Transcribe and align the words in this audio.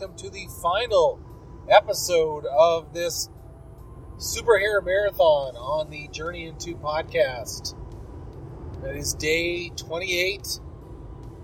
welcome 0.00 0.16
to 0.16 0.30
the 0.30 0.46
final 0.62 1.20
episode 1.68 2.46
of 2.46 2.94
this 2.94 3.28
superhero 4.16 4.82
marathon 4.82 5.54
on 5.56 5.90
the 5.90 6.08
Journey 6.08 6.46
Into 6.46 6.74
podcast. 6.74 7.74
That 8.82 8.96
is 8.96 9.12
day 9.12 9.68
28, 9.68 10.60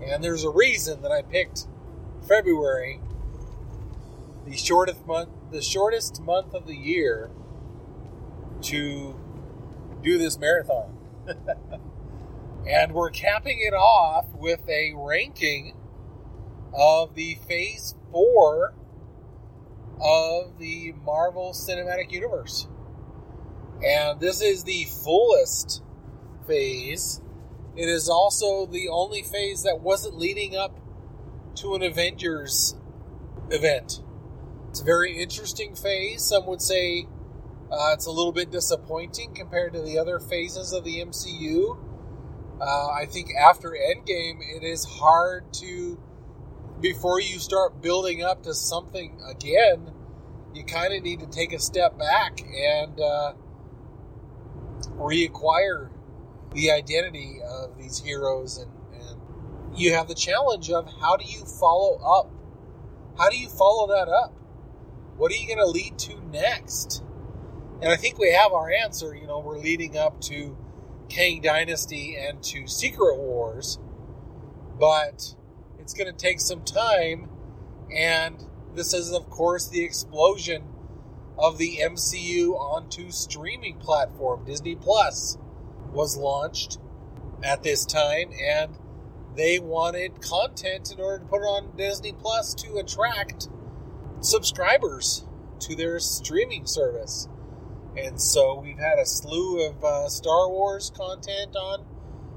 and 0.03 0.23
there's 0.23 0.43
a 0.43 0.49
reason 0.49 1.03
that 1.03 1.11
I 1.11 1.21
picked 1.21 1.67
February, 2.27 2.99
the 4.47 4.57
shortest 4.57 5.05
month, 5.05 5.29
the 5.51 5.61
shortest 5.61 6.19
month 6.19 6.55
of 6.55 6.65
the 6.65 6.75
year, 6.75 7.29
to 8.63 9.19
do 10.01 10.17
this 10.17 10.39
marathon. 10.39 10.97
and 12.67 12.93
we're 12.93 13.11
capping 13.11 13.59
it 13.59 13.75
off 13.75 14.25
with 14.33 14.67
a 14.67 14.93
ranking 14.95 15.75
of 16.77 17.15
the 17.15 17.35
Phase 17.47 17.95
4 18.11 18.73
of 19.99 20.59
the 20.59 20.93
Marvel 21.03 21.51
Cinematic 21.51 22.11
Universe. 22.11 22.67
And 23.83 24.19
this 24.19 24.41
is 24.41 24.63
the 24.63 24.85
fullest 25.03 25.83
phase. 26.47 27.21
It 27.75 27.89
is 27.89 28.09
also 28.09 28.65
the 28.65 28.89
only 28.89 29.23
phase 29.23 29.63
that 29.63 29.81
wasn't 29.81 30.17
leading 30.17 30.55
up 30.55 30.79
to 31.55 31.73
an 31.73 31.81
Avengers 31.81 32.75
event. 33.49 34.01
It's 34.69 34.81
a 34.81 34.83
very 34.83 35.19
interesting 35.19 35.75
phase. 35.75 36.23
Some 36.23 36.45
would 36.45 36.61
say 36.61 37.07
uh, 37.71 37.91
it's 37.93 38.05
a 38.05 38.11
little 38.11 38.31
bit 38.31 38.51
disappointing 38.51 39.33
compared 39.33 39.73
to 39.73 39.81
the 39.81 39.97
other 39.97 40.19
phases 40.19 40.73
of 40.73 40.83
the 40.83 40.99
MCU. 40.99 41.77
Uh, 42.59 42.89
I 42.89 43.05
think 43.05 43.29
after 43.35 43.69
Endgame, 43.69 44.39
it 44.41 44.63
is 44.63 44.85
hard 44.85 45.51
to 45.55 45.99
before 46.79 47.19
you 47.19 47.39
start 47.39 47.81
building 47.81 48.23
up 48.23 48.43
to 48.43 48.53
something 48.53 49.19
again, 49.27 49.91
you 50.53 50.63
kind 50.63 50.93
of 50.93 51.03
need 51.03 51.19
to 51.19 51.27
take 51.27 51.53
a 51.53 51.59
step 51.59 51.97
back 51.97 52.39
and 52.41 52.99
uh, 52.99 53.33
reacquire 54.95 55.89
the 56.53 56.71
identity 56.71 57.39
of 57.43 57.77
these 57.77 57.99
heroes. 57.99 58.57
And, 58.57 58.71
and 58.93 59.79
you 59.79 59.93
have 59.93 60.07
the 60.07 60.15
challenge 60.15 60.69
of 60.69 60.87
how 60.99 61.17
do 61.17 61.25
you 61.25 61.45
follow 61.45 61.97
up? 61.97 62.31
How 63.17 63.29
do 63.29 63.37
you 63.37 63.49
follow 63.49 63.87
that 63.87 64.09
up? 64.09 64.33
What 65.17 65.31
are 65.31 65.35
you 65.35 65.47
going 65.47 65.59
to 65.59 65.65
lead 65.65 65.97
to 65.99 66.21
next? 66.31 67.03
And 67.81 67.91
I 67.91 67.95
think 67.95 68.17
we 68.17 68.31
have 68.33 68.53
our 68.53 68.71
answer. 68.71 69.15
You 69.15 69.27
know, 69.27 69.39
we're 69.39 69.59
leading 69.59 69.97
up 69.97 70.21
to 70.21 70.57
Kang 71.09 71.41
Dynasty 71.41 72.15
and 72.15 72.41
to 72.43 72.67
Secret 72.67 73.17
Wars. 73.17 73.79
But 74.79 75.35
it's 75.87 75.93
going 75.93 76.13
to 76.13 76.17
take 76.17 76.41
some 76.41 76.65
time. 76.65 77.29
And 77.95 78.43
this 78.75 78.93
is, 78.93 79.13
of 79.13 79.29
course, 79.29 79.69
the 79.69 79.85
explosion 79.85 80.63
of 81.39 81.57
the 81.57 81.77
MCU 81.81 82.59
onto 82.59 83.09
streaming 83.09 83.77
platform. 83.77 84.43
Disney 84.43 84.75
Plus 84.75 85.37
was 85.93 86.17
launched 86.17 86.77
at 87.41 87.63
this 87.63 87.85
time, 87.85 88.31
and 88.37 88.77
they 89.37 89.59
wanted 89.59 90.21
content 90.21 90.91
in 90.91 90.99
order 90.99 91.23
to 91.23 91.29
put 91.29 91.37
it 91.37 91.45
on 91.45 91.77
Disney 91.77 92.11
Plus 92.11 92.53
to 92.55 92.75
attract 92.75 93.47
subscribers 94.19 95.25
to 95.59 95.73
their 95.73 95.99
streaming 95.99 96.65
service. 96.65 97.29
And 97.95 98.19
so 98.19 98.59
we've 98.59 98.77
had 98.77 98.99
a 98.99 99.05
slew 99.05 99.65
of 99.65 99.81
uh, 99.81 100.09
Star 100.09 100.49
Wars 100.49 100.91
content 100.93 101.55
on 101.55 101.85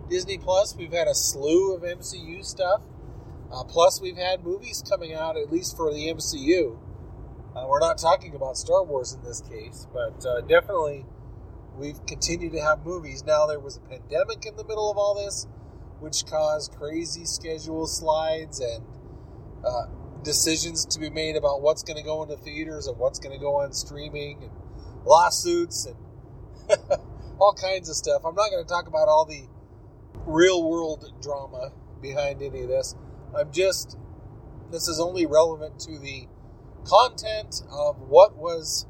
Disney 0.08 0.38
Plus. 0.38 0.76
We've 0.76 0.92
had 0.92 1.08
a 1.08 1.14
slew 1.14 1.74
of 1.74 1.82
MCU 1.82 2.44
stuff. 2.44 2.82
Uh, 3.52 3.64
plus, 3.64 4.00
we've 4.00 4.16
had 4.16 4.44
movies 4.44 4.82
coming 4.88 5.12
out, 5.12 5.36
at 5.36 5.50
least 5.50 5.76
for 5.76 5.92
the 5.92 6.06
MCU. 6.06 6.78
Uh, 7.54 7.66
we're 7.68 7.80
not 7.80 7.98
talking 7.98 8.34
about 8.34 8.56
Star 8.56 8.84
Wars 8.84 9.12
in 9.12 9.22
this 9.24 9.40
case, 9.40 9.88
but 9.92 10.24
uh, 10.24 10.40
definitely 10.42 11.04
we've 11.76 12.04
continued 12.06 12.52
to 12.52 12.60
have 12.60 12.84
movies. 12.84 13.24
Now, 13.24 13.46
there 13.46 13.58
was 13.58 13.76
a 13.76 13.80
pandemic 13.80 14.46
in 14.46 14.56
the 14.56 14.64
middle 14.64 14.88
of 14.88 14.96
all 14.96 15.14
this, 15.14 15.48
which 15.98 16.26
caused 16.26 16.72
crazy 16.76 17.24
schedule 17.24 17.88
slides 17.88 18.60
and 18.60 18.84
uh, 19.66 19.86
decisions 20.22 20.86
to 20.86 21.00
be 21.00 21.10
made 21.10 21.34
about 21.34 21.60
what's 21.60 21.82
going 21.82 21.96
to 21.96 22.04
go 22.04 22.22
into 22.22 22.36
theaters 22.36 22.86
and 22.86 22.96
what's 22.98 23.18
going 23.18 23.36
to 23.36 23.40
go 23.40 23.56
on 23.56 23.72
streaming 23.72 24.44
and 24.44 24.52
lawsuits 25.04 25.86
and 25.86 25.96
all 27.40 27.54
kinds 27.54 27.88
of 27.88 27.96
stuff. 27.96 28.22
I'm 28.24 28.34
not 28.36 28.50
going 28.50 28.62
to 28.62 28.68
talk 28.68 28.86
about 28.86 29.08
all 29.08 29.24
the 29.24 29.48
real 30.26 30.68
world 30.68 31.12
drama 31.20 31.72
behind 32.00 32.42
any 32.42 32.62
of 32.62 32.68
this. 32.68 32.94
I'm 33.38 33.52
just, 33.52 33.96
this 34.70 34.88
is 34.88 35.00
only 35.00 35.26
relevant 35.26 35.78
to 35.80 35.98
the 35.98 36.26
content 36.84 37.62
of 37.70 37.98
what 38.00 38.36
was 38.36 38.86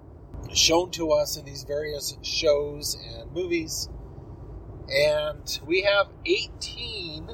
shown 0.54 0.90
to 0.92 1.12
us 1.12 1.36
in 1.36 1.44
these 1.44 1.64
various 1.64 2.16
shows 2.22 2.96
and 3.14 3.32
movies. 3.32 3.88
And 4.88 5.60
we 5.66 5.82
have 5.82 6.08
18 6.26 7.30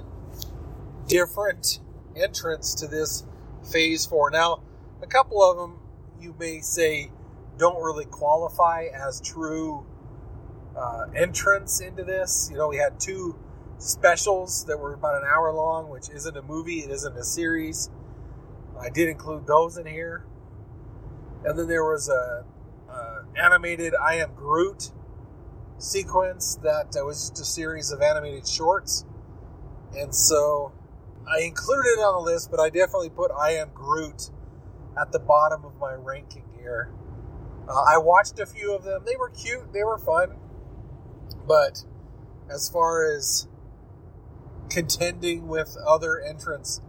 different 1.07 1.81
entrants 2.17 2.75
to 2.75 2.87
this 2.87 3.25
phase 3.71 4.05
four. 4.05 4.31
Now, 4.31 4.63
a 5.03 5.07
couple 5.07 5.43
of 5.43 5.57
them 5.57 5.79
you 6.21 6.35
may 6.39 6.61
say 6.61 7.11
don't 7.59 7.83
really 7.83 8.05
qualify 8.05 8.87
as 8.93 9.21
true 9.21 9.87
uh, 10.77 11.07
entrance 11.15 11.81
into 11.81 12.05
this. 12.05 12.49
You 12.51 12.59
know, 12.59 12.69
we 12.69 12.77
had 12.77 13.01
two 13.01 13.39
specials 13.79 14.65
that 14.67 14.79
were 14.79 14.95
about 14.95 15.15
an 15.17 15.29
hour 15.29 15.53
long, 15.53 15.89
which 15.89 16.09
isn't 16.09 16.37
a 16.37 16.43
movie, 16.43 16.81
it 16.81 16.91
isn't 16.91 17.17
a 17.17 17.25
series. 17.25 17.91
I 18.81 18.91
did 18.91 19.09
include 19.09 19.47
those 19.47 19.77
in 19.77 19.87
here. 19.87 20.25
And 21.45 21.59
then 21.59 21.69
there 21.69 21.85
was 21.85 22.09
a, 22.09 22.45
a 22.91 23.25
animated 23.37 23.95
I 23.95 24.17
Am 24.17 24.35
Groot 24.35 24.91
sequence 25.79 26.57
that 26.63 26.97
uh, 26.99 27.05
was 27.05 27.31
just 27.31 27.41
a 27.41 27.45
series 27.45 27.91
of 27.91 28.03
animated 28.03 28.49
shorts. 28.49 29.05
And 29.95 30.15
so 30.15 30.73
I 31.29 31.43
included 31.43 31.99
it 31.99 32.01
on 32.01 32.25
the 32.25 32.33
list, 32.33 32.51
but 32.51 32.61
I 32.61 32.71
definitely 32.71 33.11
put 33.11 33.31
I 33.31 33.53
Am 33.53 33.71
Groot 33.75 34.31
at 34.99 35.13
the 35.13 35.19
bottom 35.19 35.65
of 35.65 35.79
my 35.79 35.93
ranking 35.93 36.45
here. 36.59 36.91
Uh, 37.69 37.73
I 37.73 37.99
watched 37.99 38.39
a 38.39 38.47
few 38.47 38.75
of 38.75 38.85
them. 38.85 39.03
They 39.07 39.17
were 39.17 39.31
cute, 39.31 39.73
they 39.73 39.85
were 39.85 39.99
fun. 39.99 40.37
But 41.47 41.85
as 42.51 42.69
far 42.69 43.13
as 43.13 43.49
contending 44.71 45.49
with 45.49 45.77
other 45.87 46.21
entrants 46.21 46.81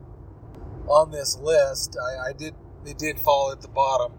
on 0.87 1.11
this 1.11 1.37
list. 1.37 1.97
I, 2.01 2.29
I 2.29 2.33
did 2.33 2.55
it 2.85 2.97
did 2.97 3.19
fall 3.19 3.51
at 3.51 3.61
the 3.61 3.67
bottom. 3.67 4.13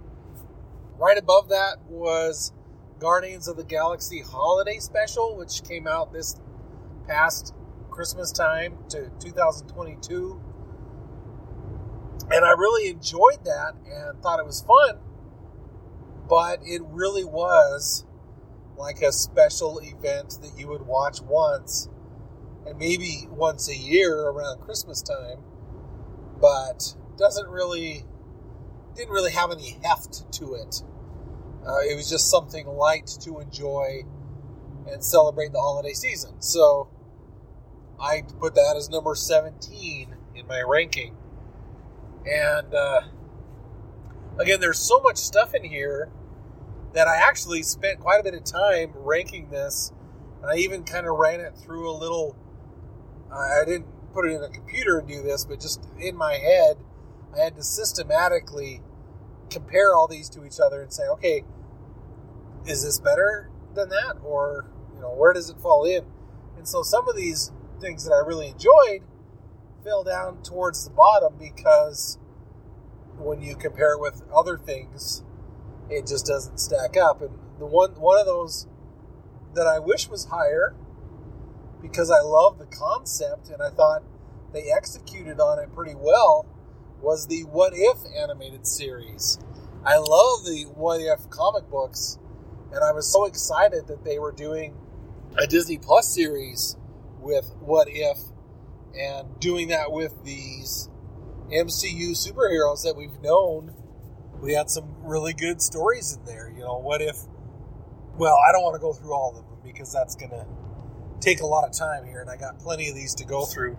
Right 0.99 1.17
above 1.17 1.49
that 1.49 1.79
was 1.89 2.53
Guardians 2.99 3.49
of 3.49 3.57
the 3.57 3.65
Galaxy 3.65 4.21
Holiday 4.21 4.79
Special, 4.79 5.37
which 5.37 5.63
came 5.63 5.87
out 5.87 6.13
this 6.13 6.37
past 7.07 7.55
Christmas 7.91 8.31
time 8.31 8.79
to 8.91 9.11
2022. 9.21 10.43
And 12.31 12.45
I 12.45 12.51
really 12.51 12.91
enjoyed 12.91 13.45
that 13.45 13.75
and 13.87 14.21
thought 14.23 14.39
it 14.39 14.47
was 14.47 14.61
fun. 14.61 14.99
But 16.29 16.61
it 16.65 16.83
really 16.85 17.25
was 17.25 18.05
like 18.77 19.01
a 19.01 19.13
special 19.13 19.79
event 19.79 20.39
that 20.43 20.53
you 20.59 20.69
would 20.69 20.83
watch 20.83 21.23
once 21.23 21.89
and 22.69 22.79
maybe 22.79 23.27
once 23.31 23.69
a 23.69 23.77
year 23.77 24.15
around 24.15 24.61
Christmas 24.61 25.03
time, 25.03 25.39
but 26.41 26.95
doesn't 27.17 27.49
really 27.49 28.05
didn't 28.95 29.13
really 29.13 29.33
have 29.33 29.51
any 29.51 29.79
heft 29.85 30.31
to 30.33 30.55
it. 30.55 30.83
Uh, 31.67 31.79
it 31.81 31.95
was 31.95 32.11
just 32.11 32.31
something 32.31 32.67
light 32.67 33.07
to 33.07 33.39
enjoy 33.39 34.03
and 34.91 35.05
celebrate 35.05 35.53
the 35.53 35.61
holiday 35.61 35.93
season. 35.93 36.41
So 36.41 36.89
I 38.01 38.23
put 38.41 38.55
that 38.55 38.75
as 38.77 38.89
number 38.89 39.15
17 39.15 40.15
in 40.35 40.47
my 40.47 40.63
ranking. 40.63 41.17
And 42.27 42.75
uh, 42.75 43.01
again, 44.39 44.61
there's 44.61 44.79
so 44.79 45.01
much 45.01 45.17
stuff 45.17 45.55
in 45.55 45.65
here 45.65 46.11
that 46.95 47.07
I 47.07 47.17
actually 47.17 47.63
spent 47.63 48.01
quite 48.01 48.21
a 48.21 48.25
bit 48.25 48.35
of 48.35 48.45
time 48.45 48.93
ranking 48.95 49.51
this. 49.51 49.93
And 50.43 50.51
I 50.51 50.57
even 50.57 50.85
kind 50.85 51.07
of 51.07 51.17
ran 51.17 51.41
it 51.41 51.57
through 51.57 51.91
a 51.91 51.97
little 51.97 52.37
I 53.33 53.65
didn't 53.65 54.13
put 54.13 54.27
it 54.27 54.35
in 54.35 54.43
a 54.43 54.49
computer 54.49 54.99
and 54.99 55.09
do 55.09 55.23
this, 55.23 55.45
but 55.45 55.61
just 55.61 55.87
in 55.99 56.17
my 56.17 56.35
head, 56.35 56.77
I 57.35 57.41
had 57.41 57.57
to 57.57 57.63
systematically 57.63 58.83
compare 59.51 59.95
all 59.95 60.09
these 60.09 60.29
to 60.31 60.45
each 60.45 60.61
other 60.61 60.83
and 60.83 60.93
say, 60.93 61.05
okay, 61.09 61.45
is 62.67 62.85
this 62.85 62.99
better 62.99 63.51
than 63.75 63.89
that? 63.91 64.17
Or, 64.25 64.67
you 64.95 65.01
know, 65.01 65.15
where 65.15 65.33
does 65.33 65.51
it 65.51 65.59
fall 65.59 65.85
in? 65.85 66.05
And 66.57 66.67
so 66.67 66.83
some 66.83 67.09
of 67.09 67.17
these 67.17 67.53
things 67.81 68.05
that 68.05 68.13
I 68.13 68.27
really 68.27 68.49
enjoyed 68.49 69.03
fell 69.85 70.03
down 70.03 70.43
towards 70.43 70.85
the 70.85 70.91
bottom 70.91 71.35
because 71.39 72.19
when 73.19 73.41
you 73.41 73.57
compare 73.57 73.95
it 73.95 74.01
with 74.01 74.23
other 74.35 74.59
things, 74.59 75.23
it 75.89 76.07
just 76.07 76.27
doesn't 76.27 76.59
stack 76.59 76.97
up. 76.97 77.23
And 77.23 77.31
the 77.59 77.67
one 77.67 77.93
one 77.93 78.19
of 78.19 78.27
those 78.27 78.67
that 79.55 79.67
I 79.67 79.79
wish 79.79 80.09
was 80.09 80.27
higher 80.27 80.75
because 81.81 82.11
I 82.11 82.21
love 82.21 82.59
the 82.59 82.67
concept 82.67 83.49
and 83.49 83.63
I 83.63 83.71
thought 83.71 84.03
they 84.53 84.71
executed 84.71 85.41
on 85.41 85.59
it 85.59 85.75
pretty 85.75 85.95
well 85.95 86.47
was 87.01 87.27
the 87.27 87.43
What 87.43 87.73
If 87.75 87.99
animated 88.17 88.67
series. 88.67 89.39
I 89.85 89.97
love 89.99 90.45
the 90.45 90.67
What 90.75 91.01
If 91.01 91.31
comic 91.31 91.69
books, 91.71 92.19
and 92.73 92.83
I 92.83 92.93
was 92.93 93.11
so 93.11 93.25
excited 93.25 93.87
that 93.87 94.05
they 94.05 94.19
were 94.19 94.33
doing 94.33 94.77
a 95.37 95.47
Disney 95.47 95.79
Plus 95.79 96.13
series 96.13 96.77
with 97.21 97.55
What 97.61 97.89
If 97.91 98.19
and 98.99 99.39
doing 99.39 99.69
that 99.69 99.93
with 99.93 100.25
these 100.25 100.89
MCU 101.53 102.11
superheroes 102.11 102.83
that 102.83 102.95
we've 102.97 103.21
known. 103.23 103.75
We 104.41 104.55
had 104.55 104.71
some 104.71 104.95
really 105.03 105.33
good 105.33 105.61
stories 105.61 106.17
in 106.17 106.25
there. 106.25 106.51
You 106.51 106.61
know, 106.61 106.79
what 106.79 107.01
if? 107.01 107.17
Well, 108.17 108.37
I 108.37 108.53
don't 108.53 108.63
want 108.63 108.75
to 108.75 108.81
go 108.81 108.93
through 108.93 109.13
all 109.13 109.31
of 109.31 109.37
them 109.37 109.59
because 109.65 109.93
that's 109.93 110.15
going 110.15 110.31
to 110.31 110.47
take 111.21 111.41
a 111.41 111.47
lot 111.47 111.69
of 111.69 111.77
time 111.77 112.07
here, 112.07 112.21
and 112.21 112.31
I 112.31 112.37
got 112.37 112.59
plenty 112.59 112.89
of 112.89 112.95
these 112.95 113.15
to 113.17 113.25
go 113.25 113.45
through. 113.45 113.77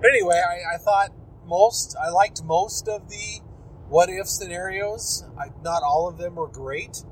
But 0.00 0.10
anyway, 0.10 0.40
I, 0.44 0.74
I 0.74 0.78
thought 0.78 1.10
most, 1.46 1.96
I 2.00 2.10
liked 2.10 2.42
most 2.44 2.88
of 2.88 3.08
the 3.08 3.40
what 3.88 4.08
if 4.08 4.26
scenarios. 4.26 5.24
I, 5.38 5.46
not 5.62 5.82
all 5.82 6.08
of 6.08 6.18
them 6.18 6.36
were 6.36 6.48
great. 6.48 7.04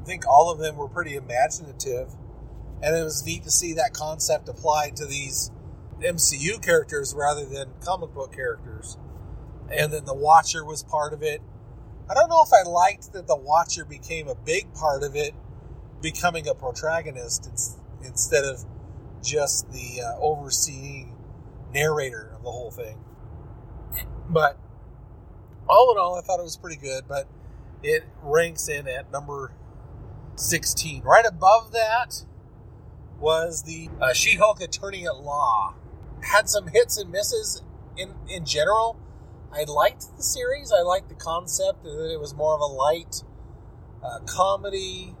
I 0.00 0.04
think 0.04 0.26
all 0.26 0.50
of 0.50 0.58
them 0.58 0.76
were 0.76 0.88
pretty 0.88 1.16
imaginative, 1.16 2.10
and 2.82 2.94
it 2.94 3.02
was 3.02 3.24
neat 3.24 3.44
to 3.44 3.50
see 3.50 3.72
that 3.74 3.92
concept 3.92 4.48
applied 4.48 4.96
to 4.96 5.06
these 5.06 5.50
MCU 6.00 6.62
characters 6.62 7.14
rather 7.16 7.44
than 7.44 7.70
comic 7.80 8.12
book 8.12 8.34
characters. 8.34 8.98
And 9.70 9.92
then 9.92 10.04
the 10.04 10.14
Watcher 10.14 10.64
was 10.64 10.82
part 10.82 11.12
of 11.12 11.22
it. 11.22 11.40
I 12.08 12.14
don't 12.14 12.28
know 12.28 12.44
if 12.44 12.52
I 12.52 12.68
liked 12.68 13.12
that 13.14 13.26
the 13.26 13.36
Watcher 13.36 13.84
became 13.84 14.28
a 14.28 14.34
big 14.34 14.72
part 14.74 15.02
of 15.02 15.16
it, 15.16 15.34
becoming 16.00 16.46
a 16.46 16.54
protagonist 16.54 17.50
instead 18.04 18.44
of 18.44 18.64
just 19.22 19.70
the 19.72 20.02
uh, 20.02 20.18
overseeing 20.20 21.16
narrator 21.72 22.32
of 22.34 22.42
the 22.42 22.50
whole 22.50 22.70
thing. 22.70 22.98
But 24.28 24.58
all 25.68 25.92
in 25.92 25.98
all, 25.98 26.18
I 26.18 26.22
thought 26.22 26.40
it 26.40 26.44
was 26.44 26.56
pretty 26.56 26.80
good, 26.80 27.04
but 27.08 27.28
it 27.82 28.04
ranks 28.22 28.68
in 28.68 28.88
at 28.88 29.10
number 29.10 29.52
16. 30.36 31.02
Right 31.02 31.24
above 31.26 31.72
that 31.72 32.24
was 33.18 33.62
the 33.62 33.88
uh, 34.00 34.12
She 34.12 34.36
Hulk 34.36 34.60
Attorney 34.60 35.06
at 35.06 35.16
Law. 35.16 35.74
Had 36.22 36.48
some 36.48 36.68
hits 36.68 36.98
and 36.98 37.10
misses 37.10 37.62
in, 37.96 38.14
in 38.28 38.44
general. 38.44 38.98
I 39.52 39.64
liked 39.64 40.16
the 40.16 40.22
series. 40.22 40.72
I 40.72 40.82
liked 40.82 41.08
the 41.08 41.14
concept 41.14 41.84
that 41.84 42.12
it 42.12 42.20
was 42.20 42.34
more 42.34 42.54
of 42.54 42.60
a 42.60 42.64
light 42.64 43.22
uh, 44.02 44.20
comedy. 44.26 45.14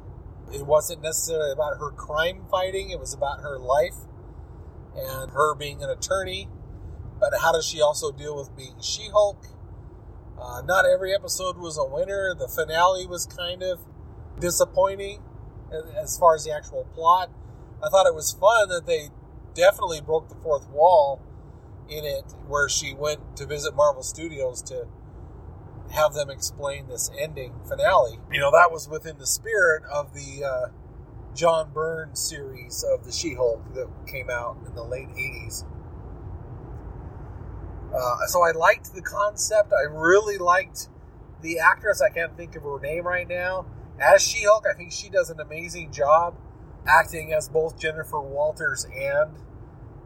It 0.52 0.66
wasn't 0.66 1.02
necessarily 1.02 1.52
about 1.52 1.78
her 1.78 1.90
crime 1.90 2.44
fighting, 2.50 2.90
it 2.90 3.00
was 3.00 3.12
about 3.12 3.40
her 3.40 3.58
life 3.58 3.96
and 4.96 5.30
her 5.32 5.54
being 5.54 5.82
an 5.82 5.90
attorney. 5.90 6.48
But 7.18 7.32
how 7.40 7.52
does 7.52 7.66
she 7.66 7.80
also 7.80 8.12
deal 8.12 8.36
with 8.36 8.54
being 8.56 8.74
She 8.80 9.08
Hulk? 9.10 9.46
Uh, 10.40 10.62
not 10.62 10.84
every 10.84 11.14
episode 11.14 11.56
was 11.56 11.78
a 11.78 11.84
winner. 11.84 12.34
The 12.34 12.48
finale 12.48 13.06
was 13.06 13.26
kind 13.26 13.62
of 13.62 13.80
disappointing 14.38 15.22
as 16.00 16.18
far 16.18 16.34
as 16.34 16.44
the 16.44 16.52
actual 16.52 16.84
plot. 16.94 17.30
I 17.82 17.88
thought 17.88 18.06
it 18.06 18.14
was 18.14 18.32
fun 18.32 18.68
that 18.68 18.86
they 18.86 19.08
definitely 19.54 20.00
broke 20.00 20.28
the 20.28 20.34
fourth 20.36 20.68
wall 20.68 21.22
in 21.88 22.04
it, 22.04 22.24
where 22.46 22.68
she 22.68 22.94
went 22.94 23.36
to 23.36 23.46
visit 23.46 23.74
Marvel 23.74 24.02
Studios 24.02 24.60
to 24.62 24.86
have 25.90 26.14
them 26.14 26.30
explain 26.30 26.88
this 26.88 27.10
ending 27.18 27.54
finale. 27.68 28.18
You 28.32 28.40
know, 28.40 28.50
that 28.50 28.70
was 28.70 28.88
within 28.88 29.18
the 29.18 29.26
spirit 29.26 29.82
of 29.92 30.14
the 30.14 30.44
uh, 30.44 30.66
John 31.34 31.70
Byrne 31.72 32.14
series 32.14 32.84
of 32.84 33.04
the 33.04 33.12
She 33.12 33.34
Hulk 33.34 33.62
that 33.74 33.88
came 34.06 34.30
out 34.30 34.56
in 34.66 34.74
the 34.74 34.82
late 34.82 35.08
80s. 35.08 35.64
Uh, 37.94 38.26
so 38.26 38.42
I 38.42 38.52
liked 38.52 38.94
the 38.94 39.02
concept. 39.02 39.72
I 39.72 39.82
really 39.82 40.38
liked 40.38 40.88
the 41.42 41.58
actress. 41.58 42.02
I 42.02 42.10
can't 42.10 42.36
think 42.36 42.56
of 42.56 42.62
her 42.62 42.80
name 42.80 43.06
right 43.06 43.28
now. 43.28 43.66
As 43.98 44.22
She 44.22 44.44
Hulk, 44.44 44.64
I 44.70 44.74
think 44.74 44.92
she 44.92 45.08
does 45.08 45.30
an 45.30 45.40
amazing 45.40 45.92
job 45.92 46.36
acting 46.86 47.32
as 47.32 47.48
both 47.48 47.78
Jennifer 47.78 48.20
Walters 48.20 48.86
and 48.94 49.36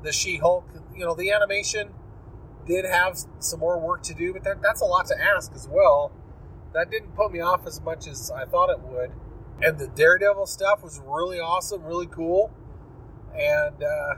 the 0.02 0.12
She 0.12 0.36
Hulk. 0.36 0.64
You 0.94 1.04
know, 1.04 1.14
the 1.14 1.30
animation 1.30 1.90
did 2.66 2.84
have 2.84 3.18
some 3.38 3.60
more 3.60 3.78
work 3.78 4.02
to 4.04 4.14
do, 4.14 4.32
but 4.32 4.44
that, 4.44 4.62
that's 4.62 4.80
a 4.80 4.84
lot 4.84 5.06
to 5.06 5.14
ask 5.20 5.52
as 5.54 5.68
well. 5.68 6.12
That 6.72 6.90
didn't 6.90 7.16
put 7.16 7.32
me 7.32 7.40
off 7.40 7.66
as 7.66 7.80
much 7.80 8.06
as 8.06 8.30
I 8.30 8.44
thought 8.44 8.70
it 8.70 8.80
would. 8.80 9.12
And 9.62 9.78
the 9.78 9.88
Daredevil 9.88 10.46
stuff 10.46 10.82
was 10.82 11.00
really 11.04 11.40
awesome, 11.40 11.82
really 11.84 12.06
cool. 12.06 12.52
And 13.34 13.82
uh, 13.82 14.14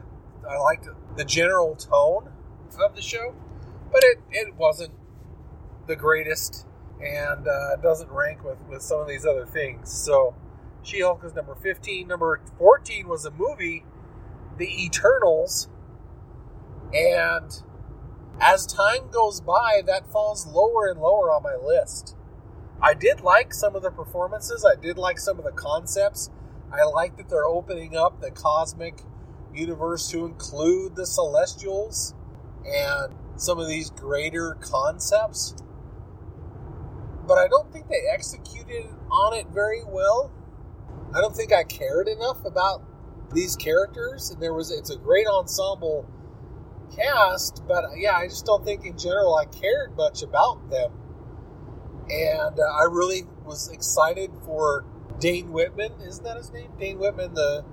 I 0.49 0.59
liked 0.59 0.89
the 1.17 1.25
general 1.25 1.75
tone 1.75 2.31
of 2.79 2.94
the 2.94 3.03
show 3.03 3.35
but 3.93 4.03
it, 4.03 4.19
it 4.31 4.55
wasn't 4.56 4.93
the 5.87 5.94
greatest 5.94 6.67
and 7.00 7.47
uh, 7.47 7.77
doesn't 7.77 8.11
rank 8.11 8.43
with, 8.43 8.59
with 8.69 8.83
some 8.83 9.00
of 9.00 9.09
these 9.09 9.27
other 9.27 9.44
things. 9.44 9.93
So 9.93 10.35
She 10.83 11.00
Hulk 11.00 11.23
is 11.25 11.35
number 11.35 11.55
15. 11.55 12.09
Number 12.09 12.41
14 12.59 13.06
was 13.06 13.27
a 13.27 13.31
movie, 13.31 13.85
The 14.56 14.85
Eternals. 14.85 15.69
And 16.94 17.62
as 18.43 18.67
time 18.67 19.11
goes 19.11 19.41
by, 19.41 19.83
that 19.87 20.11
falls 20.11 20.47
lower 20.47 20.91
and 20.91 21.00
lower 21.00 21.31
on 21.31 21.43
my 21.43 21.55
list. 21.55 22.17
I 22.81 22.94
did 22.94 23.21
like 23.21 23.55
some 23.55 23.77
of 23.77 23.83
the 23.83 23.91
performances, 23.91 24.65
I 24.65 24.79
did 24.81 24.99
like 24.99 25.19
some 25.19 25.39
of 25.39 25.44
the 25.44 25.53
concepts. 25.53 26.31
I 26.73 26.85
like 26.85 27.17
that 27.19 27.29
they're 27.29 27.44
opening 27.44 27.97
up 27.97 28.21
the 28.21 28.31
cosmic 28.31 29.03
universe 29.55 30.09
to 30.11 30.25
include 30.25 30.97
the 30.97 31.06
Celestials. 31.06 32.15
And 32.65 33.15
some 33.37 33.59
of 33.59 33.69
these 33.69 33.91
greater 33.91 34.56
concepts, 34.61 35.55
but 37.27 37.39
I 37.39 37.49
don't 37.49 37.73
think 37.73 37.89
they 37.89 38.03
executed 38.12 38.87
on 39.11 39.35
it 39.35 39.47
very 39.49 39.83
well. 39.85 40.31
I 41.15 41.21
don't 41.21 41.35
think 41.35 41.53
I 41.53 41.65
cared 41.65 42.09
enough 42.09 42.44
about 42.44 42.83
these 43.33 43.56
characters, 43.56 44.31
and 44.31 44.41
there 44.41 44.55
was 44.55 44.71
it's 44.71 44.91
a 44.91 44.97
great 44.97 45.27
ensemble 45.27 46.06
cast, 46.97 47.62
but 47.67 47.85
yeah, 47.97 48.17
I 48.17 48.29
just 48.29 48.44
don't 48.44 48.65
think 48.65 48.85
in 48.85 48.97
general 48.99 49.34
I 49.34 49.46
cared 49.46 49.96
much 49.96 50.22
about 50.22 50.70
them. 50.70 50.93
And 52.11 52.58
uh, 52.58 52.63
I 52.63 52.84
really 52.91 53.22
was 53.44 53.70
excited 53.70 54.31
for 54.44 54.84
Dane 55.19 55.53
Whitman, 55.53 55.93
isn't 56.06 56.25
that 56.25 56.37
his 56.37 56.53
name? 56.53 56.70
Dane 56.79 56.99
Whitman, 56.99 57.34
the 57.34 57.65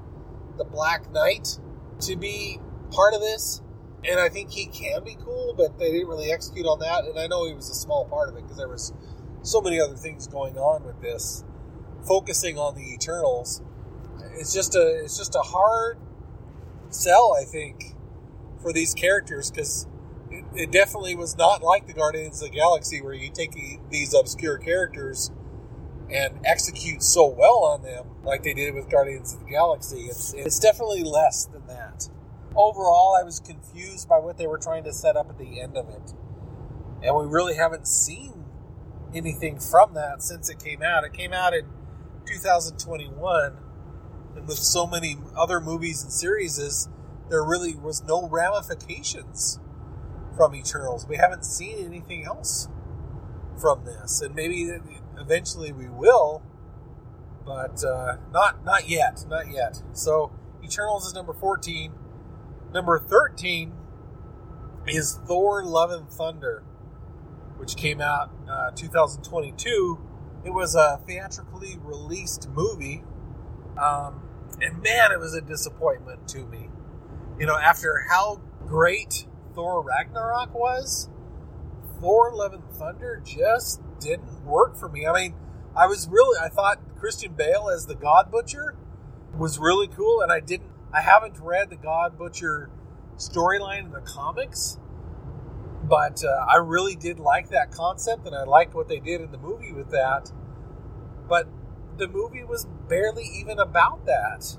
the 0.58 0.66
Black 0.66 1.12
Knight, 1.12 1.60
to 2.02 2.16
be 2.16 2.60
part 2.92 3.14
of 3.14 3.22
this 3.22 3.62
and 4.08 4.20
I 4.20 4.30
think 4.30 4.52
he 4.52 4.66
can 4.66 5.04
be 5.04 5.18
cool, 5.24 5.54
but 5.56 5.78
they 5.78 5.92
didn't 5.92 6.08
really 6.08 6.32
execute 6.32 6.66
on 6.66 6.80
that. 6.80 7.06
And 7.06 7.20
I 7.20 7.28
know 7.28 7.46
he 7.46 7.54
was 7.54 7.70
a 7.70 7.74
small 7.74 8.06
part 8.06 8.30
of 8.30 8.36
it 8.36 8.44
because 8.44 8.58
there 8.58 8.70
was 8.70 8.94
so 9.42 9.62
many 9.62 9.80
other 9.80 9.96
things 9.96 10.28
going 10.28 10.58
on 10.58 10.86
with 10.86 11.02
this, 11.02 11.44
focusing 12.08 12.58
on 12.58 12.76
the 12.76 12.94
Eternals. 12.94 13.62
It's 14.38 14.54
just 14.54 14.76
a 14.76 15.04
it's 15.04 15.18
just 15.18 15.36
a 15.36 15.42
hard 15.42 15.98
sell, 16.90 17.36
I 17.40 17.44
think, 17.44 17.96
for 18.62 18.74
these 18.74 18.94
characters 18.94 19.51
because 19.51 19.88
it, 20.30 20.46
it 20.54 20.72
definitely 20.72 21.16
was 21.16 21.38
not 21.38 21.63
like 21.63 21.88
the 21.88 21.94
Guardians 21.94 22.42
of 22.42 22.51
the 22.51 22.56
Galaxy 22.56 23.01
where 23.01 23.13
you 23.13 23.30
take 23.30 23.56
these 23.89 24.13
obscure 24.13 24.58
characters 24.58 25.32
and 26.12 26.39
execute 26.44 27.04
so 27.04 27.28
well 27.28 27.63
on 27.63 27.84
them 27.84 28.06
like 28.24 28.44
they 28.44 28.54
did 28.54 28.74
with 28.74 28.89
Guardians 28.89 29.34
of 29.34 29.42
the 29.42 29.46
Galaxy. 29.46 30.01
It's 30.01 30.34
it's 30.34 30.60
definitely 30.60 31.04
less 31.04 31.46
than 31.46 31.68
that 31.68 32.10
overall, 32.56 33.18
I 33.20 33.24
was 33.24 33.39
confused 33.39 34.08
by 34.08 34.20
what 34.20 34.38
they 34.38 34.48
were 34.48 34.58
trying 34.58 34.84
to 34.84 34.94
set 34.94 35.16
up 35.16 35.30
at 35.30 35.38
the 35.38 35.62
end 35.62 35.78
of 35.78 35.89
it. 35.89 36.13
And 37.04 37.16
we 37.16 37.25
really 37.25 37.56
haven't 37.56 37.88
seen 37.88 38.46
anything 39.13 39.60
from 39.60 39.94
that 39.94 40.22
since 40.22 40.50
it 40.50 40.63
came 40.63 40.82
out. 40.82 41.04
It 41.04 41.13
came 41.13 41.34
out 41.34 41.54
in 41.54 41.66
2021. 42.25 43.58
And 44.36 44.48
with 44.48 44.58
so 44.58 44.86
many 44.86 45.18
other 45.36 45.60
movies 45.60 46.04
and 46.04 46.12
series, 46.12 46.89
there 47.30 47.44
really 47.44 47.76
was 47.76 48.04
no 48.04 48.28
ramifications 48.28 49.60
from 50.36 50.56
Eternals. 50.56 51.08
We 51.08 51.18
haven't 51.18 51.46
seen 51.46 51.86
anything 51.86 52.26
else 52.26 52.70
from 53.60 53.86
this. 53.86 54.22
And 54.22 54.34
maybe 54.36 54.70
eventually 55.18 55.72
we 55.72 55.88
will, 55.88 56.42
but 57.46 57.84
uh, 57.84 58.18
not 58.32 58.64
not 58.64 58.90
yet. 58.90 59.26
Not 59.30 59.52
yet. 59.52 59.82
So 59.94 60.32
Eternals 60.64 61.06
is 61.06 61.14
number 61.14 61.34
14. 61.34 61.94
Number 62.74 63.00
13 63.00 63.74
is 64.88 65.20
Thor 65.28 65.64
Love 65.64 65.92
and 65.92 66.10
Thunder, 66.10 66.64
which 67.58 67.76
came 67.76 68.02
out 68.02 68.32
uh, 68.50 68.72
2022. 68.72 70.00
It 70.46 70.52
was 70.52 70.76
a 70.76 71.02
theatrically 71.06 71.78
released 71.82 72.48
movie. 72.50 73.04
Um, 73.78 74.22
and 74.62 74.82
man, 74.82 75.12
it 75.12 75.20
was 75.20 75.34
a 75.34 75.42
disappointment 75.42 76.28
to 76.30 76.46
me. 76.46 76.69
You 77.39 77.48
know, 77.48 77.58
after 77.58 78.05
how 78.10 78.41
great 78.67 79.25
Thor 79.55 79.81
Ragnarok 79.84 80.53
was, 80.53 81.10
Thor 82.01 82.31
Love 82.34 82.53
and 82.53 82.63
Thunder 82.72 83.22
just 83.25 83.81
didn't 84.00 84.46
work 84.46 84.77
for 84.77 84.89
me. 84.89 85.08
I 85.08 85.13
mean, 85.13 85.36
I 85.75 85.88
was 85.88 86.08
really, 86.10 86.38
I 86.43 86.50
thought 86.50 86.79
Christian 86.98 87.34
Bale 87.34 87.69
as 87.74 87.86
the 87.88 87.96
God 87.96 88.31
Butcher 88.31 88.75
was 89.38 89.60
really 89.60 89.88
cool, 89.88 90.22
and 90.22 90.31
I 90.31 90.39
didn't 90.41 90.72
I 90.93 91.01
haven't 91.01 91.39
read 91.39 91.69
the 91.69 91.77
God 91.77 92.17
Butcher 92.17 92.69
storyline 93.17 93.86
in 93.86 93.91
the 93.91 94.01
comics, 94.01 94.77
But 95.84 96.24
uh, 96.24 96.46
I 96.50 96.58
really 96.58 96.96
did 96.96 97.19
like 97.19 97.50
that 97.50 97.72
concept, 97.72 98.25
and 98.27 98.36
I 98.36 98.43
liked 98.43 98.74
what 98.75 98.88
they 98.89 99.00
did 99.00 99.22
in 99.22 99.31
the 99.31 99.38
movie 99.38 99.72
with 99.72 99.91
that. 99.91 100.31
But 101.27 101.48
the 101.98 102.08
movie 102.08 102.43
was 102.43 102.65
barely 102.89 103.24
even 103.39 103.60
about 103.60 104.05
that. 104.05 104.58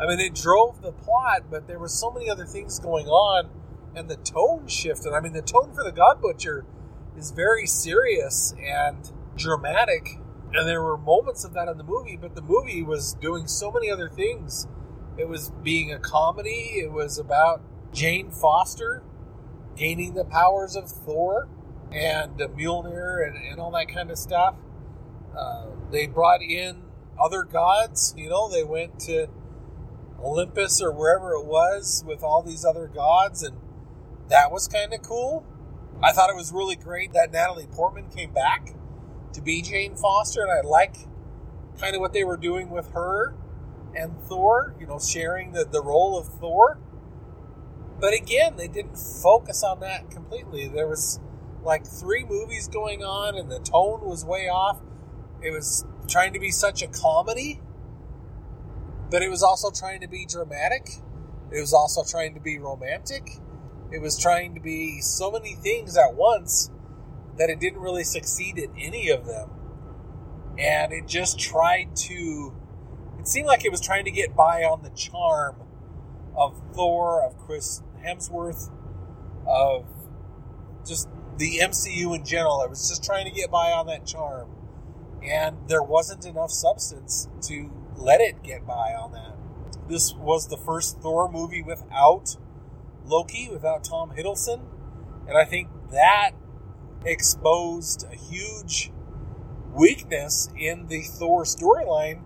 I 0.00 0.06
mean, 0.06 0.18
it 0.18 0.34
drove 0.34 0.80
the 0.80 0.92
plot, 0.92 1.44
but 1.50 1.66
there 1.66 1.78
were 1.78 1.88
so 1.88 2.10
many 2.10 2.30
other 2.30 2.46
things 2.46 2.78
going 2.78 3.06
on, 3.06 3.50
and 3.94 4.08
the 4.08 4.16
tone 4.16 4.66
shifted. 4.66 5.12
I 5.12 5.20
mean, 5.20 5.34
the 5.34 5.42
tone 5.42 5.74
for 5.74 5.84
the 5.84 5.92
God 5.92 6.22
Butcher 6.22 6.64
is 7.18 7.32
very 7.32 7.66
serious 7.66 8.54
and 8.58 9.12
dramatic, 9.36 10.18
and 10.54 10.66
there 10.66 10.82
were 10.82 10.96
moments 10.96 11.44
of 11.44 11.52
that 11.52 11.68
in 11.68 11.76
the 11.76 11.84
movie, 11.84 12.16
but 12.16 12.34
the 12.34 12.40
movie 12.40 12.82
was 12.82 13.12
doing 13.14 13.46
so 13.46 13.70
many 13.70 13.90
other 13.90 14.08
things. 14.08 14.66
It 15.18 15.28
was 15.28 15.52
being 15.62 15.92
a 15.92 15.98
comedy, 15.98 16.80
it 16.82 16.92
was 16.92 17.18
about 17.18 17.62
Jane 17.92 18.30
Foster 18.30 19.02
gaining 19.76 20.14
the 20.14 20.24
powers 20.24 20.76
of 20.76 20.88
Thor 20.88 21.48
and 21.92 22.38
Mjolnir 22.38 23.26
and, 23.26 23.36
and 23.36 23.60
all 23.60 23.70
that 23.72 23.88
kind 23.88 24.10
of 24.10 24.18
stuff. 24.18 24.54
Uh, 25.36 25.66
they 25.90 26.06
brought 26.06 26.42
in 26.42 26.82
other 27.20 27.42
gods, 27.42 28.14
you 28.16 28.28
know, 28.28 28.48
they 28.50 28.64
went 28.64 28.98
to 29.00 29.28
Olympus 30.22 30.82
or 30.82 30.92
wherever 30.92 31.32
it 31.32 31.44
was 31.44 32.04
with 32.06 32.22
all 32.22 32.42
these 32.42 32.64
other 32.64 32.86
gods, 32.86 33.42
and 33.42 33.56
that 34.28 34.50
was 34.50 34.68
kind 34.68 34.92
of 34.92 35.02
cool. 35.02 35.44
I 36.02 36.12
thought 36.12 36.30
it 36.30 36.36
was 36.36 36.52
really 36.52 36.76
great 36.76 37.12
that 37.12 37.32
Natalie 37.32 37.66
Portman 37.66 38.08
came 38.08 38.32
back 38.32 38.74
to 39.32 39.42
be 39.42 39.62
Jane 39.62 39.96
Foster, 39.96 40.42
and 40.42 40.50
I 40.50 40.60
like 40.66 40.96
kind 41.78 41.94
of 41.94 42.00
what 42.00 42.12
they 42.12 42.24
were 42.24 42.36
doing 42.36 42.70
with 42.70 42.92
her 42.92 43.34
and 43.94 44.18
Thor, 44.22 44.74
you 44.78 44.86
know, 44.86 44.98
sharing 44.98 45.52
the, 45.52 45.64
the 45.64 45.82
role 45.82 46.18
of 46.18 46.26
Thor. 46.26 46.78
But 48.00 48.14
again, 48.14 48.56
they 48.56 48.68
didn't 48.68 48.96
focus 48.96 49.62
on 49.62 49.80
that 49.80 50.10
completely. 50.10 50.68
There 50.68 50.86
was 50.86 51.20
like 51.62 51.86
three 51.86 52.24
movies 52.24 52.68
going 52.68 53.02
on, 53.02 53.36
and 53.36 53.50
the 53.50 53.58
tone 53.58 54.00
was 54.02 54.24
way 54.24 54.48
off. 54.48 54.80
It 55.42 55.50
was 55.50 55.84
trying 56.08 56.32
to 56.32 56.40
be 56.40 56.50
such 56.50 56.82
a 56.82 56.86
comedy, 56.86 57.60
but 59.10 59.22
it 59.22 59.28
was 59.28 59.42
also 59.42 59.70
trying 59.70 60.00
to 60.00 60.08
be 60.08 60.24
dramatic. 60.24 60.88
It 61.50 61.60
was 61.60 61.72
also 61.72 62.04
trying 62.04 62.34
to 62.34 62.40
be 62.40 62.58
romantic. 62.58 63.28
It 63.90 64.00
was 64.00 64.18
trying 64.18 64.54
to 64.54 64.60
be 64.60 65.00
so 65.00 65.30
many 65.32 65.54
things 65.54 65.96
at 65.96 66.14
once 66.14 66.70
that 67.36 67.50
it 67.50 67.58
didn't 67.58 67.80
really 67.80 68.04
succeed 68.04 68.56
in 68.56 68.70
any 68.78 69.08
of 69.08 69.26
them. 69.26 69.50
And 70.58 70.92
it 70.92 71.08
just 71.08 71.40
tried 71.40 71.96
to, 71.96 72.54
it 73.18 73.26
seemed 73.26 73.46
like 73.46 73.64
it 73.64 73.70
was 73.70 73.80
trying 73.80 74.04
to 74.04 74.10
get 74.10 74.36
by 74.36 74.62
on 74.62 74.82
the 74.82 74.90
charm 74.90 75.56
of 76.36 76.60
Thor, 76.74 77.24
of 77.24 77.36
Chris 77.38 77.82
Hemsworth, 78.04 78.70
of 79.46 79.86
just 80.86 81.08
the 81.38 81.58
MCU 81.58 82.14
in 82.14 82.24
general. 82.24 82.62
It 82.62 82.70
was 82.70 82.88
just 82.88 83.02
trying 83.02 83.24
to 83.24 83.32
get 83.32 83.50
by 83.50 83.72
on 83.72 83.86
that 83.86 84.06
charm. 84.06 84.50
And 85.22 85.56
there 85.68 85.82
wasn't 85.82 86.26
enough 86.26 86.50
substance 86.50 87.28
to 87.48 87.70
let 88.00 88.20
it 88.20 88.42
get 88.42 88.66
by 88.66 88.94
on 88.94 89.12
that. 89.12 89.36
This 89.88 90.14
was 90.14 90.48
the 90.48 90.56
first 90.56 91.00
Thor 91.00 91.30
movie 91.30 91.62
without 91.62 92.36
Loki, 93.04 93.48
without 93.50 93.84
Tom 93.84 94.12
Hiddleston. 94.16 94.62
And 95.28 95.36
I 95.36 95.44
think 95.44 95.68
that 95.90 96.32
exposed 97.04 98.06
a 98.10 98.14
huge 98.14 98.92
weakness 99.72 100.48
in 100.56 100.86
the 100.88 101.02
Thor 101.02 101.44
storyline 101.44 102.22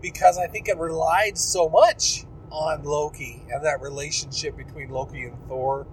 because 0.00 0.38
I 0.38 0.46
think 0.46 0.68
it 0.68 0.76
relied 0.76 1.38
so 1.38 1.68
much 1.68 2.24
on 2.50 2.84
Loki 2.84 3.42
and 3.50 3.64
that 3.64 3.80
relationship 3.80 4.56
between 4.56 4.90
Loki 4.90 5.24
and 5.24 5.36
Thor 5.48 5.86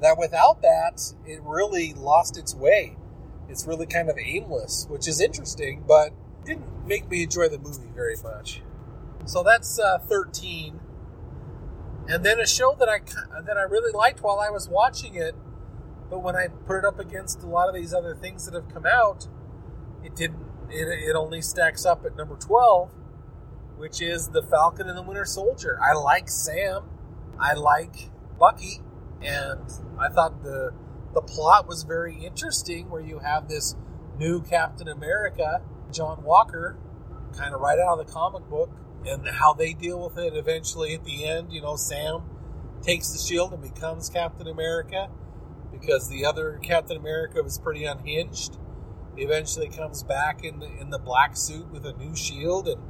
that 0.00 0.16
without 0.18 0.62
that, 0.62 1.14
it 1.26 1.40
really 1.42 1.92
lost 1.92 2.38
its 2.38 2.54
way. 2.54 2.96
It's 3.48 3.66
really 3.66 3.86
kind 3.86 4.08
of 4.08 4.16
aimless, 4.18 4.86
which 4.88 5.06
is 5.06 5.20
interesting, 5.20 5.84
but 5.86 6.12
didn't 6.44 6.86
make 6.86 7.08
me 7.08 7.22
enjoy 7.22 7.48
the 7.48 7.58
movie 7.58 7.90
very 7.94 8.16
much. 8.22 8.62
So 9.26 9.42
that's 9.42 9.78
uh, 9.78 9.98
13. 9.98 10.80
And 12.08 12.24
then 12.24 12.40
a 12.40 12.46
show 12.46 12.74
that 12.78 12.88
I 12.88 13.00
that 13.42 13.56
I 13.56 13.62
really 13.62 13.92
liked 13.92 14.22
while 14.22 14.40
I 14.40 14.50
was 14.50 14.68
watching 14.68 15.14
it, 15.14 15.34
but 16.10 16.20
when 16.20 16.34
I 16.34 16.48
put 16.48 16.78
it 16.78 16.84
up 16.84 16.98
against 16.98 17.42
a 17.42 17.46
lot 17.46 17.68
of 17.68 17.74
these 17.74 17.94
other 17.94 18.16
things 18.16 18.46
that 18.46 18.54
have 18.54 18.68
come 18.68 18.84
out, 18.84 19.28
it 20.02 20.16
didn't. 20.16 20.44
It, 20.70 20.88
it 20.88 21.16
only 21.16 21.42
stacks 21.42 21.84
up 21.84 22.04
at 22.04 22.16
number 22.16 22.36
12, 22.36 22.90
which 23.76 24.00
is 24.00 24.28
the 24.28 24.42
Falcon 24.42 24.88
and 24.88 24.96
the 24.96 25.02
Winter 25.02 25.24
Soldier. 25.24 25.78
I 25.82 25.94
like 25.94 26.28
Sam. 26.28 26.82
I 27.38 27.54
like 27.54 28.10
Bucky, 28.38 28.80
and 29.22 29.70
I 29.98 30.08
thought 30.08 30.42
the 30.42 30.72
the 31.14 31.22
plot 31.22 31.68
was 31.68 31.84
very 31.84 32.14
interesting. 32.24 32.90
Where 32.90 33.02
you 33.02 33.20
have 33.20 33.48
this 33.48 33.76
new 34.18 34.42
Captain 34.42 34.88
America, 34.88 35.62
John 35.92 36.22
Walker, 36.22 36.78
kind 37.36 37.54
of 37.54 37.60
right 37.60 37.78
out 37.78 37.98
of 37.98 38.06
the 38.06 38.12
comic 38.12 38.48
book, 38.48 38.70
and 39.06 39.26
how 39.26 39.54
they 39.54 39.72
deal 39.72 40.02
with 40.02 40.18
it 40.18 40.34
eventually 40.36 40.94
at 40.94 41.04
the 41.04 41.24
end. 41.24 41.52
You 41.52 41.62
know, 41.62 41.76
Sam 41.76 42.22
takes 42.82 43.10
the 43.10 43.18
shield 43.18 43.52
and 43.52 43.62
becomes 43.62 44.08
Captain 44.08 44.46
America 44.46 45.08
because 45.72 46.08
the 46.08 46.24
other 46.24 46.58
Captain 46.62 46.96
America 46.96 47.42
was 47.42 47.58
pretty 47.58 47.84
unhinged. 47.84 48.58
He 49.16 49.22
eventually 49.22 49.68
comes 49.68 50.02
back 50.02 50.44
in 50.44 50.60
the 50.60 50.66
in 50.80 50.90
the 50.90 50.98
black 50.98 51.36
suit 51.36 51.70
with 51.70 51.84
a 51.84 51.92
new 51.92 52.14
shield, 52.14 52.68
and 52.68 52.80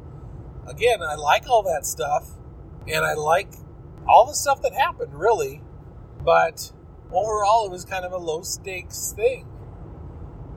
again, 0.67 1.03
I 1.03 1.15
like 1.15 1.49
all 1.49 1.63
that 1.63 1.87
stuff, 1.87 2.31
and 2.87 3.05
I 3.05 3.15
like 3.15 3.53
all 4.09 4.27
the 4.27 4.35
stuff 4.35 4.63
that 4.63 4.75
happened, 4.75 5.15
really. 5.15 5.63
But 6.23 6.73
overall, 7.11 7.67
it 7.67 7.71
was 7.71 7.85
kind 7.85 8.05
of 8.05 8.13
a 8.13 8.19
low 8.19 8.43
stakes 8.43 9.13
thing. 9.17 9.47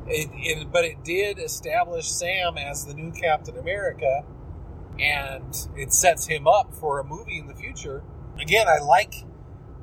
It, 0.08 0.30
it, 0.34 0.72
but 0.72 0.84
it 0.84 1.04
did 1.04 1.40
establish 1.40 2.08
Sam 2.08 2.58
as 2.58 2.86
the 2.86 2.94
new 2.94 3.12
Captain 3.12 3.58
America, 3.58 4.24
and 5.00 5.56
it 5.76 5.94
sets 5.94 6.28
him 6.28 6.48
up 6.48 6.74
for 6.74 7.00
a 7.00 7.04
movie 7.04 7.40
in 7.40 7.48
the 7.48 7.56
future. 7.56 8.04
Again, 8.40 8.68
I 8.68 8.80
like 8.80 9.14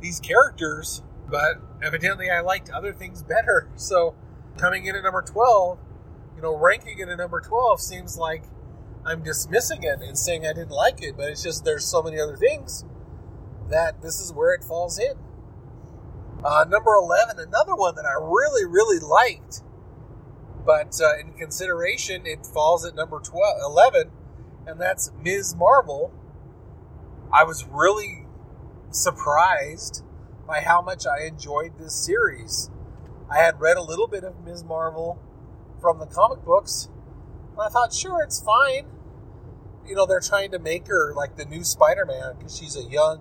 these 0.00 0.20
characters, 0.20 1.02
but 1.28 1.56
evidently 1.82 2.30
I 2.30 2.40
liked 2.40 2.70
other 2.70 2.92
things 2.92 3.22
better. 3.22 3.68
So 3.76 4.14
coming 4.58 4.84
in 4.84 4.94
at 4.94 5.02
number 5.02 5.22
12, 5.22 5.78
you 6.36 6.42
know, 6.42 6.54
ranking 6.56 6.98
it 6.98 7.08
at 7.08 7.16
number 7.16 7.40
12 7.40 7.80
seems 7.80 8.18
like 8.18 8.44
I'm 9.04 9.22
dismissing 9.22 9.82
it 9.82 10.00
and 10.00 10.18
saying 10.18 10.46
I 10.46 10.52
didn't 10.52 10.70
like 10.70 11.02
it, 11.02 11.16
but 11.16 11.30
it's 11.30 11.42
just 11.42 11.64
there's 11.64 11.86
so 11.86 12.02
many 12.02 12.20
other 12.20 12.36
things 12.36 12.84
that 13.70 14.02
this 14.02 14.20
is 14.20 14.32
where 14.32 14.52
it 14.52 14.62
falls 14.62 14.98
in. 14.98 15.14
Uh, 16.44 16.64
number 16.68 16.94
11, 16.94 17.38
another 17.38 17.74
one 17.74 17.94
that 17.94 18.04
I 18.04 18.14
really, 18.22 18.64
really 18.64 18.98
liked, 18.98 19.62
but 20.64 21.00
uh, 21.00 21.18
in 21.18 21.32
consideration, 21.32 22.26
it 22.26 22.46
falls 22.46 22.84
at 22.84 22.94
number 22.94 23.18
12, 23.18 23.60
11, 23.64 24.10
and 24.66 24.80
that's 24.80 25.10
Ms. 25.22 25.54
Marvel. 25.56 26.12
I 27.32 27.44
was 27.44 27.64
really 27.66 28.26
surprised 28.90 30.04
by 30.46 30.60
how 30.60 30.82
much 30.82 31.06
I 31.06 31.26
enjoyed 31.26 31.78
this 31.78 31.94
series. 31.94 32.70
I 33.30 33.38
had 33.38 33.60
read 33.60 33.76
a 33.76 33.82
little 33.82 34.08
bit 34.08 34.24
of 34.24 34.44
Ms. 34.44 34.64
Marvel 34.64 35.20
from 35.80 35.98
the 35.98 36.06
comic 36.06 36.44
books, 36.44 36.88
and 37.52 37.60
I 37.60 37.68
thought, 37.68 37.92
sure, 37.94 38.22
it's 38.22 38.42
fine. 38.42 38.86
You 39.86 39.94
know, 39.94 40.06
they're 40.06 40.20
trying 40.20 40.50
to 40.52 40.58
make 40.58 40.88
her 40.88 41.14
like 41.14 41.36
the 41.36 41.44
new 41.44 41.64
Spider 41.64 42.04
Man 42.04 42.36
because 42.36 42.56
she's 42.56 42.76
a 42.76 42.82
young 42.82 43.20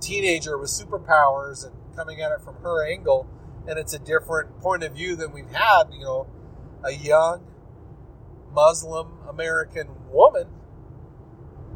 teenager 0.00 0.56
with 0.58 0.70
superpowers 0.70 1.64
and 1.66 1.74
coming 1.96 2.20
at 2.20 2.32
it 2.32 2.40
from 2.40 2.56
her 2.56 2.86
angle. 2.86 3.28
And 3.66 3.78
it's 3.78 3.94
a 3.94 3.98
different 3.98 4.60
point 4.60 4.82
of 4.82 4.94
view 4.94 5.16
than 5.16 5.32
we've 5.32 5.50
had, 5.50 5.84
you 5.92 6.04
know, 6.04 6.26
a 6.84 6.92
young 6.92 7.46
Muslim 8.52 9.18
American 9.28 9.88
woman 10.10 10.46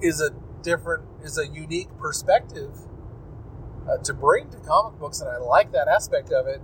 is 0.00 0.20
a 0.20 0.30
different, 0.62 1.04
is 1.22 1.38
a 1.38 1.46
unique 1.46 1.88
perspective 1.98 2.76
uh, 3.88 3.96
to 3.98 4.12
bring 4.12 4.50
to 4.50 4.58
comic 4.58 4.98
books, 4.98 5.20
and 5.20 5.30
I 5.30 5.38
like 5.38 5.72
that 5.72 5.88
aspect 5.88 6.30
of 6.30 6.46
it. 6.46 6.60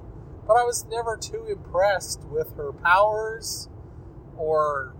But 0.46 0.54
I 0.54 0.64
was 0.64 0.84
never 0.84 1.16
too 1.16 1.46
impressed 1.46 2.22
with 2.24 2.54
her 2.56 2.72
powers 2.72 3.68
or 4.36 4.94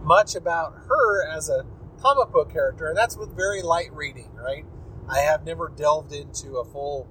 much 0.00 0.34
about 0.34 0.74
her 0.88 1.24
as 1.24 1.48
a 1.48 1.64
comic 2.00 2.32
book 2.32 2.52
character, 2.52 2.88
and 2.88 2.96
that's 2.96 3.16
with 3.16 3.36
very 3.36 3.62
light 3.62 3.92
reading, 3.92 4.32
right? 4.34 4.64
I 5.08 5.20
have 5.20 5.44
never 5.44 5.68
delved 5.68 6.12
into 6.12 6.56
a 6.56 6.64
full 6.64 7.06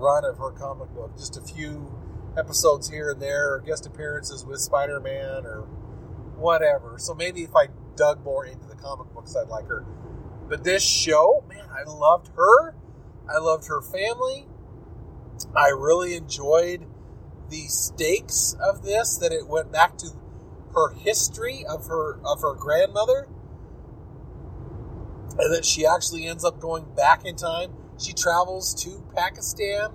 run 0.00 0.24
of 0.24 0.38
her 0.38 0.50
comic 0.50 0.88
book, 0.90 1.16
just 1.16 1.36
a 1.36 1.42
few 1.42 1.94
episodes 2.36 2.88
here 2.88 3.10
and 3.10 3.20
there, 3.20 3.54
or 3.54 3.60
guest 3.60 3.86
appearances 3.86 4.44
with 4.44 4.60
Spider 4.60 4.98
Man 4.98 5.44
or 5.44 5.62
whatever. 6.36 6.96
So 6.98 7.14
maybe 7.14 7.42
if 7.42 7.54
I 7.54 7.68
dug 7.96 8.24
more 8.24 8.46
into 8.46 8.66
the 8.66 8.76
comic 8.76 9.12
books, 9.12 9.36
I'd 9.36 9.48
like 9.48 9.66
her. 9.66 9.84
But 10.48 10.64
this 10.64 10.82
show, 10.82 11.44
man, 11.48 11.66
I 11.70 11.88
loved 11.88 12.30
her. 12.36 12.74
I 13.28 13.38
loved 13.38 13.68
her 13.68 13.80
family. 13.80 14.46
I 15.56 15.68
really 15.68 16.16
enjoyed 16.16 16.86
the 17.50 17.66
stakes 17.66 18.56
of 18.60 18.82
this, 18.82 19.16
that 19.16 19.32
it 19.32 19.46
went 19.46 19.72
back 19.72 19.98
to 19.98 20.08
her 20.74 20.92
history 20.92 21.64
of 21.68 21.86
her 21.86 22.20
of 22.24 22.40
her 22.42 22.54
grandmother 22.54 23.26
and 25.38 25.52
that 25.52 25.64
she 25.64 25.86
actually 25.86 26.26
ends 26.26 26.44
up 26.44 26.60
going 26.60 26.84
back 26.94 27.24
in 27.24 27.34
time 27.34 27.72
she 28.00 28.12
travels 28.12 28.74
to 28.82 29.04
pakistan 29.14 29.90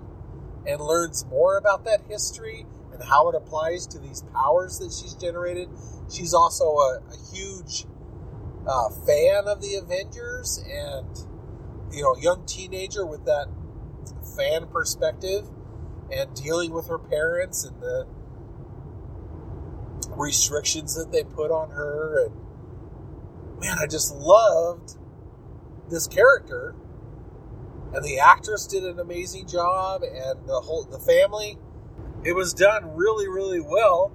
and 0.66 0.80
learns 0.80 1.24
more 1.26 1.56
about 1.56 1.84
that 1.84 2.02
history 2.08 2.66
and 2.92 3.08
how 3.08 3.28
it 3.28 3.34
applies 3.34 3.86
to 3.86 3.98
these 3.98 4.22
powers 4.34 4.78
that 4.78 4.92
she's 4.92 5.14
generated. 5.14 5.68
She's 6.10 6.34
also 6.34 6.64
a, 6.64 7.00
a 7.12 7.34
huge 7.34 7.84
uh, 8.66 8.88
fan 9.06 9.44
of 9.46 9.60
the 9.60 9.74
Avengers 9.74 10.64
and, 10.66 11.16
you 11.92 12.02
know, 12.02 12.16
young 12.16 12.44
teenager 12.46 13.06
with 13.06 13.24
that 13.26 13.46
fan 14.36 14.66
perspective 14.68 15.48
and 16.10 16.34
dealing 16.34 16.72
with 16.72 16.88
her 16.88 16.98
parents 16.98 17.64
and 17.64 17.80
the 17.80 18.06
restrictions 20.16 20.94
that 20.94 21.12
they 21.12 21.22
put 21.22 21.50
on 21.50 21.70
her. 21.70 22.26
And 22.26 23.60
man, 23.60 23.78
I 23.78 23.86
just 23.86 24.14
loved 24.14 24.96
this 25.90 26.06
character. 26.06 26.74
And 27.94 28.04
the 28.04 28.18
actress 28.18 28.66
did 28.66 28.84
an 28.84 28.98
amazing 28.98 29.46
job, 29.46 30.02
and 30.02 30.46
the 30.46 30.60
whole 30.60 30.84
the 30.84 30.98
family. 30.98 31.58
It 32.24 32.34
was 32.34 32.52
done 32.52 32.96
really, 32.96 33.28
really 33.28 33.60
well. 33.60 34.12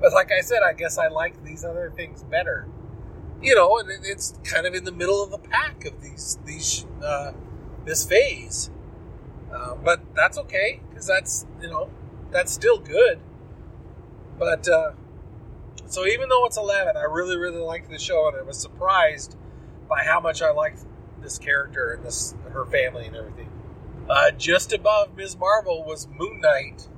But 0.00 0.12
like 0.12 0.30
I 0.30 0.42
said, 0.42 0.60
I 0.62 0.74
guess 0.74 0.98
I 0.98 1.08
like 1.08 1.42
these 1.44 1.64
other 1.64 1.92
things 1.94 2.22
better. 2.22 2.68
You 3.40 3.54
know, 3.54 3.78
and 3.78 3.88
it's 4.04 4.38
kind 4.44 4.66
of 4.66 4.74
in 4.74 4.84
the 4.84 4.92
middle 4.92 5.22
of 5.22 5.30
the 5.30 5.38
pack 5.38 5.84
of 5.84 6.02
these 6.02 6.38
these 6.44 6.86
uh, 7.02 7.32
this 7.84 8.04
phase. 8.04 8.70
Uh, 9.52 9.74
but 9.76 10.00
that's 10.14 10.36
okay 10.38 10.80
because 10.90 11.06
that's 11.06 11.46
you 11.60 11.68
know 11.68 11.90
that's 12.30 12.52
still 12.52 12.78
good. 12.78 13.20
But 14.38 14.68
uh, 14.68 14.92
so 15.86 16.06
even 16.06 16.28
though 16.28 16.44
it's 16.46 16.56
eleven, 16.56 16.96
I 16.96 17.04
really 17.04 17.36
really 17.36 17.60
liked 17.60 17.90
the 17.90 17.98
show, 17.98 18.28
and 18.28 18.36
I 18.36 18.42
was 18.42 18.58
surprised 18.58 19.36
by 19.88 20.04
how 20.04 20.20
much 20.20 20.42
I 20.42 20.50
liked 20.50 20.80
this 21.20 21.38
character 21.38 21.92
and 21.92 22.04
this 22.04 22.34
her 22.58 22.66
family 22.70 23.06
and 23.06 23.16
everything. 23.16 23.50
Uh, 24.08 24.30
just 24.32 24.72
above 24.72 25.16
Ms. 25.16 25.36
Marvel 25.36 25.84
was 25.84 26.08
Moon 26.08 26.40
Knight, 26.40 26.88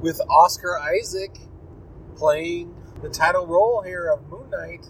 with 0.00 0.20
Oscar 0.30 0.78
Isaac 0.78 1.36
playing 2.16 2.74
the 3.02 3.08
title 3.08 3.46
role 3.46 3.82
here 3.82 4.08
of 4.08 4.28
Moon 4.28 4.50
Knight 4.50 4.86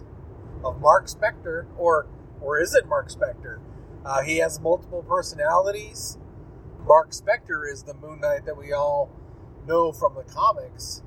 of 0.63 0.79
Mark 0.79 1.07
Spector, 1.07 1.65
or 1.77 2.07
or 2.39 2.59
is 2.59 2.75
it 2.75 2.87
Mark 2.87 3.09
Spector? 3.09 3.59
Uh, 4.05 4.21
he 4.21 4.37
has 4.37 4.59
multiple 4.59 5.03
personalities. 5.03 6.17
Mark 6.85 7.11
Spector 7.11 7.71
is 7.71 7.83
the 7.83 7.93
Moon 7.93 8.19
Knight 8.19 8.45
that 8.45 8.57
we 8.57 8.73
all 8.73 9.09
know 9.67 9.91
from 9.91 10.15
the 10.15 10.23
comics, 10.23 11.03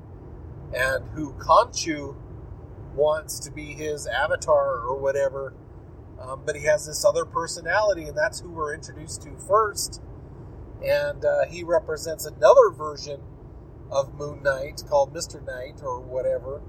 and 0.74 1.04
who 1.14 1.32
Khonshu 1.34 2.16
wants 2.94 3.38
to 3.40 3.50
be 3.50 3.74
his 3.74 4.06
avatar 4.06 4.78
or 4.80 4.96
whatever 4.96 5.54
um, 6.26 6.42
but 6.44 6.56
he 6.56 6.64
has 6.64 6.86
this 6.86 7.04
other 7.04 7.24
personality, 7.24 8.04
and 8.04 8.16
that's 8.16 8.40
who 8.40 8.50
we're 8.50 8.74
introduced 8.74 9.22
to 9.22 9.36
first. 9.36 10.00
And 10.84 11.24
uh, 11.24 11.46
he 11.48 11.62
represents 11.64 12.26
another 12.26 12.70
version 12.70 13.20
of 13.90 14.14
Moon 14.14 14.42
Knight 14.42 14.82
called 14.88 15.14
Mr. 15.14 15.44
Knight 15.44 15.80
or 15.82 16.00
whatever. 16.00 16.62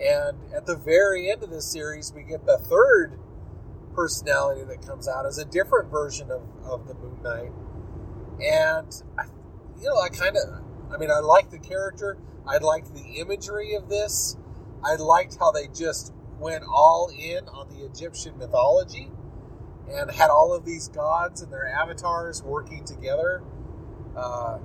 And 0.00 0.38
at 0.54 0.66
the 0.66 0.76
very 0.76 1.30
end 1.30 1.42
of 1.42 1.50
the 1.50 1.62
series, 1.62 2.12
we 2.14 2.22
get 2.22 2.46
the 2.46 2.58
third 2.58 3.18
personality 3.94 4.62
that 4.64 4.86
comes 4.86 5.08
out 5.08 5.26
as 5.26 5.38
a 5.38 5.44
different 5.44 5.90
version 5.90 6.30
of, 6.30 6.42
of 6.64 6.86
the 6.86 6.94
Moon 6.94 7.22
Knight. 7.22 7.52
And, 8.44 9.02
I, 9.18 9.24
you 9.80 9.88
know, 9.88 9.98
I 9.98 10.08
kind 10.10 10.36
of, 10.36 10.62
I 10.92 10.98
mean, 10.98 11.10
I 11.10 11.20
like 11.20 11.50
the 11.50 11.58
character. 11.58 12.18
I 12.46 12.58
liked 12.58 12.94
the 12.94 13.20
imagery 13.20 13.74
of 13.74 13.88
this. 13.88 14.36
I 14.84 14.96
liked 14.96 15.36
how 15.38 15.50
they 15.50 15.68
just 15.68 16.12
went 16.38 16.64
all 16.64 17.10
in 17.16 17.48
on 17.48 17.68
the 17.68 17.84
Egyptian 17.84 18.36
mythology 18.38 19.10
and 19.90 20.10
had 20.10 20.30
all 20.30 20.52
of 20.52 20.64
these 20.64 20.88
gods 20.88 21.42
and 21.42 21.52
their 21.52 21.66
avatars 21.66 22.42
working 22.42 22.84
together. 22.84 23.42
Uh, 24.16 24.58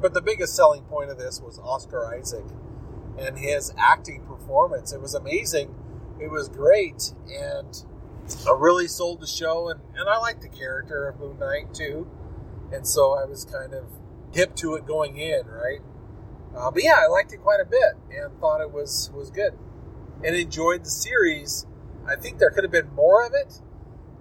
but 0.00 0.14
the 0.14 0.22
biggest 0.22 0.54
selling 0.54 0.82
point 0.84 1.10
of 1.10 1.18
this 1.18 1.40
was 1.40 1.58
Oscar 1.58 2.14
Isaac 2.14 2.44
and 3.18 3.38
his 3.38 3.72
acting 3.76 4.24
performance. 4.24 4.92
It 4.92 5.00
was 5.00 5.14
amazing. 5.14 5.74
It 6.20 6.30
was 6.30 6.48
great. 6.48 7.12
And 7.28 7.84
I 8.46 8.52
really 8.56 8.88
sold 8.88 9.20
the 9.20 9.26
show. 9.26 9.68
And, 9.68 9.80
and 9.94 10.08
I 10.08 10.18
liked 10.18 10.42
the 10.42 10.48
character 10.48 11.08
of 11.08 11.18
Moon 11.18 11.38
Knight 11.38 11.74
too. 11.74 12.08
And 12.72 12.86
so 12.86 13.12
I 13.12 13.24
was 13.24 13.44
kind 13.44 13.74
of 13.74 13.84
hip 14.32 14.54
to 14.56 14.74
it 14.74 14.86
going 14.86 15.16
in, 15.16 15.46
right? 15.46 15.80
Uh, 16.56 16.70
but 16.70 16.82
yeah, 16.82 17.00
I 17.04 17.08
liked 17.08 17.32
it 17.32 17.38
quite 17.38 17.60
a 17.60 17.64
bit 17.64 17.94
and 18.10 18.38
thought 18.40 18.60
it 18.60 18.72
was 18.72 19.10
was 19.14 19.30
good 19.30 19.56
and 20.24 20.36
enjoyed 20.36 20.84
the 20.84 20.90
series. 20.90 21.66
I 22.06 22.16
think 22.16 22.38
there 22.38 22.50
could 22.50 22.64
have 22.64 22.72
been 22.72 22.92
more 22.94 23.24
of 23.24 23.32
it, 23.34 23.60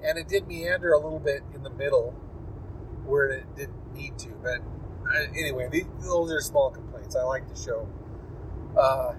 and 0.03 0.17
it 0.17 0.27
did 0.27 0.47
meander 0.47 0.91
a 0.91 0.99
little 0.99 1.19
bit 1.19 1.43
in 1.53 1.63
the 1.63 1.69
middle 1.69 2.11
where 3.05 3.27
it 3.27 3.55
didn't 3.55 3.93
need 3.93 4.17
to. 4.19 4.29
But 4.41 4.61
I, 5.09 5.25
anyway, 5.37 5.69
these, 5.71 5.85
those 6.01 6.31
are 6.31 6.41
small 6.41 6.69
complaints. 6.69 7.15
I 7.15 7.23
like 7.23 7.47
the 7.49 7.59
show. 7.59 7.87
Uh, 8.77 9.13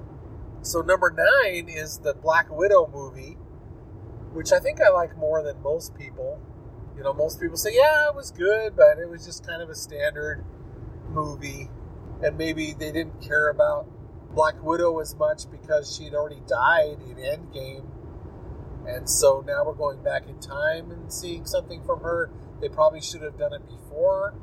so 0.63 0.81
number 0.81 1.11
nine 1.11 1.69
is 1.69 1.99
the 1.99 2.15
Black 2.15 2.51
Widow 2.51 2.91
movie, 2.93 3.37
which 4.33 4.53
I 4.53 4.61
think 4.61 4.81
I 4.81 4.91
like 4.91 5.17
more 5.17 5.43
than 5.43 5.61
most 5.63 5.97
people. 5.97 6.41
You 6.97 7.03
know, 7.03 7.13
most 7.13 7.41
people 7.41 7.57
say, 7.57 7.75
yeah, 7.75 8.09
it 8.09 8.15
was 8.15 8.31
good, 8.31 8.77
but 8.77 8.99
it 8.99 9.09
was 9.09 9.25
just 9.25 9.47
kind 9.47 9.63
of 9.63 9.71
a 9.71 9.75
standard 9.75 10.45
movie, 11.09 11.71
and 12.23 12.37
maybe 12.37 12.75
they 12.79 12.93
didn't 12.93 13.21
care 13.23 13.49
about 13.49 13.87
Black 14.35 14.63
Widow 14.63 14.99
as 15.01 15.15
much 15.17 15.51
because 15.51 15.97
she'd 15.97 16.15
already 16.15 16.41
died 16.47 16.99
in 17.03 17.17
Endgame. 17.17 17.85
And 18.87 19.09
so 19.09 19.45
now 19.47 19.65
we're 19.65 19.75
going 19.75 20.03
back 20.03 20.29
in 20.29 20.39
time 20.39 20.91
and 20.91 21.13
seeing 21.13 21.45
something 21.45 21.83
from 21.85 22.01
her. 22.01 22.31
They 22.61 22.69
probably 22.69 23.01
should 23.01 23.23
have 23.23 23.39
done 23.39 23.53
it 23.53 23.67
before 23.67 24.35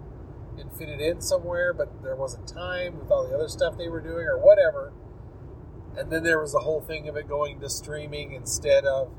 and 0.58 0.72
fit 0.74 0.90
it 0.90 1.00
in 1.00 1.22
somewhere, 1.22 1.74
but 1.74 2.02
there 2.04 2.16
wasn't 2.16 2.48
time 2.48 3.00
with 3.00 3.12
all 3.12 3.28
the 3.28 3.36
other 3.36 3.48
stuff 3.48 3.78
they 3.78 3.88
were 3.88 4.02
doing 4.02 4.26
or 4.26 4.38
whatever. 4.38 4.94
And 5.98 6.12
then 6.12 6.24
there 6.24 6.40
was 6.40 6.52
the 6.52 6.60
whole 6.60 6.82
thing 6.82 7.08
of 7.08 7.16
it 7.16 7.28
going 7.28 7.60
to 7.62 7.70
streaming 7.70 8.34
instead 8.34 8.86
of 8.86 9.12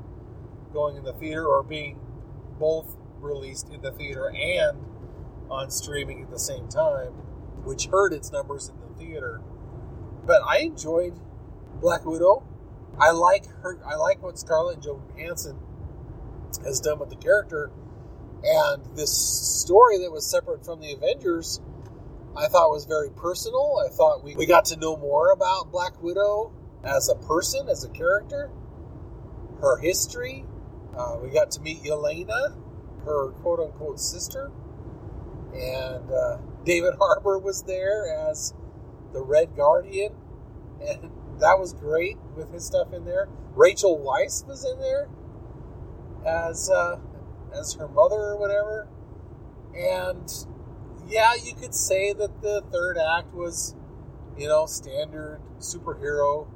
going 0.71 0.95
in 0.95 1.03
the 1.03 1.13
theater 1.13 1.45
or 1.45 1.63
being 1.63 1.99
both 2.59 2.95
released 3.19 3.69
in 3.69 3.81
the 3.81 3.91
theater 3.91 4.29
and 4.29 4.85
on 5.49 5.71
streaming 5.71 6.21
at 6.21 6.29
the 6.29 6.39
same 6.39 6.67
time, 6.67 7.11
which 7.63 7.87
hurt 7.87 8.13
its 8.13 8.31
numbers 8.31 8.69
in 8.69 8.75
the 8.79 8.95
theater 8.97 9.41
but 10.29 10.43
I 10.47 10.59
enjoyed 10.59 11.19
Black 11.81 12.05
Widow. 12.05 12.43
I 12.99 13.09
like 13.09 13.47
her. 13.63 13.79
I 13.83 13.95
like 13.95 14.21
what 14.21 14.37
Scarlett 14.37 14.79
Johansson 14.79 15.57
has 16.63 16.79
done 16.79 16.99
with 16.99 17.09
the 17.09 17.15
character, 17.15 17.71
and 18.43 18.95
this 18.95 19.11
story 19.11 19.97
that 19.97 20.11
was 20.11 20.29
separate 20.29 20.63
from 20.63 20.81
the 20.81 20.93
Avengers. 20.93 21.59
I 22.37 22.45
thought 22.47 22.69
was 22.69 22.85
very 22.85 23.09
personal. 23.09 23.83
I 23.83 23.89
thought 23.91 24.23
we, 24.23 24.35
we 24.35 24.45
got 24.45 24.65
to 24.65 24.77
know 24.77 24.95
more 24.97 25.31
about 25.31 25.71
Black 25.71 25.99
Widow 25.99 26.53
as 26.83 27.09
a 27.09 27.15
person, 27.15 27.67
as 27.67 27.83
a 27.83 27.89
character, 27.89 28.51
her 29.61 29.79
history. 29.79 30.45
Uh, 30.95 31.17
we 31.23 31.31
got 31.31 31.49
to 31.51 31.61
meet 31.61 31.81
Yelena, 31.81 32.55
her 33.03 33.31
quote 33.41 33.61
unquote 33.61 33.99
sister. 33.99 34.51
And 35.55 36.11
uh, 36.11 36.37
David 36.65 36.93
Harbour 36.99 37.39
was 37.39 37.63
there 37.63 38.29
as 38.29 38.53
the 39.13 39.21
Red 39.21 39.55
Guardian, 39.55 40.13
and 40.81 41.11
that 41.39 41.59
was 41.59 41.73
great 41.73 42.17
with 42.35 42.51
his 42.51 42.65
stuff 42.65 42.93
in 42.93 43.05
there. 43.05 43.27
Rachel 43.55 43.97
Weisz 43.97 44.45
was 44.47 44.65
in 44.65 44.79
there 44.79 45.09
as 46.25 46.69
uh, 46.69 46.99
as 47.53 47.73
her 47.73 47.87
mother 47.87 48.15
or 48.15 48.37
whatever, 48.37 48.87
and 49.75 50.31
yeah, 51.07 51.33
you 51.35 51.55
could 51.55 51.73
say 51.73 52.13
that 52.13 52.41
the 52.41 52.63
third 52.71 52.97
act 52.97 53.33
was, 53.33 53.75
you 54.37 54.47
know, 54.47 54.65
standard 54.65 55.41
superhero 55.59 56.47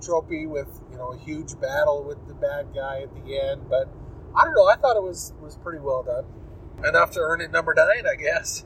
tropey 0.00 0.48
with 0.48 0.80
you 0.90 0.98
know 0.98 1.12
a 1.12 1.18
huge 1.18 1.58
battle 1.60 2.04
with 2.04 2.26
the 2.28 2.34
bad 2.34 2.68
guy 2.74 3.02
at 3.02 3.14
the 3.14 3.40
end, 3.40 3.68
but 3.68 3.88
I 4.36 4.44
don't 4.44 4.54
know. 4.54 4.68
I 4.68 4.76
thought 4.76 4.96
it 4.96 5.02
was 5.02 5.32
was 5.40 5.56
pretty 5.56 5.80
well 5.80 6.02
done, 6.02 6.24
enough 6.86 7.12
to 7.12 7.20
earn 7.20 7.40
it 7.40 7.50
number 7.50 7.74
nine, 7.74 8.04
I 8.06 8.16
guess 8.16 8.64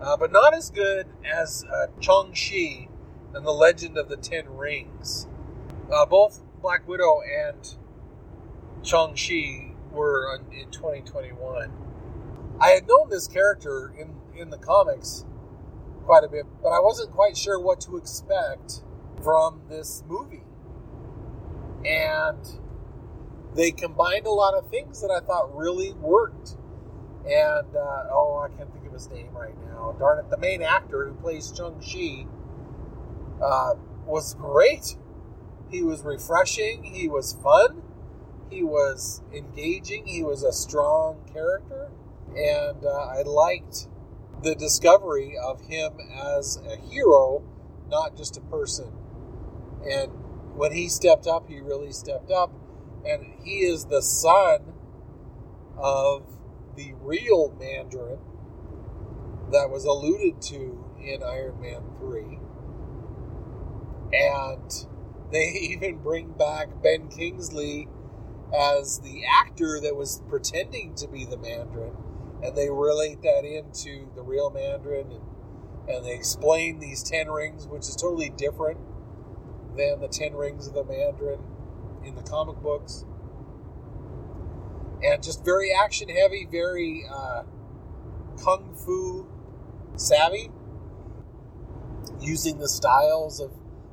uh, 0.00 0.16
but 0.16 0.32
not 0.32 0.54
as 0.54 0.70
good 0.70 1.06
as 1.24 1.64
uh, 1.64 1.86
Shang-Chi 2.00 2.88
and 3.34 3.46
the 3.46 3.52
Legend 3.52 3.96
of 3.96 4.08
the 4.08 4.16
Ten 4.16 4.48
Rings. 4.48 5.26
Uh, 5.92 6.04
both 6.06 6.42
Black 6.60 6.86
Widow 6.86 7.20
and 7.22 7.74
Shang-Chi 8.82 9.72
were 9.92 10.40
in 10.52 10.70
2021. 10.70 11.72
I 12.60 12.68
had 12.70 12.86
known 12.86 13.10
this 13.10 13.28
character 13.28 13.92
in, 13.98 14.14
in 14.38 14.50
the 14.50 14.58
comics 14.58 15.24
quite 16.04 16.24
a 16.24 16.28
bit, 16.28 16.46
but 16.62 16.70
I 16.70 16.80
wasn't 16.80 17.10
quite 17.10 17.36
sure 17.36 17.60
what 17.60 17.80
to 17.82 17.96
expect 17.96 18.82
from 19.22 19.62
this 19.68 20.02
movie. 20.06 20.44
And 21.84 22.38
they 23.54 23.70
combined 23.70 24.26
a 24.26 24.30
lot 24.30 24.54
of 24.54 24.68
things 24.70 25.00
that 25.00 25.10
I 25.10 25.20
thought 25.24 25.56
really 25.56 25.92
worked. 25.94 26.56
And, 27.24 27.76
uh, 27.76 28.04
oh, 28.10 28.38
I 28.44 28.56
can't 28.56 28.70
think 28.72 28.75
his 28.96 29.10
name 29.10 29.32
right 29.34 29.54
now. 29.68 29.94
Darn 29.98 30.18
it, 30.18 30.30
the 30.30 30.38
main 30.38 30.62
actor 30.62 31.06
who 31.06 31.14
plays 31.14 31.52
Shang-Chi 31.54 32.26
uh, 33.44 33.74
was 34.06 34.34
great. 34.34 34.96
He 35.70 35.82
was 35.82 36.02
refreshing. 36.02 36.82
He 36.82 37.06
was 37.06 37.36
fun. 37.42 37.82
He 38.48 38.62
was 38.62 39.20
engaging. 39.34 40.06
He 40.06 40.22
was 40.22 40.42
a 40.42 40.52
strong 40.52 41.28
character, 41.30 41.90
and 42.34 42.84
uh, 42.84 42.88
I 42.88 43.22
liked 43.22 43.88
the 44.42 44.54
discovery 44.54 45.36
of 45.36 45.60
him 45.60 45.98
as 46.14 46.58
a 46.66 46.76
hero, 46.76 47.42
not 47.90 48.16
just 48.16 48.38
a 48.38 48.40
person. 48.40 48.92
And 49.84 50.10
when 50.54 50.72
he 50.72 50.88
stepped 50.88 51.26
up, 51.26 51.48
he 51.48 51.60
really 51.60 51.92
stepped 51.92 52.30
up. 52.30 52.50
And 53.04 53.24
he 53.44 53.58
is 53.58 53.84
the 53.84 54.02
son 54.02 54.72
of 55.76 56.24
the 56.76 56.94
real 57.02 57.54
Mandarin 57.58 58.18
that 59.52 59.70
was 59.70 59.84
alluded 59.84 60.40
to 60.42 60.84
in 61.00 61.22
Iron 61.22 61.60
Man 61.60 61.82
3. 61.98 62.38
And 64.12 64.86
they 65.30 65.48
even 65.60 65.98
bring 65.98 66.32
back 66.32 66.82
Ben 66.82 67.08
Kingsley 67.08 67.88
as 68.56 69.00
the 69.00 69.22
actor 69.24 69.80
that 69.80 69.96
was 69.96 70.22
pretending 70.28 70.94
to 70.96 71.08
be 71.08 71.24
the 71.24 71.36
Mandarin. 71.36 71.96
And 72.42 72.56
they 72.56 72.70
relate 72.70 73.22
that 73.22 73.44
into 73.44 74.10
the 74.14 74.22
real 74.22 74.50
Mandarin. 74.50 75.10
And, 75.10 75.88
and 75.88 76.04
they 76.04 76.14
explain 76.14 76.78
these 76.78 77.02
10 77.02 77.30
rings, 77.30 77.66
which 77.66 77.82
is 77.82 77.96
totally 77.96 78.30
different 78.30 78.78
than 79.76 80.00
the 80.00 80.08
10 80.08 80.34
rings 80.34 80.66
of 80.66 80.74
the 80.74 80.84
Mandarin 80.84 81.40
in 82.04 82.14
the 82.14 82.22
comic 82.22 82.56
books. 82.56 83.04
And 85.02 85.22
just 85.22 85.44
very 85.44 85.72
action 85.72 86.08
heavy, 86.08 86.48
very 86.50 87.04
uh, 87.10 87.42
kung 88.42 88.74
fu 88.74 89.26
savvy, 89.96 90.50
using 92.20 92.58
the 92.58 92.68
styles 92.68 93.40
of, 93.40 93.52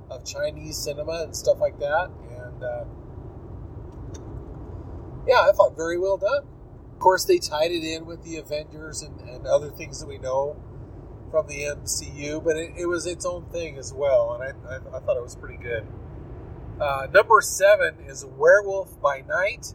of 0.10 0.26
Chinese 0.26 0.78
cinema 0.78 1.24
and 1.24 1.36
stuff 1.36 1.60
like 1.60 1.80
that. 1.80 2.10
And 2.30 2.64
uh, 2.64 2.86
yeah, 5.28 5.42
I 5.42 5.52
thought 5.52 5.76
very 5.76 5.98
well 5.98 6.18
done. 6.18 6.44
Of 6.92 7.00
course, 7.00 7.26
they 7.26 7.38
tied 7.38 7.72
it 7.72 7.84
in 7.84 8.06
with 8.06 8.24
the 8.24 8.38
Avengers 8.38 9.02
and, 9.02 9.20
and 9.22 9.48
other 9.48 9.70
things 9.70 10.00
that 10.00 10.08
we 10.08 10.18
know 10.18 10.56
from 11.32 11.48
the 11.48 11.64
MCU, 11.64 12.44
but 12.44 12.56
it, 12.58 12.74
it 12.78 12.86
was 12.86 13.08
its 13.08 13.26
own 13.26 13.46
thing 13.50 13.78
as 13.78 13.92
well, 13.92 14.34
and 14.34 14.44
I, 14.44 14.76
I, 14.76 14.76
I 14.76 15.00
thought 15.00 15.18
it 15.18 15.24
was 15.24 15.36
pretty 15.36 15.58
good. 15.58 15.88
Uh, 16.80 17.08
number 17.12 17.42
seven 17.42 17.96
is 18.08 18.24
Werewolf 18.24 19.02
by 19.02 19.22
Night, 19.22 19.74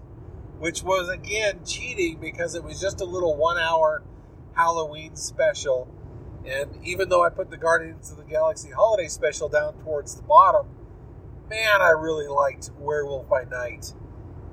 which 0.58 0.82
was 0.82 1.08
again 1.08 1.64
cheating 1.64 2.18
because 2.20 2.54
it 2.54 2.62
was 2.62 2.80
just 2.80 3.00
a 3.00 3.04
little 3.04 3.36
one 3.36 3.58
hour 3.58 4.04
Halloween 4.54 5.16
special. 5.16 5.88
And 6.46 6.84
even 6.84 7.08
though 7.08 7.24
I 7.24 7.30
put 7.30 7.50
the 7.50 7.56
Guardians 7.56 8.10
of 8.10 8.16
the 8.16 8.24
Galaxy 8.24 8.70
holiday 8.70 9.08
special 9.08 9.48
down 9.48 9.74
towards 9.82 10.14
the 10.14 10.22
bottom, 10.22 10.66
man, 11.50 11.80
I 11.80 11.90
really 11.90 12.28
liked 12.28 12.70
Werewolf 12.78 13.28
by 13.28 13.44
Night. 13.44 13.92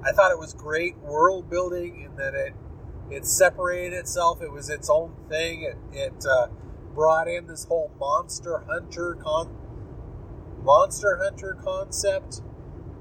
I 0.03 0.11
thought 0.11 0.31
it 0.31 0.39
was 0.39 0.53
great 0.53 0.97
world 0.99 1.49
building 1.49 2.01
in 2.01 2.15
that 2.17 2.33
it 2.33 2.53
it 3.09 3.25
separated 3.25 3.93
itself. 3.93 4.41
It 4.41 4.51
was 4.51 4.69
its 4.69 4.89
own 4.89 5.15
thing. 5.29 5.63
It, 5.63 5.77
it 5.91 6.25
uh, 6.25 6.47
brought 6.93 7.27
in 7.27 7.47
this 7.47 7.65
whole 7.65 7.91
monster 7.99 8.63
hunter 8.67 9.15
con 9.15 9.55
monster 10.63 11.19
hunter 11.21 11.55
concept 11.63 12.41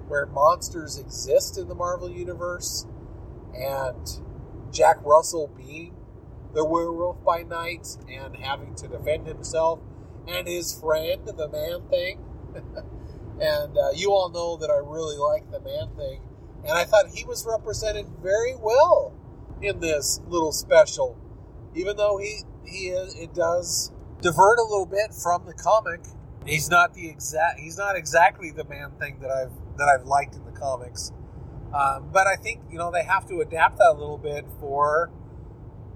where 0.09 0.27
monsters 0.27 0.99
exist 0.99 1.57
in 1.57 1.69
the 1.69 1.75
Marvel 1.75 2.11
universe, 2.11 2.87
and 3.55 4.21
Jack 4.71 4.99
Russell 5.03 5.51
being 5.57 5.95
the 6.55 6.65
werewolf 6.65 7.23
by 7.25 7.43
night 7.43 7.87
and 8.11 8.37
having 8.37 8.75
to 8.77 8.89
defend 8.89 9.27
himself 9.27 9.81
and 10.27 10.47
his 10.47 10.79
friend, 10.79 11.27
the 11.27 11.49
man 11.49 11.89
thing. 11.91 12.25
and 13.41 13.77
uh, 13.77 13.91
you 13.95 14.11
all 14.11 14.31
know 14.31 14.57
that 14.57 14.71
I 14.71 14.77
really 14.77 15.17
like 15.17 15.51
the 15.51 15.61
man 15.61 15.95
thing 15.97 16.21
and 16.67 16.79
I 16.79 16.85
thought 16.85 17.09
he 17.09 17.25
was 17.25 17.47
represented 17.47 18.07
very 18.23 18.55
well 18.57 19.13
in 19.61 19.81
this 19.81 20.21
little 20.29 20.53
special, 20.53 21.17
even 21.75 21.97
though 21.97 22.17
he 22.19 22.41
he 22.65 22.89
it 22.89 23.35
does 23.35 23.93
divert 24.23 24.59
a 24.59 24.63
little 24.63 24.87
bit 24.87 25.15
from 25.15 25.45
the 25.47 25.53
comic. 25.53 26.01
He's 26.47 26.71
not 26.71 26.95
the 26.95 27.09
exact. 27.09 27.61
He's 27.61 27.77
not 27.77 27.97
exactly 27.97 28.51
the 28.51 28.65
man 28.65 28.93
thing 28.99 29.19
that 29.21 29.31
I've 29.31 29.53
that 29.77 29.89
I've 29.89 30.07
liked 30.07 30.35
in 30.35 30.45
the 30.45 30.53
comics. 30.53 31.13
Um, 31.75 32.09
but 32.13 32.27
I 32.27 32.37
think 32.37 32.63
you 32.71 32.79
know 32.79 32.91
they 32.91 33.05
have 33.05 33.29
to 33.29 33.41
adapt 33.41 33.79
that 33.79 33.91
a 33.91 33.99
little 33.99 34.19
bit 34.19 34.47
for 34.61 35.11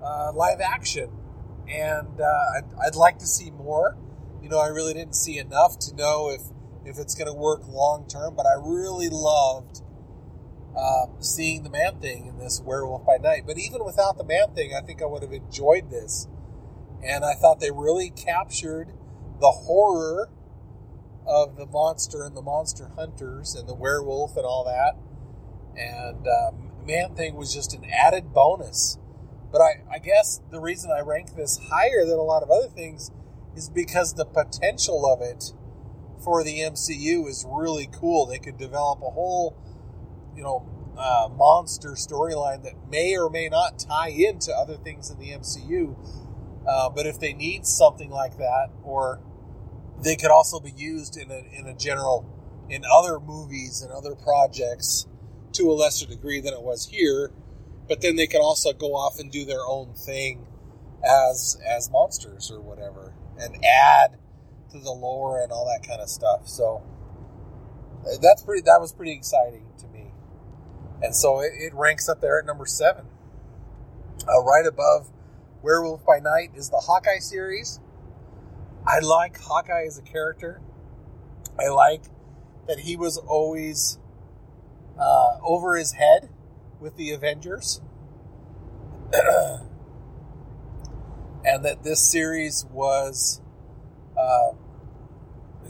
uh, 0.02 0.32
live 0.32 0.60
action, 0.60 1.10
and 1.68 2.20
uh, 2.20 2.56
I'd, 2.56 2.86
I'd 2.86 2.94
like 2.94 3.18
to 3.18 3.26
see 3.26 3.50
more. 3.50 3.96
You 4.42 4.48
know, 4.48 4.58
I 4.58 4.68
really 4.68 4.94
didn't 4.94 5.16
see 5.16 5.38
enough 5.38 5.78
to 5.80 5.94
know 5.94 6.30
if 6.30 6.42
if 6.84 6.98
it's 6.98 7.14
going 7.14 7.26
to 7.26 7.34
work 7.34 7.62
long 7.68 8.06
term. 8.08 8.34
But 8.34 8.46
I 8.46 8.54
really 8.54 9.08
loved 9.10 9.82
um, 10.76 11.16
seeing 11.20 11.62
the 11.62 11.70
Man 11.70 12.00
Thing 12.00 12.26
in 12.26 12.38
this 12.38 12.60
Werewolf 12.64 13.04
by 13.04 13.16
Night. 13.16 13.42
But 13.46 13.58
even 13.58 13.84
without 13.84 14.16
the 14.16 14.24
Man 14.24 14.54
Thing, 14.54 14.74
I 14.74 14.80
think 14.80 15.02
I 15.02 15.06
would 15.06 15.22
have 15.22 15.32
enjoyed 15.32 15.90
this. 15.90 16.28
And 17.02 17.24
I 17.24 17.34
thought 17.34 17.60
they 17.60 17.70
really 17.70 18.10
captured 18.10 18.92
the 19.40 19.50
horror 19.50 20.30
of 21.26 21.56
the 21.56 21.66
monster 21.66 22.24
and 22.24 22.36
the 22.36 22.42
monster 22.42 22.90
hunters 22.96 23.54
and 23.54 23.68
the 23.68 23.74
werewolf 23.74 24.36
and 24.36 24.46
all 24.46 24.64
that. 24.64 24.96
And 25.80 26.26
um, 26.26 26.72
Man 26.84 27.14
Thing 27.14 27.36
was 27.36 27.52
just 27.52 27.74
an 27.74 27.84
added 27.84 28.32
bonus. 28.32 28.97
But 29.50 29.60
I, 29.60 29.82
I 29.90 29.98
guess 29.98 30.40
the 30.50 30.60
reason 30.60 30.90
I 30.90 31.00
rank 31.00 31.34
this 31.36 31.58
higher 31.70 32.04
than 32.04 32.18
a 32.18 32.22
lot 32.22 32.42
of 32.42 32.50
other 32.50 32.68
things 32.68 33.10
is 33.56 33.68
because 33.68 34.14
the 34.14 34.26
potential 34.26 35.10
of 35.10 35.22
it 35.22 35.52
for 36.22 36.44
the 36.44 36.60
MCU 36.60 37.26
is 37.28 37.46
really 37.48 37.88
cool. 37.92 38.26
They 38.26 38.38
could 38.38 38.58
develop 38.58 39.00
a 39.00 39.10
whole 39.10 39.56
you 40.38 40.44
know, 40.44 40.64
uh, 40.96 41.28
monster 41.36 41.90
storyline 41.90 42.62
that 42.62 42.74
may 42.88 43.16
or 43.16 43.28
may 43.28 43.48
not 43.48 43.78
tie 43.78 44.10
into 44.10 44.52
other 44.52 44.76
things 44.76 45.10
in 45.10 45.18
the 45.18 45.30
MCU. 45.30 45.96
Uh, 46.66 46.88
but 46.88 47.06
if 47.06 47.18
they 47.18 47.32
need 47.32 47.66
something 47.66 48.10
like 48.10 48.38
that, 48.38 48.68
or 48.84 49.20
they 50.02 50.14
could 50.14 50.30
also 50.30 50.60
be 50.60 50.70
used 50.70 51.16
in 51.16 51.30
a, 51.30 51.42
in 51.52 51.66
a 51.66 51.74
general, 51.74 52.24
in 52.70 52.84
other 52.84 53.18
movies 53.18 53.82
and 53.82 53.90
other 53.90 54.14
projects 54.14 55.06
to 55.52 55.70
a 55.70 55.72
lesser 55.72 56.06
degree 56.06 56.40
than 56.40 56.54
it 56.54 56.62
was 56.62 56.86
here. 56.86 57.32
But 57.88 58.02
then 58.02 58.16
they 58.16 58.26
can 58.26 58.40
also 58.40 58.72
go 58.72 58.94
off 58.94 59.18
and 59.18 59.32
do 59.32 59.44
their 59.44 59.64
own 59.66 59.94
thing 59.94 60.46
as 61.04 61.58
as 61.66 61.90
monsters 61.90 62.50
or 62.50 62.60
whatever, 62.60 63.14
and 63.38 63.64
add 63.64 64.18
to 64.72 64.78
the 64.78 64.90
lore 64.90 65.40
and 65.40 65.50
all 65.50 65.64
that 65.66 65.86
kind 65.86 66.00
of 66.00 66.08
stuff. 66.08 66.46
So 66.46 66.82
that's 68.20 68.42
pretty. 68.42 68.62
That 68.62 68.80
was 68.80 68.92
pretty 68.92 69.12
exciting 69.12 69.66
to 69.78 69.86
me. 69.88 70.12
And 71.02 71.14
so 71.14 71.40
it, 71.40 71.52
it 71.56 71.74
ranks 71.74 72.08
up 72.08 72.20
there 72.20 72.38
at 72.38 72.46
number 72.46 72.66
seven. 72.66 73.06
Uh, 74.26 74.42
right 74.42 74.66
above 74.66 75.10
Werewolf 75.62 76.04
by 76.04 76.18
Night 76.18 76.50
is 76.54 76.70
the 76.70 76.78
Hawkeye 76.78 77.20
series. 77.20 77.80
I 78.86 78.98
like 79.00 79.38
Hawkeye 79.40 79.84
as 79.86 79.98
a 79.98 80.02
character. 80.02 80.60
I 81.58 81.68
like 81.68 82.02
that 82.66 82.80
he 82.80 82.96
was 82.96 83.16
always 83.16 83.98
uh, 84.98 85.38
over 85.42 85.76
his 85.76 85.92
head 85.92 86.28
with 86.80 86.96
the 86.96 87.12
Avengers. 87.12 87.80
and 91.44 91.64
that 91.64 91.82
this 91.82 92.10
series 92.10 92.66
was, 92.70 93.40
uh, 94.18 94.50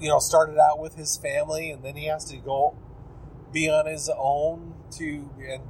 you 0.00 0.08
know, 0.08 0.18
started 0.18 0.58
out 0.58 0.80
with 0.80 0.94
his 0.94 1.16
family 1.16 1.70
and 1.70 1.84
then 1.84 1.96
he 1.96 2.06
has 2.06 2.24
to 2.26 2.36
go 2.36 2.76
be 3.52 3.68
on 3.68 3.86
his 3.86 4.10
own 4.16 4.74
to 4.90 5.30
and 5.48 5.62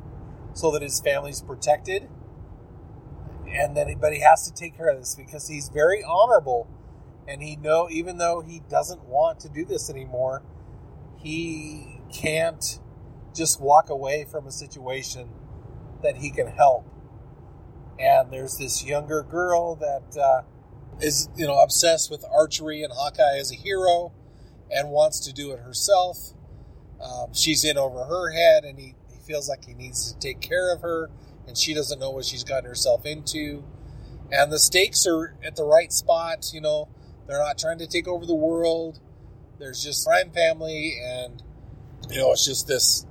so 0.53 0.71
that 0.71 0.83
his 0.83 1.01
family's 1.01 1.41
protected 1.41 2.09
and 3.47 3.77
then 3.77 3.97
but 4.01 4.13
he 4.13 4.21
has 4.21 4.49
to 4.51 4.55
take 4.55 4.77
care 4.77 4.89
of 4.89 4.99
this 4.99 5.15
because 5.15 5.49
he's 5.49 5.69
very 5.69 6.03
honorable 6.03 6.69
and 7.27 7.43
he 7.43 7.57
know 7.57 7.89
even 7.91 8.19
though 8.19 8.41
he 8.41 8.63
doesn't 8.69 9.05
want 9.05 9.39
to 9.41 9.49
do 9.49 9.65
this 9.65 9.89
anymore 9.89 10.43
he 11.17 12.01
can't 12.13 12.81
just 13.35 13.61
walk 13.61 13.91
away 13.91 14.25
from 14.25 14.47
a 14.47 14.53
situation 14.53 15.29
that 16.03 16.17
he 16.17 16.31
can 16.31 16.47
help 16.47 16.87
and 17.99 18.31
there's 18.33 18.59
this 18.59 18.85
younger 18.85 19.23
girl 19.23 19.75
that 19.75 20.17
uh, 20.21 20.43
is 21.01 21.29
you 21.37 21.47
know 21.47 21.59
obsessed 21.59 22.11
with 22.11 22.25
archery 22.33 22.83
and 22.83 22.93
hawkeye 22.93 23.39
as 23.39 23.53
a 23.53 23.57
hero 23.57 24.13
and 24.71 24.91
wants 24.91 25.21
to 25.21 25.33
do 25.33 25.51
it 25.53 25.61
herself 25.61 26.33
um, 27.01 27.33
she's 27.33 27.65
in 27.65 27.79
over 27.79 28.05
her 28.05 28.33
head 28.33 28.65
and 28.65 28.79
he 28.79 28.95
feels 29.29 29.49
like 29.49 29.67
he 29.67 29.75
needs 29.75 30.11
to 30.11 30.19
take 30.19 30.41
care 30.41 30.73
of 30.73 30.81
her, 30.81 31.11
and 31.47 31.57
she 31.57 31.75
doesn't 31.75 32.01
know 32.01 32.11
what 32.11 32.25
she's 32.25 32.43
gotten 32.43 32.65
herself 32.65 33.05
into. 33.05 33.63
And 34.33 34.51
the 34.51 34.59
stakes 34.59 35.07
are 35.07 35.37
at 35.45 35.55
the 35.55 35.65
right 35.65 35.93
spot. 35.93 36.51
You 36.53 36.63
know, 36.63 36.89
they're 37.27 37.39
not 37.39 37.59
trying 37.59 37.79
to 37.79 37.87
take 37.87 38.09
over 38.09 38.27
the 38.27 38.35
world. 38.35 39.01
There's 39.59 39.85
just 39.85 40.07
crime 40.07 40.31
family, 40.31 40.99
and 41.05 41.43
you 42.11 42.19
know, 42.19 42.33
it's 42.33 42.45
just 42.45 42.67
this 42.67 43.07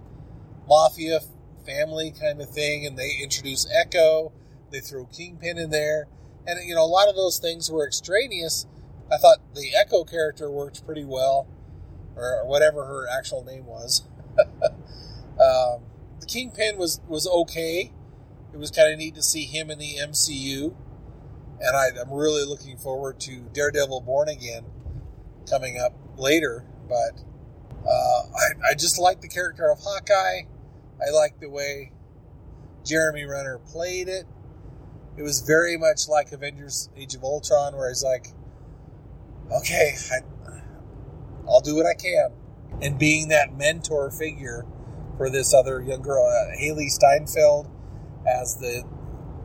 mafia 0.67 1.19
family 1.65 2.11
kind 2.11 2.41
of 2.41 2.49
thing. 2.49 2.85
And 2.85 2.97
they 2.97 3.19
introduce 3.21 3.67
Echo. 3.71 4.31
They 4.71 4.79
throw 4.79 5.05
Kingpin 5.05 5.57
in 5.57 5.69
there, 5.69 6.07
and 6.45 6.59
you 6.67 6.75
know, 6.75 6.83
a 6.83 6.85
lot 6.85 7.07
of 7.07 7.15
those 7.15 7.39
things 7.39 7.71
were 7.71 7.87
extraneous. 7.87 8.67
I 9.11 9.17
thought 9.17 9.37
the 9.55 9.73
Echo 9.73 10.03
character 10.03 10.51
worked 10.51 10.85
pretty 10.85 11.05
well, 11.05 11.47
or 12.15 12.45
whatever 12.45 12.85
her 12.85 13.07
actual 13.07 13.43
name 13.43 13.65
was. 13.65 14.03
um, 14.39 15.83
the 16.19 16.25
Kingpin 16.27 16.77
was 16.77 16.99
was 17.07 17.27
okay. 17.27 17.93
It 18.53 18.57
was 18.57 18.71
kind 18.71 18.91
of 18.91 18.97
neat 18.97 19.15
to 19.15 19.23
see 19.23 19.43
him 19.43 19.69
in 19.69 19.79
the 19.79 19.95
MCU. 19.99 20.73
And 21.59 21.75
I, 21.75 21.87
I'm 21.99 22.11
really 22.11 22.45
looking 22.45 22.77
forward 22.77 23.19
to 23.21 23.41
Daredevil 23.53 24.01
Born 24.01 24.29
Again 24.29 24.65
coming 25.49 25.79
up 25.79 25.93
later. 26.17 26.65
But 26.87 27.21
uh, 27.87 28.21
I, 28.35 28.71
I 28.71 28.73
just 28.75 28.99
like 28.99 29.21
the 29.21 29.27
character 29.27 29.69
of 29.69 29.79
Hawkeye. 29.79 30.43
I 31.05 31.11
like 31.11 31.39
the 31.39 31.49
way 31.49 31.91
Jeremy 32.85 33.25
Renner 33.25 33.59
played 33.59 34.07
it. 34.07 34.25
It 35.17 35.23
was 35.23 35.41
very 35.41 35.77
much 35.77 36.07
like 36.07 36.31
Avengers 36.31 36.89
Age 36.95 37.15
of 37.15 37.23
Ultron, 37.23 37.75
where 37.75 37.89
he's 37.89 38.03
like, 38.03 38.27
okay, 39.51 39.95
I, 40.11 40.19
I'll 41.47 41.61
do 41.61 41.75
what 41.75 41.85
I 41.85 41.93
can. 41.93 42.31
And 42.81 42.99
being 42.99 43.29
that 43.29 43.55
mentor 43.55 44.11
figure 44.11 44.65
for 45.17 45.29
this 45.29 45.53
other 45.53 45.81
young 45.81 46.01
girl, 46.01 46.25
uh, 46.25 46.55
Hailee 46.55 46.89
Steinfeld, 46.89 47.69
as 48.27 48.57
the 48.57 48.83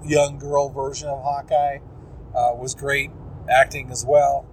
young 0.05 0.39
girl 0.39 0.69
version 0.69 1.09
of 1.09 1.23
Hawkeye, 1.23 1.79
uh, 2.35 2.55
was 2.55 2.75
great 2.75 3.11
acting 3.49 3.91
as 3.91 4.05
well. 4.07 4.47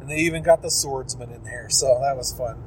And 0.00 0.10
they 0.10 0.18
even 0.18 0.42
got 0.42 0.60
the 0.60 0.70
swordsman 0.70 1.30
in 1.30 1.44
there, 1.44 1.68
so 1.70 1.98
that 2.02 2.16
was 2.16 2.32
fun. 2.32 2.62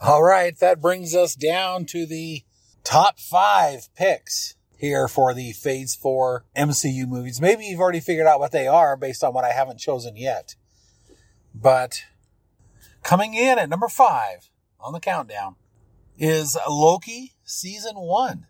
All 0.00 0.22
right, 0.22 0.58
that 0.58 0.80
brings 0.80 1.14
us 1.14 1.34
down 1.34 1.84
to 1.86 2.06
the 2.06 2.42
top 2.84 3.18
five 3.18 3.88
picks 3.94 4.54
here 4.76 5.08
for 5.08 5.34
the 5.34 5.52
Phase 5.52 5.94
4 5.94 6.44
MCU 6.56 7.06
movies. 7.06 7.40
Maybe 7.40 7.66
you've 7.66 7.80
already 7.80 8.00
figured 8.00 8.26
out 8.26 8.40
what 8.40 8.52
they 8.52 8.66
are 8.66 8.96
based 8.96 9.22
on 9.22 9.34
what 9.34 9.44
I 9.44 9.52
haven't 9.52 9.78
chosen 9.78 10.16
yet. 10.16 10.54
But 11.54 12.04
coming 13.02 13.34
in 13.34 13.58
at 13.58 13.68
number 13.68 13.88
five 13.88 14.48
on 14.80 14.92
the 14.92 15.00
countdown 15.00 15.56
is 16.18 16.56
Loki 16.68 17.34
season 17.44 17.96
one. 17.96 18.46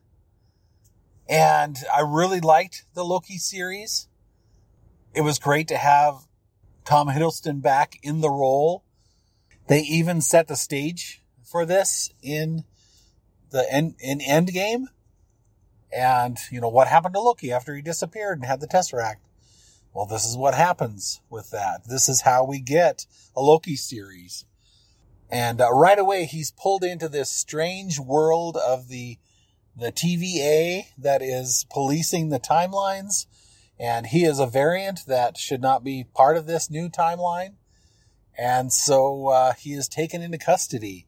And 1.29 1.79
I 1.95 2.01
really 2.01 2.41
liked 2.41 2.85
the 2.95 3.05
Loki 3.05 3.39
series. 3.39 4.09
It 5.15 5.23
was 5.23 5.39
great 5.39 5.69
to 5.69 5.77
have 5.77 6.27
Tom 6.85 7.09
Hiddleston 7.09 7.63
back 7.63 7.99
in 8.03 8.21
the 8.21 8.31
role. 8.31 8.85
They 9.69 9.81
even 9.81 10.21
set 10.21 10.49
the 10.49 10.57
stage 10.57 11.23
for 11.45 11.65
this 11.65 12.11
in 12.23 12.65
the 13.51 13.71
end, 13.73 13.95
in 14.01 14.21
Endgame. 14.21 14.87
And, 15.93 16.39
you 16.51 16.61
know, 16.61 16.69
what 16.69 16.89
happened 16.89 17.15
to 17.15 17.21
Loki 17.21 17.53
after 17.53 17.75
he 17.75 17.83
disappeared 17.83 18.39
and 18.39 18.47
had 18.47 18.61
the 18.61 18.69
Tesseract? 18.69 19.17
Well, 19.93 20.07
this 20.07 20.25
is 20.25 20.37
what 20.37 20.55
happens 20.55 21.21
with 21.29 21.51
that. 21.51 21.83
This 21.89 22.09
is 22.09 22.21
how 22.21 22.45
we 22.45 22.61
get 22.61 23.07
a 23.37 23.41
Loki 23.41 23.75
series. 23.75 24.45
And 25.29 25.61
uh, 25.61 25.71
right 25.73 25.99
away, 25.99 26.27
he's 26.27 26.53
pulled 26.53 26.85
into 26.85 27.09
this 27.09 27.31
strange 27.31 27.99
world 27.99 28.57
of 28.57 28.89
the 28.89 29.19
the 29.77 29.93
TVA 29.93 30.87
that 30.99 31.23
is 31.23 31.65
policing 31.71 32.29
the 32.29 32.41
timelines, 32.41 33.27
and 33.79 34.07
he 34.07 34.25
is 34.25 34.39
a 34.39 34.47
variant 34.47 35.07
that 35.07 35.39
should 35.39 35.63
not 35.63 35.83
be 35.83 36.05
part 36.13 36.37
of 36.37 36.47
this 36.47 36.69
new 36.69 36.91
timeline. 36.91 37.55
And 38.37 38.73
so 38.73 39.29
uh, 39.29 39.55
he 39.55 39.73
is 39.73 39.89
taken 39.89 40.23
into 40.23 40.39
custody. 40.39 41.07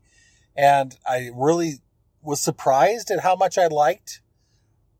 And 0.56 0.96
I 1.06 1.30
really 1.34 1.80
was 2.22 2.40
surprised 2.40 3.10
at 3.10 3.20
how 3.20 3.36
much 3.36 3.58
I 3.58 3.66
liked 3.66 4.20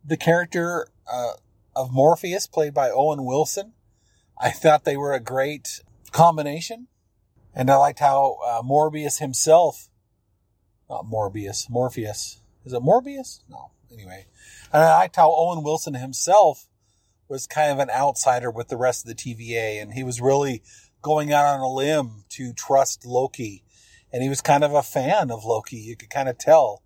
the 0.05 0.17
character 0.17 0.89
uh, 1.11 1.33
of 1.75 1.93
Morpheus, 1.93 2.47
played 2.47 2.75
by 2.75 2.91
Owen 2.91 3.25
Wilson. 3.25 3.73
I 4.41 4.51
thought 4.51 4.85
they 4.85 4.97
were 4.97 5.13
a 5.13 5.21
great 5.21 5.81
combination. 6.11 6.89
And 7.55 7.71
I 7.71 7.77
liked 7.77 7.99
how 7.99 8.39
uh, 8.45 8.63
Morbius 8.63 9.19
himself, 9.19 9.89
not 10.89 11.05
Morbius, 11.05 11.69
Morpheus. 11.69 12.41
Is 12.65 12.73
it 12.73 12.83
Morbius? 12.83 13.43
No. 13.49 13.71
Anyway. 13.93 14.27
And 14.73 14.83
I 14.83 14.97
liked 14.97 15.17
how 15.17 15.33
Owen 15.33 15.63
Wilson 15.63 15.95
himself 15.95 16.67
was 17.29 17.47
kind 17.47 17.71
of 17.71 17.79
an 17.79 17.91
outsider 17.91 18.51
with 18.51 18.69
the 18.69 18.77
rest 18.77 19.07
of 19.07 19.09
the 19.09 19.15
TVA. 19.15 19.83
And 19.83 19.93
he 19.93 20.03
was 20.03 20.21
really 20.21 20.63
going 21.03 21.33
out 21.33 21.45
on 21.45 21.61
a 21.61 21.71
limb 21.71 22.25
to 22.31 22.53
trust 22.55 23.05
Loki. 23.05 23.65
And 24.13 24.23
he 24.23 24.29
was 24.29 24.41
kind 24.41 24.65
of 24.65 24.75
a 24.75 24.83
fan 24.83 25.31
of 25.31 25.45
Loki. 25.45 25.77
You 25.77 25.97
could 25.97 26.11
kind 26.11 26.29
of 26.29 26.39
tell 26.39 26.83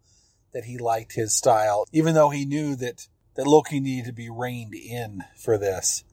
that 0.52 0.64
he 0.64 0.78
liked 0.78 1.14
his 1.14 1.34
style, 1.34 1.86
even 1.92 2.14
though 2.14 2.30
he 2.30 2.44
knew 2.44 2.76
that, 2.76 3.08
that 3.34 3.46
Loki 3.46 3.80
needed 3.80 4.06
to 4.06 4.12
be 4.12 4.30
reined 4.30 4.74
in 4.74 5.24
for 5.36 5.58
this. 5.58 6.04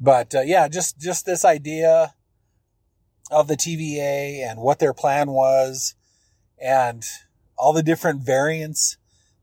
But 0.00 0.34
uh, 0.34 0.40
yeah, 0.40 0.66
just 0.66 0.98
just 0.98 1.26
this 1.26 1.44
idea 1.44 2.14
of 3.30 3.46
the 3.46 3.56
TVA 3.56 4.44
and 4.44 4.60
what 4.60 4.80
their 4.80 4.92
plan 4.92 5.30
was, 5.30 5.94
and 6.60 7.04
all 7.56 7.72
the 7.72 7.84
different 7.84 8.24
variants 8.26 8.96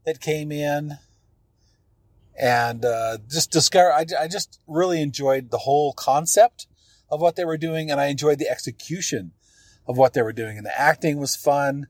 that 0.05 0.19
came 0.19 0.51
in, 0.51 0.97
and 2.37 2.83
uh, 2.83 3.19
just 3.29 3.51
discover. 3.51 3.93
I, 3.93 4.05
I 4.19 4.27
just 4.27 4.59
really 4.67 5.01
enjoyed 5.01 5.49
the 5.49 5.59
whole 5.59 5.93
concept 5.93 6.67
of 7.09 7.21
what 7.21 7.37
they 7.37 7.45
were 7.45 7.57
doing, 7.57 7.89
and 7.89 8.01
I 8.01 8.07
enjoyed 8.07 8.39
the 8.39 8.49
execution 8.49 9.31
of 9.87 9.97
what 9.97 10.13
they 10.13 10.21
were 10.21 10.33
doing, 10.33 10.57
and 10.57 10.65
the 10.65 10.77
acting 10.77 11.19
was 11.19 11.37
fun 11.37 11.87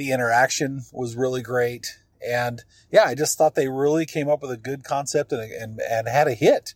the 0.00 0.12
interaction 0.12 0.82
was 0.92 1.14
really 1.14 1.42
great. 1.42 1.98
And 2.26 2.64
yeah, 2.90 3.04
I 3.04 3.14
just 3.14 3.36
thought 3.36 3.54
they 3.54 3.68
really 3.68 4.06
came 4.06 4.30
up 4.30 4.40
with 4.40 4.50
a 4.50 4.56
good 4.56 4.82
concept 4.82 5.30
and, 5.30 5.42
and, 5.52 5.78
and 5.78 6.08
had 6.08 6.26
a 6.26 6.32
hit 6.32 6.72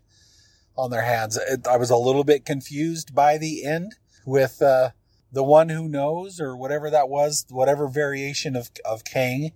on 0.76 0.90
their 0.90 1.02
hands. 1.02 1.38
I 1.66 1.78
was 1.78 1.88
a 1.88 1.96
little 1.96 2.22
bit 2.22 2.44
confused 2.44 3.14
by 3.14 3.38
the 3.38 3.64
end 3.64 3.94
with, 4.26 4.60
uh, 4.60 4.90
the 5.32 5.42
one 5.42 5.70
who 5.70 5.88
knows 5.88 6.38
or 6.38 6.54
whatever 6.54 6.90
that 6.90 7.08
was, 7.08 7.46
whatever 7.48 7.88
variation 7.88 8.54
of, 8.56 8.70
of 8.84 9.04
Kang 9.04 9.52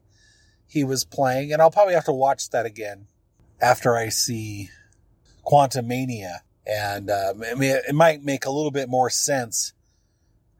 he 0.66 0.82
was 0.82 1.04
playing. 1.04 1.52
And 1.52 1.60
I'll 1.60 1.70
probably 1.70 1.94
have 1.94 2.06
to 2.06 2.12
watch 2.12 2.48
that 2.50 2.64
again 2.64 3.06
after 3.60 3.94
I 3.96 4.08
see 4.08 4.70
Quantumania. 5.46 6.38
And, 6.66 7.10
uh, 7.10 7.34
I 7.50 7.54
mean, 7.54 7.76
it 7.86 7.94
might 7.94 8.24
make 8.24 8.46
a 8.46 8.50
little 8.50 8.70
bit 8.70 8.88
more 8.88 9.10
sense 9.10 9.74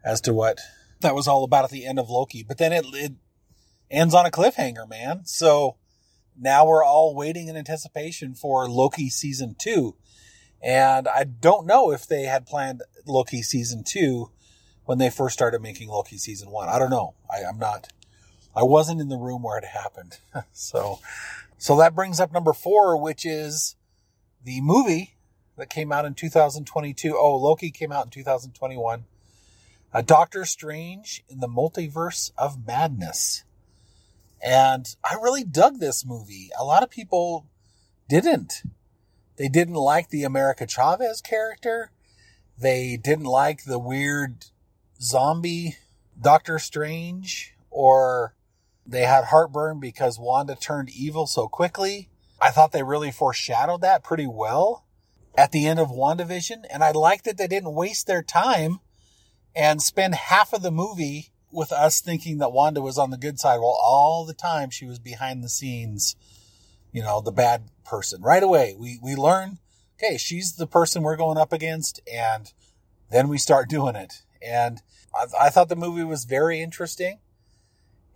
as 0.04 0.20
to 0.22 0.34
what 0.34 0.60
that 1.00 1.14
was 1.14 1.28
all 1.28 1.44
about 1.44 1.64
at 1.64 1.70
the 1.70 1.86
end 1.86 1.98
of 1.98 2.10
Loki. 2.10 2.42
But 2.42 2.58
then 2.58 2.72
it, 2.72 2.84
it 2.92 3.12
ends 3.90 4.14
on 4.14 4.26
a 4.26 4.30
cliffhanger, 4.30 4.88
man. 4.88 5.22
So 5.24 5.76
now 6.38 6.66
we're 6.66 6.84
all 6.84 7.14
waiting 7.14 7.48
in 7.48 7.56
anticipation 7.56 8.34
for 8.34 8.68
Loki 8.68 9.08
season 9.08 9.54
two. 9.58 9.96
And 10.62 11.06
I 11.06 11.24
don't 11.24 11.66
know 11.66 11.92
if 11.92 12.06
they 12.06 12.22
had 12.22 12.46
planned 12.46 12.82
Loki 13.06 13.42
season 13.42 13.84
two 13.84 14.30
when 14.84 14.98
they 14.98 15.10
first 15.10 15.34
started 15.34 15.62
making 15.62 15.88
Loki 15.88 16.18
season 16.18 16.50
one. 16.50 16.68
I 16.68 16.78
don't 16.78 16.90
know. 16.90 17.14
I, 17.30 17.44
I'm 17.48 17.58
not, 17.58 17.88
I 18.56 18.62
wasn't 18.62 19.00
in 19.00 19.08
the 19.08 19.18
room 19.18 19.42
where 19.42 19.58
it 19.58 19.64
happened. 19.64 20.18
so, 20.52 20.98
so 21.58 21.76
that 21.76 21.94
brings 21.94 22.18
up 22.18 22.32
number 22.32 22.52
four, 22.52 23.00
which 23.00 23.24
is 23.24 23.76
the 24.42 24.60
movie 24.60 25.16
that 25.56 25.70
came 25.70 25.92
out 25.92 26.04
in 26.04 26.14
2022. 26.14 27.16
Oh, 27.16 27.36
Loki 27.36 27.70
came 27.70 27.92
out 27.92 28.06
in 28.06 28.10
2021 28.10 29.04
a 29.92 30.02
Doctor 30.02 30.44
Strange 30.44 31.24
in 31.28 31.40
the 31.40 31.48
Multiverse 31.48 32.32
of 32.36 32.66
Madness. 32.66 33.44
And 34.42 34.94
I 35.02 35.14
really 35.14 35.44
dug 35.44 35.78
this 35.78 36.04
movie. 36.04 36.50
A 36.58 36.64
lot 36.64 36.82
of 36.82 36.90
people 36.90 37.46
didn't. 38.08 38.62
They 39.36 39.48
didn't 39.48 39.74
like 39.74 40.10
the 40.10 40.24
America 40.24 40.66
Chavez 40.66 41.20
character. 41.20 41.90
They 42.58 42.96
didn't 42.96 43.24
like 43.24 43.64
the 43.64 43.78
weird 43.78 44.46
zombie 45.00 45.76
Doctor 46.20 46.58
Strange, 46.58 47.54
or 47.70 48.34
they 48.84 49.02
had 49.02 49.26
heartburn 49.26 49.80
because 49.80 50.18
Wanda 50.18 50.56
turned 50.56 50.90
evil 50.90 51.26
so 51.26 51.48
quickly. 51.48 52.08
I 52.40 52.50
thought 52.50 52.72
they 52.72 52.82
really 52.82 53.10
foreshadowed 53.10 53.80
that 53.82 54.02
pretty 54.02 54.26
well 54.26 54.84
at 55.36 55.52
the 55.52 55.66
end 55.66 55.78
of 55.78 55.88
WandaVision. 55.88 56.64
And 56.70 56.82
I 56.82 56.90
liked 56.90 57.24
that 57.24 57.36
they 57.36 57.46
didn't 57.46 57.74
waste 57.74 58.06
their 58.06 58.22
time 58.22 58.80
and 59.58 59.82
spend 59.82 60.14
half 60.14 60.52
of 60.52 60.62
the 60.62 60.70
movie 60.70 61.32
with 61.50 61.72
us 61.72 62.00
thinking 62.00 62.38
that 62.38 62.52
Wanda 62.52 62.80
was 62.80 62.96
on 62.96 63.10
the 63.10 63.18
good 63.18 63.40
side 63.40 63.56
while 63.56 63.76
all 63.82 64.24
the 64.24 64.32
time 64.32 64.70
she 64.70 64.86
was 64.86 65.00
behind 65.00 65.42
the 65.42 65.48
scenes, 65.48 66.14
you 66.92 67.02
know, 67.02 67.20
the 67.20 67.32
bad 67.32 67.64
person. 67.84 68.22
Right 68.22 68.42
away, 68.42 68.76
we, 68.78 69.00
we 69.02 69.16
learn, 69.16 69.58
okay, 69.96 70.16
she's 70.16 70.52
the 70.52 70.68
person 70.68 71.02
we're 71.02 71.16
going 71.16 71.38
up 71.38 71.52
against, 71.52 72.00
and 72.10 72.52
then 73.10 73.26
we 73.26 73.36
start 73.36 73.68
doing 73.68 73.96
it. 73.96 74.22
And 74.40 74.80
I, 75.12 75.46
I 75.46 75.50
thought 75.50 75.68
the 75.68 75.74
movie 75.74 76.04
was 76.04 76.24
very 76.24 76.60
interesting, 76.60 77.18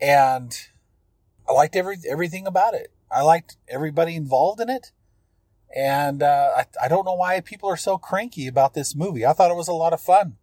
and 0.00 0.56
I 1.48 1.52
liked 1.52 1.74
every 1.74 1.96
everything 2.08 2.46
about 2.46 2.74
it. 2.74 2.92
I 3.10 3.22
liked 3.22 3.56
everybody 3.66 4.14
involved 4.14 4.60
in 4.60 4.70
it. 4.70 4.92
And 5.74 6.22
uh, 6.22 6.50
I, 6.56 6.66
I 6.84 6.88
don't 6.88 7.06
know 7.06 7.14
why 7.14 7.40
people 7.40 7.68
are 7.68 7.78
so 7.78 7.98
cranky 7.98 8.46
about 8.46 8.74
this 8.74 8.94
movie. 8.94 9.26
I 9.26 9.32
thought 9.32 9.50
it 9.50 9.56
was 9.56 9.68
a 9.68 9.72
lot 9.72 9.94
of 9.94 10.00
fun. 10.00 10.36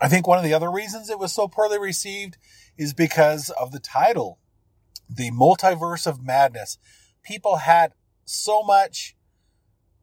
I 0.00 0.08
think 0.08 0.26
one 0.26 0.38
of 0.38 0.44
the 0.44 0.54
other 0.54 0.70
reasons 0.70 1.08
it 1.08 1.18
was 1.18 1.32
so 1.32 1.48
poorly 1.48 1.78
received 1.78 2.36
is 2.76 2.92
because 2.92 3.50
of 3.50 3.72
the 3.72 3.78
title, 3.78 4.38
The 5.08 5.30
Multiverse 5.30 6.06
of 6.06 6.24
Madness. 6.24 6.78
People 7.22 7.56
had 7.56 7.92
so 8.24 8.62
much 8.62 9.16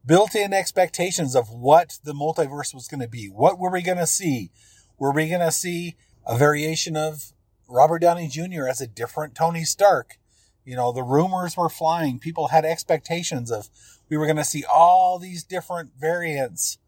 built 0.04 0.34
in 0.34 0.52
expectations 0.52 1.34
of 1.34 1.50
what 1.50 1.98
the 2.04 2.12
multiverse 2.12 2.74
was 2.74 2.88
going 2.88 3.00
to 3.00 3.08
be. 3.08 3.26
What 3.26 3.58
were 3.58 3.70
we 3.70 3.82
going 3.82 3.98
to 3.98 4.06
see? 4.06 4.50
Were 4.98 5.12
we 5.12 5.28
going 5.28 5.40
to 5.40 5.52
see 5.52 5.96
a 6.26 6.36
variation 6.36 6.96
of 6.96 7.32
Robert 7.68 8.00
Downey 8.00 8.28
Jr. 8.28 8.66
as 8.68 8.80
a 8.80 8.86
different 8.86 9.34
Tony 9.34 9.64
Stark? 9.64 10.18
You 10.64 10.76
know, 10.76 10.92
the 10.92 11.02
rumors 11.02 11.56
were 11.56 11.68
flying. 11.68 12.18
People 12.18 12.48
had 12.48 12.64
expectations 12.64 13.50
of 13.50 13.68
we 14.08 14.16
were 14.16 14.26
going 14.26 14.36
to 14.36 14.44
see 14.44 14.64
all 14.64 15.18
these 15.18 15.44
different 15.44 15.90
variants 15.98 16.78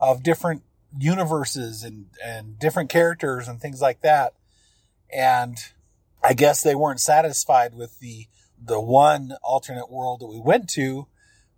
of 0.00 0.22
different 0.22 0.62
universes 0.96 1.82
and, 1.82 2.06
and 2.24 2.58
different 2.58 2.90
characters 2.90 3.48
and 3.48 3.60
things 3.60 3.80
like 3.80 4.00
that. 4.02 4.34
And 5.12 5.58
I 6.22 6.34
guess 6.34 6.62
they 6.62 6.74
weren't 6.74 7.00
satisfied 7.00 7.74
with 7.74 7.98
the, 8.00 8.26
the 8.62 8.80
one 8.80 9.32
alternate 9.42 9.90
world 9.90 10.20
that 10.20 10.26
we 10.26 10.40
went 10.40 10.68
to 10.70 11.06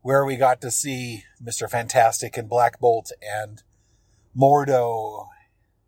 where 0.03 0.25
we 0.25 0.37
got 0.37 0.61
to 0.63 0.71
see 0.71 1.25
Mr. 1.43 1.69
Fantastic 1.69 2.37
and 2.37 2.49
Black 2.49 2.81
Bolt 2.81 3.13
and 3.23 3.63
Mordo 4.37 5.27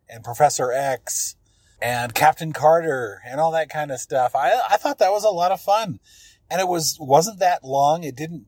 and 0.09 0.23
Professor 0.23 0.71
X 0.73 1.37
and 1.81 2.15
Captain 2.15 2.53
Carter 2.53 3.23
and 3.27 3.41
all 3.41 3.53
that 3.53 3.71
kind 3.71 3.91
of 3.91 4.01
stuff. 4.01 4.35
I, 4.35 4.61
I 4.71 4.77
thought 4.77 4.99
that 4.99 5.13
was 5.13 5.25
a 5.25 5.31
lot 5.31 5.53
of 5.53 5.61
fun. 5.61 5.99
And 6.51 6.61
it 6.61 6.69
was, 6.69 6.99
wasn't 7.01 7.39
that 7.39 7.65
long. 7.65 8.05
It 8.05 8.15
didn't 8.15 8.47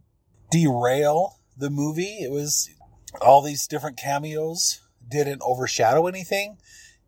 derail 0.51 1.41
the 1.57 1.71
movie. 1.71 2.19
It 2.21 2.31
was 2.31 2.69
all 3.23 3.41
these 3.41 3.67
different 3.67 3.97
cameos 3.97 4.81
didn't 5.09 5.43
overshadow 5.43 6.07
anything. 6.07 6.59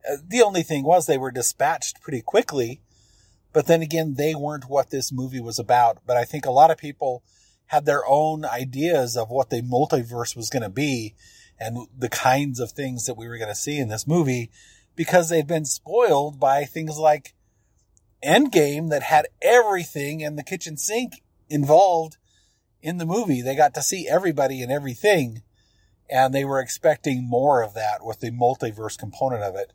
Uh, 0.08 0.16
the 0.26 0.42
only 0.42 0.62
thing 0.62 0.84
was 0.84 1.06
they 1.06 1.18
were 1.18 1.30
dispatched 1.30 2.00
pretty 2.00 2.22
quickly. 2.22 2.80
But 3.52 3.66
then 3.66 3.82
again, 3.82 4.14
they 4.14 4.34
weren't 4.34 4.68
what 4.68 4.90
this 4.90 5.10
movie 5.10 5.40
was 5.40 5.58
about. 5.58 5.98
But 6.06 6.16
I 6.16 6.24
think 6.24 6.44
a 6.44 6.50
lot 6.50 6.70
of 6.70 6.78
people 6.78 7.22
had 7.66 7.84
their 7.84 8.06
own 8.06 8.44
ideas 8.44 9.16
of 9.16 9.30
what 9.30 9.50
the 9.50 9.62
multiverse 9.62 10.36
was 10.36 10.50
going 10.50 10.62
to 10.62 10.68
be 10.68 11.14
and 11.58 11.88
the 11.96 12.08
kinds 12.08 12.60
of 12.60 12.72
things 12.72 13.06
that 13.06 13.16
we 13.16 13.26
were 13.26 13.38
going 13.38 13.48
to 13.48 13.54
see 13.54 13.78
in 13.78 13.88
this 13.88 14.06
movie 14.06 14.50
because 14.94 15.28
they'd 15.28 15.46
been 15.46 15.64
spoiled 15.64 16.38
by 16.38 16.64
things 16.64 16.98
like 16.98 17.34
Endgame 18.24 18.90
that 18.90 19.04
had 19.04 19.26
everything 19.42 20.20
in 20.20 20.36
the 20.36 20.42
kitchen 20.42 20.76
sink 20.76 21.22
involved 21.48 22.16
in 22.82 22.98
the 22.98 23.06
movie. 23.06 23.42
They 23.42 23.54
got 23.54 23.74
to 23.74 23.82
see 23.82 24.08
everybody 24.08 24.62
and 24.62 24.72
everything, 24.72 25.42
and 26.08 26.34
they 26.34 26.44
were 26.44 26.60
expecting 26.60 27.28
more 27.28 27.62
of 27.62 27.74
that 27.74 28.04
with 28.04 28.20
the 28.20 28.30
multiverse 28.30 28.98
component 28.98 29.42
of 29.42 29.56
it. 29.56 29.72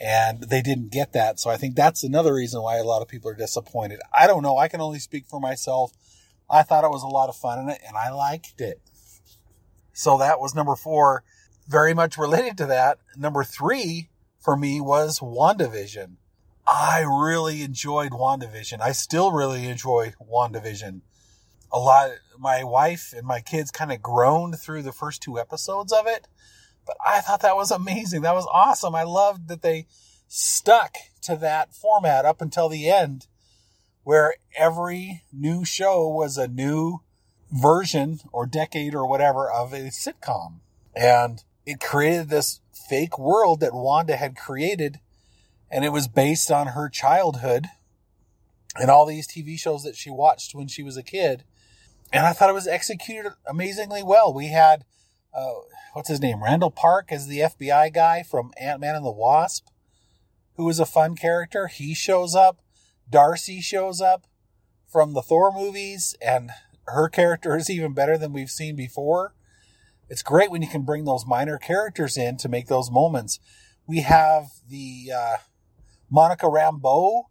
And 0.00 0.42
they 0.42 0.60
didn't 0.60 0.90
get 0.90 1.12
that. 1.12 1.38
So 1.38 1.50
I 1.50 1.56
think 1.56 1.76
that's 1.76 2.02
another 2.02 2.34
reason 2.34 2.62
why 2.62 2.76
a 2.78 2.84
lot 2.84 3.00
of 3.00 3.08
people 3.08 3.30
are 3.30 3.36
disappointed. 3.36 4.00
I 4.16 4.26
don't 4.26 4.42
know. 4.42 4.58
I 4.58 4.68
can 4.68 4.80
only 4.80 4.98
speak 4.98 5.26
for 5.26 5.38
myself. 5.40 5.92
I 6.50 6.62
thought 6.62 6.84
it 6.84 6.90
was 6.90 7.02
a 7.02 7.08
lot 7.08 7.28
of 7.28 7.36
fun 7.36 7.60
in 7.60 7.68
it 7.68 7.80
and 7.86 7.96
I 7.96 8.10
liked 8.10 8.60
it. 8.60 8.80
So 9.92 10.18
that 10.18 10.40
was 10.40 10.54
number 10.54 10.74
four. 10.74 11.22
Very 11.68 11.94
much 11.94 12.18
related 12.18 12.58
to 12.58 12.66
that. 12.66 12.98
Number 13.16 13.44
three 13.44 14.10
for 14.40 14.56
me 14.56 14.80
was 14.80 15.20
WandaVision. 15.20 16.16
I 16.66 17.04
really 17.06 17.62
enjoyed 17.62 18.12
WandaVision. 18.12 18.80
I 18.80 18.92
still 18.92 19.32
really 19.32 19.66
enjoy 19.66 20.12
WandaVision. 20.20 21.00
A 21.72 21.78
lot, 21.78 22.10
my 22.38 22.64
wife 22.64 23.12
and 23.16 23.26
my 23.26 23.40
kids 23.40 23.70
kind 23.70 23.92
of 23.92 24.02
groaned 24.02 24.58
through 24.58 24.82
the 24.82 24.92
first 24.92 25.22
two 25.22 25.38
episodes 25.38 25.92
of 25.92 26.06
it, 26.06 26.28
but 26.86 26.96
I 27.04 27.20
thought 27.20 27.42
that 27.42 27.56
was 27.56 27.70
amazing. 27.70 28.22
That 28.22 28.34
was 28.34 28.48
awesome. 28.52 28.94
I 28.94 29.04
loved 29.04 29.48
that 29.48 29.62
they 29.62 29.86
stuck 30.28 30.96
to 31.22 31.36
that 31.36 31.74
format 31.74 32.24
up 32.24 32.40
until 32.40 32.68
the 32.68 32.90
end, 32.90 33.26
where 34.02 34.34
every 34.56 35.22
new 35.32 35.64
show 35.64 36.08
was 36.08 36.36
a 36.36 36.48
new 36.48 37.00
version 37.50 38.20
or 38.32 38.46
decade 38.46 38.94
or 38.94 39.06
whatever 39.06 39.50
of 39.50 39.72
a 39.72 39.90
sitcom. 39.90 40.60
And 40.94 41.42
it 41.64 41.80
created 41.80 42.28
this 42.28 42.60
fake 42.72 43.18
world 43.18 43.60
that 43.60 43.74
Wanda 43.74 44.16
had 44.16 44.36
created. 44.36 45.00
And 45.70 45.84
it 45.84 45.92
was 45.92 46.08
based 46.08 46.50
on 46.50 46.68
her 46.68 46.88
childhood 46.88 47.66
and 48.76 48.90
all 48.90 49.06
these 49.06 49.28
TV 49.28 49.58
shows 49.58 49.82
that 49.84 49.96
she 49.96 50.10
watched 50.10 50.54
when 50.54 50.68
she 50.68 50.82
was 50.82 50.96
a 50.96 51.02
kid. 51.02 51.44
And 52.14 52.24
I 52.24 52.32
thought 52.32 52.48
it 52.48 52.54
was 52.54 52.68
executed 52.68 53.32
amazingly 53.44 54.04
well. 54.04 54.32
We 54.32 54.46
had, 54.46 54.84
uh, 55.36 55.50
what's 55.94 56.08
his 56.08 56.20
name? 56.20 56.44
Randall 56.44 56.70
Park 56.70 57.10
as 57.10 57.26
the 57.26 57.40
FBI 57.40 57.92
guy 57.92 58.22
from 58.22 58.52
Ant 58.56 58.80
Man 58.80 58.94
and 58.94 59.04
the 59.04 59.10
Wasp, 59.10 59.66
who 60.54 60.64
was 60.64 60.78
a 60.78 60.86
fun 60.86 61.16
character. 61.16 61.66
He 61.66 61.92
shows 61.92 62.36
up. 62.36 62.60
Darcy 63.10 63.60
shows 63.60 64.00
up 64.00 64.28
from 64.86 65.12
the 65.12 65.22
Thor 65.22 65.52
movies, 65.52 66.14
and 66.22 66.52
her 66.86 67.08
character 67.08 67.56
is 67.56 67.68
even 67.68 67.94
better 67.94 68.16
than 68.16 68.32
we've 68.32 68.48
seen 68.48 68.76
before. 68.76 69.34
It's 70.08 70.22
great 70.22 70.52
when 70.52 70.62
you 70.62 70.68
can 70.68 70.82
bring 70.82 71.04
those 71.04 71.26
minor 71.26 71.58
characters 71.58 72.16
in 72.16 72.36
to 72.36 72.48
make 72.48 72.68
those 72.68 72.92
moments. 72.92 73.40
We 73.88 74.02
have 74.02 74.50
the 74.68 75.10
uh, 75.12 75.36
Monica 76.08 76.46
Rambeau 76.46 77.24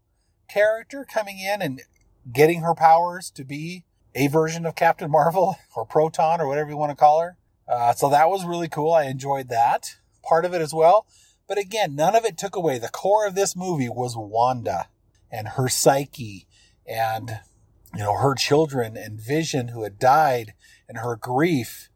character 0.49 1.05
coming 1.09 1.39
in 1.39 1.61
and 1.61 1.83
getting 2.29 2.63
her 2.63 2.75
powers 2.75 3.31
to 3.31 3.45
be 3.45 3.85
a 4.15 4.27
version 4.27 4.65
of 4.65 4.75
Captain 4.75 5.09
Marvel 5.09 5.55
or 5.75 5.85
Photon 5.85 6.41
or 6.41 6.47
whatever 6.47 6.69
you 6.69 6.77
want 6.77 6.91
to 6.91 6.95
call 6.95 7.21
her. 7.21 7.37
Uh, 7.67 7.93
so 7.93 8.09
that 8.09 8.29
was 8.29 8.45
really 8.45 8.67
cool. 8.67 8.93
I 8.93 9.05
enjoyed 9.05 9.49
that 9.49 9.97
part 10.21 10.45
of 10.45 10.53
it 10.53 10.61
as 10.61 10.73
well. 10.73 11.05
But 11.47 11.57
again, 11.57 11.95
none 11.95 12.15
of 12.15 12.25
it 12.25 12.37
took 12.37 12.55
away. 12.55 12.77
The 12.77 12.89
core 12.89 13.27
of 13.27 13.35
this 13.35 13.55
movie 13.55 13.89
was 13.89 14.15
Wanda 14.17 14.87
and 15.31 15.49
her 15.49 15.67
psyche 15.67 16.47
and, 16.85 17.39
you 17.93 17.99
know, 17.99 18.17
her 18.17 18.35
children 18.35 18.95
and 18.97 19.19
Vision 19.19 19.69
who 19.69 19.83
had 19.83 19.99
died 19.99 20.53
and 20.87 20.99
her 20.99 21.15
grief 21.15 21.89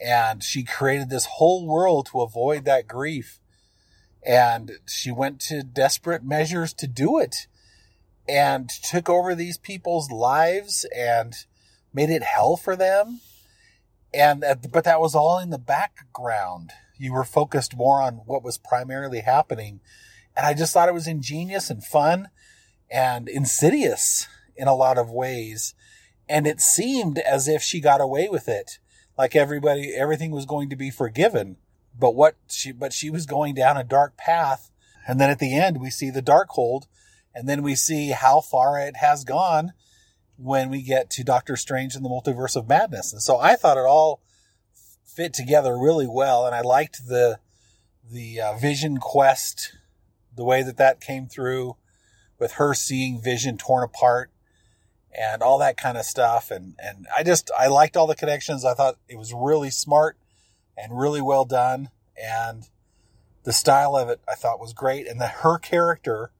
and 0.00 0.42
she 0.42 0.62
created 0.62 1.10
this 1.10 1.26
whole 1.26 1.66
world 1.66 2.06
to 2.06 2.20
avoid 2.20 2.64
that 2.64 2.86
grief. 2.86 3.40
And 4.24 4.72
she 4.86 5.10
went 5.10 5.40
to 5.42 5.62
desperate 5.62 6.24
measures 6.24 6.72
to 6.74 6.86
do 6.86 7.18
it 7.18 7.46
and 8.28 8.68
took 8.68 9.08
over 9.08 9.34
these 9.34 9.56
people's 9.56 10.10
lives 10.10 10.84
and 10.94 11.34
made 11.92 12.10
it 12.10 12.22
hell 12.22 12.56
for 12.56 12.76
them. 12.76 13.20
And, 14.12 14.44
uh, 14.44 14.56
but 14.70 14.84
that 14.84 15.00
was 15.00 15.14
all 15.14 15.38
in 15.38 15.50
the 15.50 15.58
background. 15.58 16.72
You 16.98 17.12
were 17.12 17.24
focused 17.24 17.76
more 17.76 18.02
on 18.02 18.22
what 18.26 18.42
was 18.42 18.58
primarily 18.58 19.20
happening. 19.20 19.80
And 20.36 20.46
I 20.46 20.54
just 20.54 20.72
thought 20.72 20.88
it 20.88 20.94
was 20.94 21.08
ingenious 21.08 21.70
and 21.70 21.82
fun 21.82 22.28
and 22.90 23.28
insidious 23.28 24.28
in 24.56 24.68
a 24.68 24.74
lot 24.74 24.98
of 24.98 25.10
ways. 25.10 25.74
And 26.28 26.46
it 26.46 26.60
seemed 26.60 27.18
as 27.18 27.48
if 27.48 27.62
she 27.62 27.80
got 27.80 28.00
away 28.00 28.28
with 28.28 28.48
it 28.48 28.78
like 29.16 29.34
everybody, 29.34 29.94
everything 29.94 30.30
was 30.30 30.46
going 30.46 30.70
to 30.70 30.76
be 30.76 30.90
forgiven. 30.90 31.56
But 31.98 32.14
what 32.14 32.36
she, 32.48 32.70
but 32.72 32.92
she 32.92 33.10
was 33.10 33.26
going 33.26 33.54
down 33.54 33.76
a 33.76 33.84
dark 33.84 34.16
path. 34.16 34.70
And 35.06 35.20
then 35.20 35.30
at 35.30 35.38
the 35.38 35.56
end, 35.56 35.80
we 35.80 35.90
see 35.90 36.10
the 36.10 36.22
Darkhold, 36.22 36.86
and 37.38 37.48
then 37.48 37.62
we 37.62 37.74
see 37.74 38.10
how 38.10 38.40
far 38.40 38.80
it 38.80 38.96
has 38.96 39.24
gone 39.24 39.72
when 40.36 40.70
we 40.70 40.82
get 40.82 41.08
to 41.10 41.24
Doctor 41.24 41.56
Strange 41.56 41.94
and 41.94 42.04
the 42.04 42.08
Multiverse 42.08 42.56
of 42.56 42.68
Madness. 42.68 43.12
And 43.12 43.22
so 43.22 43.38
I 43.38 43.54
thought 43.56 43.78
it 43.78 43.86
all 43.86 44.20
fit 45.04 45.32
together 45.32 45.78
really 45.78 46.06
well, 46.06 46.44
and 46.46 46.54
I 46.54 46.60
liked 46.60 47.06
the 47.06 47.38
the 48.10 48.40
uh, 48.40 48.56
Vision 48.56 48.98
quest, 48.98 49.76
the 50.34 50.44
way 50.44 50.62
that 50.62 50.78
that 50.78 51.00
came 51.00 51.26
through, 51.26 51.76
with 52.38 52.52
her 52.52 52.74
seeing 52.74 53.20
Vision 53.20 53.58
torn 53.58 53.84
apart 53.84 54.30
and 55.16 55.42
all 55.42 55.58
that 55.58 55.76
kind 55.76 55.98
of 55.98 56.04
stuff. 56.04 56.50
And, 56.50 56.74
and 56.82 57.06
I 57.16 57.22
just, 57.22 57.50
I 57.58 57.66
liked 57.66 57.96
all 57.96 58.06
the 58.06 58.14
connections. 58.14 58.64
I 58.64 58.74
thought 58.74 58.96
it 59.08 59.18
was 59.18 59.32
really 59.34 59.70
smart 59.70 60.16
and 60.76 60.98
really 60.98 61.20
well 61.20 61.44
done. 61.44 61.90
And 62.16 62.68
the 63.44 63.52
style 63.52 63.96
of 63.96 64.08
it 64.08 64.20
I 64.28 64.34
thought 64.34 64.60
was 64.60 64.72
great. 64.72 65.06
And 65.06 65.20
that 65.20 65.38
her 65.42 65.58
character, 65.58 66.30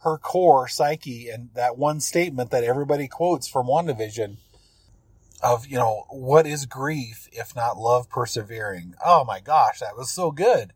her 0.00 0.18
core 0.18 0.68
psyche 0.68 1.28
and 1.28 1.50
that 1.54 1.76
one 1.76 2.00
statement 2.00 2.50
that 2.50 2.64
everybody 2.64 3.08
quotes 3.08 3.48
from 3.48 3.66
WandaVision 3.66 4.36
of, 5.42 5.66
you 5.66 5.76
know, 5.76 6.04
what 6.10 6.46
is 6.46 6.66
grief 6.66 7.28
if 7.32 7.54
not 7.54 7.76
love 7.76 8.08
persevering? 8.08 8.94
Oh 9.04 9.24
my 9.24 9.40
gosh, 9.40 9.80
that 9.80 9.96
was 9.96 10.10
so 10.10 10.30
good. 10.30 10.72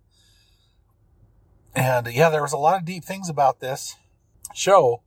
And 1.75 2.07
yeah, 2.13 2.31
there 2.31 2.43
was 2.43 2.53
a 2.53 2.59
lot 2.59 2.79
of 2.79 2.85
deep 2.85 3.05
things 3.05 3.29
about 3.29 3.61
this 3.61 3.97
show 4.55 5.03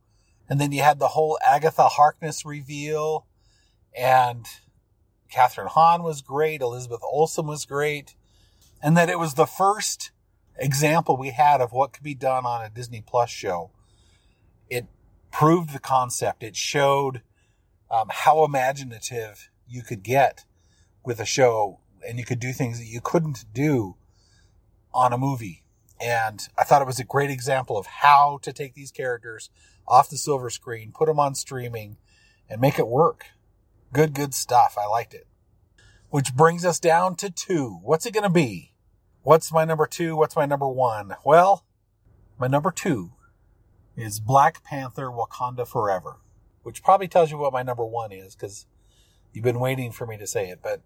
and 0.48 0.60
then 0.60 0.72
you 0.72 0.82
had 0.82 0.98
the 0.98 1.08
whole 1.08 1.38
Agatha 1.46 1.88
Harkness 1.88 2.44
reveal, 2.44 3.26
and 3.96 4.46
Kathryn 5.32 5.68
Hahn 5.68 6.02
was 6.02 6.22
great, 6.22 6.60
Elizabeth 6.60 7.00
Olsen 7.10 7.46
was 7.46 7.64
great, 7.64 8.14
and 8.82 8.96
that 8.96 9.10
it 9.10 9.18
was 9.18 9.34
the 9.34 9.46
first 9.46 10.12
example 10.56 11.16
we 11.16 11.30
had 11.30 11.60
of 11.60 11.72
what 11.72 11.92
could 11.92 12.04
be 12.04 12.14
done 12.14 12.46
on 12.46 12.64
a 12.64 12.70
Disney 12.70 13.02
Plus 13.04 13.30
show. 13.30 13.70
It 14.68 14.86
proved 15.30 15.72
the 15.72 15.78
concept. 15.78 16.42
It 16.42 16.56
showed 16.56 17.22
um, 17.90 18.08
how 18.10 18.44
imaginative 18.44 19.50
you 19.68 19.82
could 19.82 20.02
get 20.02 20.44
with 21.04 21.20
a 21.20 21.26
show, 21.26 21.80
and 22.06 22.18
you 22.18 22.24
could 22.24 22.40
do 22.40 22.52
things 22.52 22.78
that 22.78 22.86
you 22.86 23.00
couldn't 23.00 23.44
do 23.52 23.96
on 24.92 25.12
a 25.12 25.18
movie. 25.18 25.62
And 26.00 26.46
I 26.58 26.64
thought 26.64 26.82
it 26.82 26.86
was 26.86 26.98
a 26.98 27.04
great 27.04 27.30
example 27.30 27.78
of 27.78 27.86
how 27.86 28.38
to 28.42 28.52
take 28.52 28.74
these 28.74 28.90
characters 28.90 29.50
off 29.88 30.10
the 30.10 30.18
silver 30.18 30.50
screen, 30.50 30.92
put 30.92 31.06
them 31.06 31.20
on 31.20 31.34
streaming, 31.34 31.96
and 32.48 32.60
make 32.60 32.78
it 32.78 32.88
work. 32.88 33.26
Good, 33.92 34.14
good 34.14 34.34
stuff. 34.34 34.76
I 34.78 34.86
liked 34.86 35.14
it. 35.14 35.26
Which 36.10 36.34
brings 36.34 36.64
us 36.64 36.78
down 36.78 37.16
to 37.16 37.30
two. 37.30 37.78
What's 37.82 38.06
it 38.06 38.14
going 38.14 38.24
to 38.24 38.30
be? 38.30 38.72
What's 39.22 39.52
my 39.52 39.64
number 39.64 39.86
two? 39.86 40.16
What's 40.16 40.36
my 40.36 40.46
number 40.46 40.68
one? 40.68 41.16
Well, 41.24 41.64
my 42.38 42.46
number 42.46 42.70
two 42.70 43.12
is 43.96 44.20
Black 44.20 44.62
Panther 44.62 45.06
Wakanda 45.06 45.66
Forever, 45.66 46.16
which 46.62 46.82
probably 46.82 47.08
tells 47.08 47.30
you 47.30 47.38
what 47.38 47.52
my 47.52 47.62
number 47.62 47.84
one 47.84 48.12
is 48.12 48.34
because 48.34 48.66
You've 49.36 49.44
been 49.44 49.60
waiting 49.60 49.92
for 49.92 50.06
me 50.06 50.16
to 50.16 50.26
say 50.26 50.48
it, 50.48 50.60
but 50.62 50.80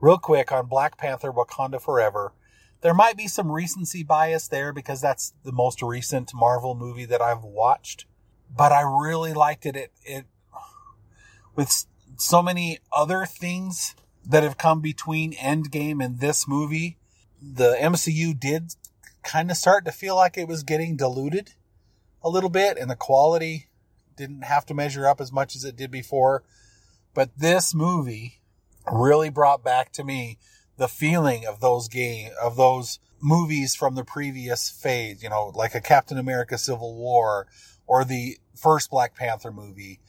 real 0.00 0.18
quick 0.18 0.52
on 0.52 0.66
Black 0.66 0.96
Panther 0.96 1.32
Wakanda 1.32 1.82
Forever. 1.82 2.32
There 2.80 2.94
might 2.94 3.16
be 3.16 3.26
some 3.26 3.50
recency 3.50 4.04
bias 4.04 4.46
there 4.46 4.72
because 4.72 5.00
that's 5.00 5.34
the 5.44 5.50
most 5.50 5.82
recent 5.82 6.30
Marvel 6.32 6.76
movie 6.76 7.06
that 7.06 7.20
I've 7.20 7.42
watched, 7.42 8.06
but 8.56 8.70
I 8.70 8.82
really 8.82 9.32
liked 9.32 9.66
it. 9.66 9.74
It, 9.74 9.92
it 10.04 10.26
with 11.56 11.86
so 12.18 12.40
many 12.40 12.78
other 12.92 13.26
things 13.26 13.96
that 14.24 14.44
have 14.44 14.58
come 14.58 14.80
between 14.80 15.32
Endgame 15.32 16.00
and 16.00 16.20
this 16.20 16.46
movie, 16.46 16.98
the 17.42 17.76
MCU 17.80 18.38
did 18.38 18.76
kind 19.24 19.50
of 19.50 19.56
start 19.56 19.84
to 19.86 19.90
feel 19.90 20.14
like 20.14 20.38
it 20.38 20.46
was 20.46 20.62
getting 20.62 20.96
diluted 20.96 21.54
a 22.22 22.28
little 22.28 22.50
bit 22.50 22.76
and 22.78 22.90
the 22.90 22.96
quality 22.96 23.68
didn't 24.16 24.42
have 24.42 24.66
to 24.66 24.74
measure 24.74 25.06
up 25.06 25.20
as 25.20 25.32
much 25.32 25.54
as 25.54 25.64
it 25.64 25.76
did 25.76 25.90
before. 25.90 26.42
But 27.14 27.30
this 27.38 27.74
movie 27.74 28.40
really 28.92 29.30
brought 29.30 29.64
back 29.64 29.92
to 29.92 30.04
me 30.04 30.38
the 30.76 30.88
feeling 30.88 31.46
of 31.46 31.60
those 31.60 31.88
game 31.88 32.30
of 32.40 32.56
those 32.56 32.98
movies 33.20 33.74
from 33.74 33.94
the 33.94 34.04
previous 34.04 34.70
phase, 34.70 35.22
you 35.22 35.28
know, 35.28 35.52
like 35.54 35.74
a 35.74 35.80
Captain 35.80 36.18
America 36.18 36.56
Civil 36.56 36.94
War 36.94 37.46
or 37.86 38.04
the 38.04 38.38
first 38.54 38.90
Black 38.90 39.14
Panther 39.16 39.50
movie. 39.50 40.00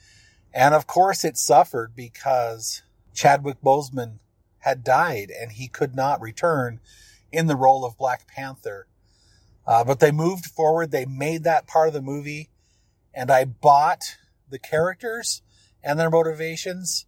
And 0.52 0.74
of 0.74 0.86
course 0.86 1.24
it 1.24 1.36
suffered 1.36 1.94
because 1.96 2.82
Chadwick 3.14 3.60
Boseman 3.62 4.18
had 4.60 4.84
died 4.84 5.30
and 5.30 5.52
he 5.52 5.68
could 5.68 5.94
not 5.94 6.20
return 6.20 6.80
in 7.32 7.46
the 7.46 7.56
role 7.56 7.84
of 7.84 7.98
Black 7.98 8.26
Panther. 8.26 8.86
Uh, 9.70 9.84
but 9.84 10.00
they 10.00 10.10
moved 10.10 10.46
forward. 10.46 10.90
They 10.90 11.04
made 11.04 11.44
that 11.44 11.68
part 11.68 11.86
of 11.86 11.94
the 11.94 12.02
movie 12.02 12.50
and 13.14 13.30
I 13.30 13.44
bought 13.44 14.16
the 14.48 14.58
characters 14.58 15.42
and 15.80 15.96
their 15.96 16.10
motivations. 16.10 17.06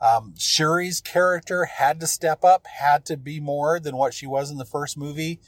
Um, 0.00 0.34
Shuri's 0.38 1.00
character 1.00 1.64
had 1.64 1.98
to 1.98 2.06
step 2.06 2.44
up, 2.44 2.68
had 2.68 3.04
to 3.06 3.16
be 3.16 3.40
more 3.40 3.80
than 3.80 3.96
what 3.96 4.14
she 4.14 4.24
was 4.24 4.52
in 4.52 4.56
the 4.56 4.64
first 4.64 4.96
movie. 4.96 5.40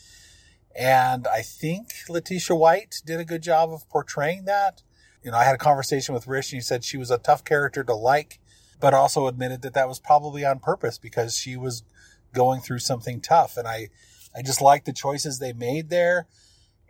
And 0.77 1.29
I 1.29 1.43
think 1.43 1.91
Letitia 2.09 2.57
Wright 2.57 2.93
did 3.07 3.21
a 3.21 3.25
good 3.25 3.43
job 3.43 3.71
of 3.71 3.89
portraying 3.89 4.47
that. 4.47 4.83
You 5.23 5.31
know, 5.31 5.37
I 5.37 5.45
had 5.45 5.55
a 5.55 5.59
conversation 5.59 6.13
with 6.13 6.27
Rich 6.27 6.53
and 6.53 6.57
he 6.57 6.61
said 6.61 6.83
she 6.83 6.99
was 6.99 7.13
a 7.13 7.19
tough 7.19 7.45
character 7.45 7.85
to 7.85 7.95
like, 7.95 8.41
but 8.81 8.95
also 8.95 9.29
admitted 9.29 9.63
that 9.63 9.75
that 9.75 9.87
was 9.87 10.01
probably 10.01 10.45
on 10.45 10.59
purpose 10.59 10.99
because 10.99 11.37
she 11.37 11.57
was 11.57 11.85
going 12.33 12.63
through 12.63 12.81
something 12.81 13.21
tough. 13.21 13.57
And 13.57 13.69
I, 13.69 13.91
I 14.35 14.43
just 14.43 14.61
like 14.61 14.87
the 14.87 14.93
choices 14.93 15.39
they 15.39 15.53
made 15.53 15.89
there. 15.89 16.27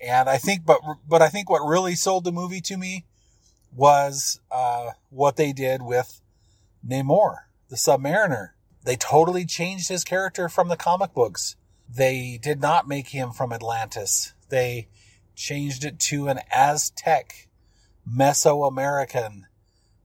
And 0.00 0.28
I 0.28 0.38
think, 0.38 0.64
but, 0.64 0.80
but 1.08 1.22
I 1.22 1.28
think 1.28 1.50
what 1.50 1.66
really 1.66 1.94
sold 1.94 2.24
the 2.24 2.32
movie 2.32 2.60
to 2.62 2.76
me 2.76 3.04
was, 3.74 4.40
uh, 4.50 4.90
what 5.10 5.36
they 5.36 5.52
did 5.52 5.82
with 5.82 6.20
Namor, 6.86 7.38
the 7.68 7.76
Submariner. 7.76 8.50
They 8.84 8.96
totally 8.96 9.44
changed 9.44 9.88
his 9.88 10.04
character 10.04 10.48
from 10.48 10.68
the 10.68 10.76
comic 10.76 11.12
books. 11.12 11.56
They 11.88 12.38
did 12.40 12.60
not 12.60 12.88
make 12.88 13.08
him 13.08 13.32
from 13.32 13.52
Atlantis. 13.52 14.32
They 14.48 14.88
changed 15.34 15.84
it 15.84 15.98
to 16.00 16.28
an 16.28 16.40
Aztec, 16.50 17.48
Mesoamerican 18.08 19.42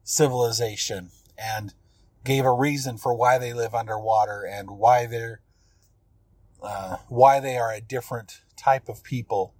civilization 0.04 1.12
and 1.38 1.74
gave 2.24 2.46
a 2.46 2.54
reason 2.54 2.98
for 2.98 3.14
why 3.14 3.38
they 3.38 3.54
live 3.54 3.74
underwater 3.74 4.44
and 4.44 4.72
why 4.72 5.06
they're, 5.06 5.42
uh, 6.62 6.98
why 7.08 7.40
they 7.40 7.58
are 7.58 7.72
a 7.72 7.82
different 7.82 8.42
type 8.56 8.90
of 8.90 9.04
people 9.04 9.54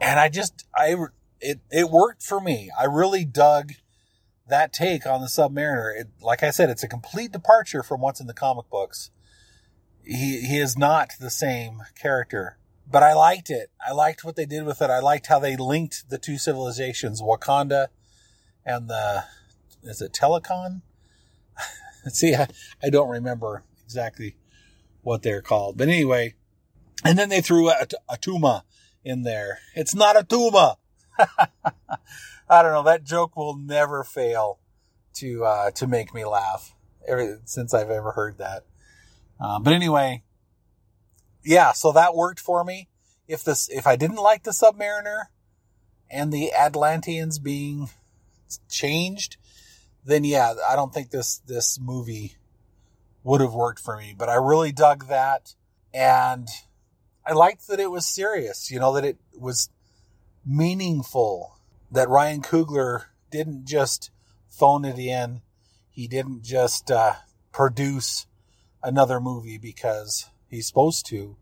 and 0.00 0.18
I 0.18 0.28
just, 0.28 0.66
I, 0.74 0.96
it, 1.40 1.60
it 1.70 1.90
worked 1.90 2.22
for 2.22 2.40
me. 2.40 2.70
I 2.78 2.84
really 2.84 3.24
dug 3.24 3.72
that 4.48 4.72
take 4.72 5.06
on 5.06 5.20
the 5.20 5.26
Submariner. 5.26 6.00
It, 6.00 6.08
like 6.20 6.42
I 6.42 6.50
said, 6.50 6.70
it's 6.70 6.82
a 6.82 6.88
complete 6.88 7.32
departure 7.32 7.82
from 7.82 8.00
what's 8.00 8.20
in 8.20 8.26
the 8.26 8.34
comic 8.34 8.70
books. 8.70 9.10
He, 10.04 10.40
he 10.40 10.58
is 10.58 10.78
not 10.78 11.10
the 11.20 11.30
same 11.30 11.82
character, 12.00 12.58
but 12.90 13.02
I 13.02 13.12
liked 13.12 13.50
it. 13.50 13.70
I 13.86 13.92
liked 13.92 14.24
what 14.24 14.36
they 14.36 14.46
did 14.46 14.64
with 14.64 14.80
it. 14.80 14.90
I 14.90 15.00
liked 15.00 15.26
how 15.26 15.38
they 15.38 15.56
linked 15.56 16.08
the 16.08 16.18
two 16.18 16.38
civilizations, 16.38 17.20
Wakanda 17.20 17.88
and 18.68 18.88
the, 18.88 19.24
is 19.82 20.02
it 20.02 20.12
Talokan? 20.12 20.82
See, 22.08 22.34
I, 22.34 22.48
I 22.82 22.90
don't 22.90 23.08
remember 23.08 23.64
exactly 23.82 24.36
what 25.02 25.22
they're 25.22 25.42
called, 25.42 25.78
but 25.78 25.88
anyway, 25.88 26.34
and 27.04 27.18
then 27.18 27.30
they 27.30 27.40
threw 27.40 27.70
a, 27.70 27.86
a 28.08 28.16
Tuma 28.16 28.62
in 29.08 29.22
there. 29.22 29.60
It's 29.74 29.94
not 29.94 30.18
a 30.18 30.24
tuba. 30.24 30.76
I 32.50 32.62
don't 32.62 32.72
know. 32.72 32.82
That 32.82 33.04
joke 33.04 33.36
will 33.36 33.56
never 33.56 34.04
fail 34.04 34.58
to 35.14 35.44
uh, 35.44 35.70
to 35.72 35.86
make 35.86 36.14
me 36.14 36.24
laugh 36.24 36.74
ever, 37.06 37.40
since 37.44 37.74
I've 37.74 37.90
ever 37.90 38.12
heard 38.12 38.38
that. 38.38 38.64
Uh, 39.40 39.58
but 39.58 39.72
anyway, 39.72 40.22
yeah. 41.44 41.72
So 41.72 41.92
that 41.92 42.14
worked 42.14 42.40
for 42.40 42.64
me. 42.64 42.88
If 43.26 43.44
this, 43.44 43.68
if 43.68 43.86
I 43.86 43.96
didn't 43.96 44.16
like 44.16 44.44
the 44.44 44.52
Submariner 44.52 45.24
and 46.10 46.32
the 46.32 46.52
Atlanteans 46.52 47.38
being 47.38 47.90
changed, 48.70 49.36
then 50.04 50.24
yeah, 50.24 50.54
I 50.68 50.76
don't 50.76 50.92
think 50.92 51.10
this 51.10 51.38
this 51.38 51.78
movie 51.80 52.36
would 53.24 53.40
have 53.40 53.54
worked 53.54 53.80
for 53.80 53.96
me. 53.96 54.14
But 54.16 54.28
I 54.28 54.34
really 54.34 54.72
dug 54.72 55.08
that, 55.08 55.54
and 55.92 56.48
I 57.28 57.32
liked 57.34 57.68
that 57.68 57.78
it 57.78 57.90
was 57.90 58.06
serious, 58.06 58.70
you 58.70 58.80
know, 58.80 58.94
that 58.94 59.04
it 59.04 59.18
was 59.38 59.68
meaningful, 60.46 61.58
that 61.90 62.08
Ryan 62.08 62.40
Coogler 62.40 63.04
didn't 63.30 63.66
just 63.66 64.10
phone 64.48 64.86
it 64.86 64.98
in. 64.98 65.42
He 65.90 66.08
didn't 66.08 66.42
just 66.42 66.90
uh, 66.90 67.16
produce 67.52 68.26
another 68.82 69.20
movie 69.20 69.58
because 69.58 70.30
he's 70.48 70.66
supposed 70.66 71.04
to. 71.08 71.36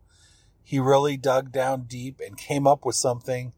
He 0.61 0.77
really 0.77 1.15
dug 1.15 1.53
down 1.53 1.83
deep 1.83 2.19
and 2.19 2.37
came 2.37 2.67
up 2.67 2.83
with 2.83 2.95
something 2.95 3.53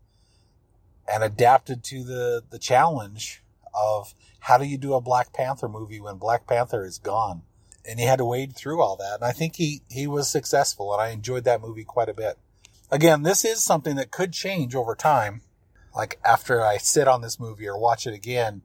and 1.12 1.24
adapted 1.24 1.84
to 1.86 2.04
the, 2.04 2.44
the 2.48 2.60
challenge 2.60 3.42
of 3.74 4.14
how 4.42 4.60
do 4.60 4.66
you 4.66 4.78
do 4.78 4.94
a 4.94 5.02
Black 5.02 5.34
Panther 5.34 5.68
movie 5.68 6.00
when 6.00 6.18
Black 6.18 6.46
Panther 6.46 6.86
is 6.86 7.00
gone? 7.00 7.42
And 7.86 8.00
he 8.00 8.06
had 8.06 8.18
to 8.18 8.26
wade 8.26 8.56
through 8.56 8.82
all 8.82 8.96
that. 8.98 9.16
And 9.16 9.24
I 9.24 9.32
think 9.32 9.56
he, 9.56 9.82
he 9.90 10.08
was 10.08 10.30
successful 10.30 10.94
and 10.94 11.02
I 11.02 11.10
enjoyed 11.10 11.44
that 11.46 11.62
movie 11.62 11.84
quite 11.84 12.10
a 12.10 12.14
bit. 12.14 12.38
Again, 12.92 13.24
this 13.24 13.46
is 13.46 13.64
something 13.64 13.96
that 13.96 14.12
could 14.12 14.34
change 14.34 14.76
over 14.76 14.96
time. 14.96 15.42
Like 15.96 16.20
after 16.24 16.64
I 16.64 16.78
sit 16.78 17.08
on 17.08 17.22
this 17.22 17.40
movie 17.40 17.68
or 17.68 17.78
watch 17.78 18.08
it 18.08 18.14
again 18.14 18.62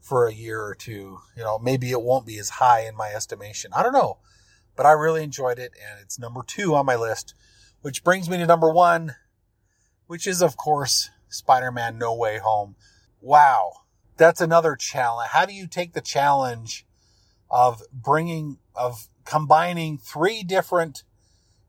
for 0.00 0.26
a 0.26 0.34
year 0.34 0.62
or 0.62 0.74
two, 0.74 1.18
you 1.36 1.42
know, 1.42 1.58
maybe 1.58 1.90
it 1.90 2.02
won't 2.02 2.26
be 2.26 2.38
as 2.38 2.50
high 2.50 2.86
in 2.86 2.96
my 2.96 3.08
estimation. 3.08 3.72
I 3.74 3.82
don't 3.82 3.92
know, 3.92 4.18
but 4.76 4.86
I 4.86 4.92
really 4.92 5.22
enjoyed 5.22 5.58
it 5.58 5.72
and 5.82 6.00
it's 6.00 6.18
number 6.18 6.42
two 6.46 6.74
on 6.74 6.86
my 6.86 6.96
list, 6.96 7.34
which 7.82 8.04
brings 8.04 8.28
me 8.28 8.38
to 8.38 8.46
number 8.46 8.72
one, 8.72 9.16
which 10.06 10.26
is 10.26 10.42
of 10.42 10.56
course 10.56 11.10
Spider-Man 11.28 11.98
No 11.98 12.14
Way 12.14 12.38
Home. 12.38 12.76
Wow. 13.20 13.72
That's 14.16 14.40
another 14.40 14.76
challenge. 14.76 15.30
How 15.32 15.44
do 15.44 15.52
you 15.52 15.66
take 15.66 15.92
the 15.92 16.00
challenge 16.00 16.86
of 17.50 17.82
bringing, 17.92 18.58
of 18.74 19.08
combining 19.24 19.98
three 19.98 20.42
different 20.42 21.04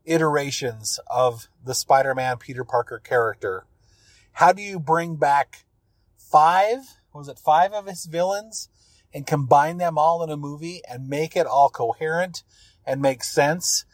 iterations 0.04 0.98
of 1.08 1.48
the 1.64 1.74
Spider-Man 1.74 2.38
Peter 2.38 2.64
Parker 2.64 2.98
character. 2.98 3.66
How 4.32 4.52
do 4.52 4.62
you 4.62 4.78
bring 4.78 5.16
back 5.16 5.66
five, 6.16 6.78
was 7.12 7.28
it 7.28 7.38
five 7.38 7.72
of 7.72 7.86
his 7.86 8.06
villains 8.06 8.68
and 9.12 9.26
combine 9.26 9.78
them 9.78 9.98
all 9.98 10.22
in 10.22 10.30
a 10.30 10.36
movie 10.36 10.82
and 10.88 11.08
make 11.08 11.36
it 11.36 11.46
all 11.46 11.68
coherent 11.68 12.42
and 12.86 13.02
make 13.02 13.22
sense 13.24 13.84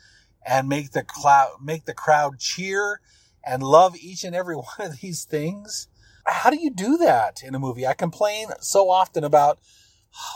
and 0.46 0.68
make 0.68 0.92
the 0.92 1.02
cloud, 1.02 1.56
make 1.62 1.84
the 1.84 1.94
crowd 1.94 2.38
cheer 2.38 3.00
and 3.44 3.62
love 3.62 3.96
each 3.96 4.24
and 4.24 4.34
every 4.34 4.56
one 4.56 4.66
of 4.80 5.00
these 5.00 5.24
things? 5.24 5.88
How 6.26 6.50
do 6.50 6.58
you 6.60 6.70
do 6.70 6.96
that 6.98 7.42
in 7.42 7.54
a 7.54 7.58
movie? 7.58 7.86
I 7.86 7.94
complain 7.94 8.48
so 8.60 8.88
often 8.88 9.24
about 9.24 9.58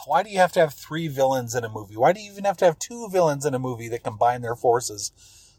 why 0.07 0.23
do 0.23 0.31
you 0.31 0.39
have 0.39 0.53
to 0.53 0.61
have 0.61 0.75
three 0.75 1.09
villains 1.09 1.55
in 1.55 1.65
a 1.65 1.69
movie? 1.69 1.97
Why 1.97 2.13
do 2.13 2.21
you 2.21 2.33
even 2.33 2.45
have 2.45 2.57
to 2.59 2.65
have 2.65 2.79
two 2.79 3.09
villains 3.11 3.45
in 3.45 3.55
a 3.55 3.59
movie 3.59 3.89
that 3.89 4.05
combine 4.05 4.43
their 4.43 4.57
forces 4.57 5.13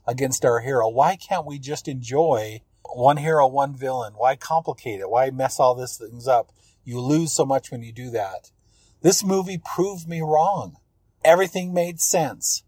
against 0.08 0.44
our 0.44 0.60
hero? 0.60 0.90
Why 0.90 1.16
can't 1.16 1.46
we 1.46 1.60
just 1.60 1.88
enjoy 1.88 2.62
one 2.94 3.18
hero, 3.18 3.48
one 3.48 3.76
villain? 3.76 4.14
Why 4.16 4.36
complicate 4.36 5.00
it? 5.00 5.10
Why 5.10 5.30
mess 5.30 5.60
all 5.60 5.76
these 5.76 5.98
things 5.98 6.28
up? 6.28 6.52
You 6.84 7.00
lose 7.00 7.34
so 7.34 7.46
much 7.46 7.72
when 7.72 7.84
you 7.84 7.92
do 7.92 8.10
that. 8.12 8.52
This 9.02 9.24
movie 9.24 9.62
proved 9.64 10.08
me 10.08 10.22
wrong. 10.22 10.78
Everything 11.24 11.74
made 11.74 12.00
sense. 12.00 12.64